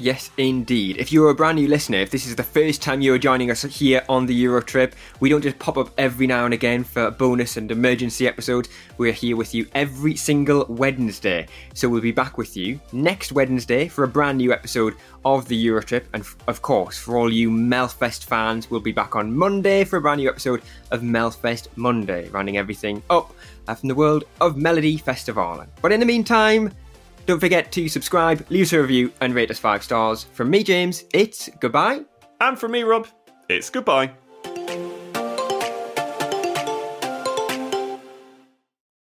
Yes, 0.00 0.30
indeed. 0.36 0.98
If 0.98 1.10
you're 1.10 1.30
a 1.30 1.34
brand 1.34 1.56
new 1.56 1.66
listener, 1.66 1.98
if 1.98 2.12
this 2.12 2.24
is 2.24 2.36
the 2.36 2.44
first 2.44 2.80
time 2.80 3.00
you're 3.00 3.18
joining 3.18 3.50
us 3.50 3.62
here 3.62 4.04
on 4.08 4.26
the 4.26 4.44
Eurotrip, 4.44 4.92
we 5.18 5.28
don't 5.28 5.42
just 5.42 5.58
pop 5.58 5.76
up 5.76 5.90
every 5.98 6.24
now 6.24 6.44
and 6.44 6.54
again 6.54 6.84
for 6.84 7.10
bonus 7.10 7.56
and 7.56 7.68
emergency 7.68 8.28
episodes. 8.28 8.68
We're 8.96 9.10
here 9.10 9.34
with 9.34 9.56
you 9.56 9.66
every 9.74 10.14
single 10.14 10.66
Wednesday. 10.68 11.48
So 11.74 11.88
we'll 11.88 12.00
be 12.00 12.12
back 12.12 12.38
with 12.38 12.56
you 12.56 12.80
next 12.92 13.32
Wednesday 13.32 13.88
for 13.88 14.04
a 14.04 14.08
brand 14.08 14.38
new 14.38 14.52
episode 14.52 14.94
of 15.24 15.48
the 15.48 15.66
Eurotrip. 15.66 16.04
And 16.12 16.24
of 16.46 16.62
course, 16.62 16.96
for 16.96 17.16
all 17.16 17.32
you 17.32 17.50
Melfest 17.50 18.22
fans, 18.22 18.70
we'll 18.70 18.78
be 18.78 18.92
back 18.92 19.16
on 19.16 19.36
Monday 19.36 19.82
for 19.82 19.96
a 19.96 20.00
brand 20.00 20.20
new 20.20 20.28
episode 20.28 20.62
of 20.92 21.00
Melfest 21.00 21.66
Monday, 21.74 22.28
rounding 22.28 22.56
everything 22.56 23.02
up 23.10 23.34
from 23.66 23.88
the 23.88 23.96
world 23.96 24.22
of 24.40 24.54
Melodifestivalen. 24.54 25.66
But 25.82 25.90
in 25.90 25.98
the 25.98 26.06
meantime, 26.06 26.72
don't 27.28 27.38
forget 27.38 27.70
to 27.70 27.88
subscribe, 27.90 28.44
leave 28.48 28.62
us 28.62 28.72
a 28.72 28.80
review, 28.80 29.12
and 29.20 29.34
rate 29.34 29.50
us 29.50 29.58
five 29.58 29.84
stars. 29.84 30.24
From 30.32 30.48
me, 30.48 30.64
James, 30.64 31.04
it's 31.12 31.50
goodbye. 31.60 32.00
And 32.40 32.58
from 32.58 32.72
me, 32.72 32.84
Rob, 32.84 33.06
it's 33.50 33.68
goodbye. 33.68 34.12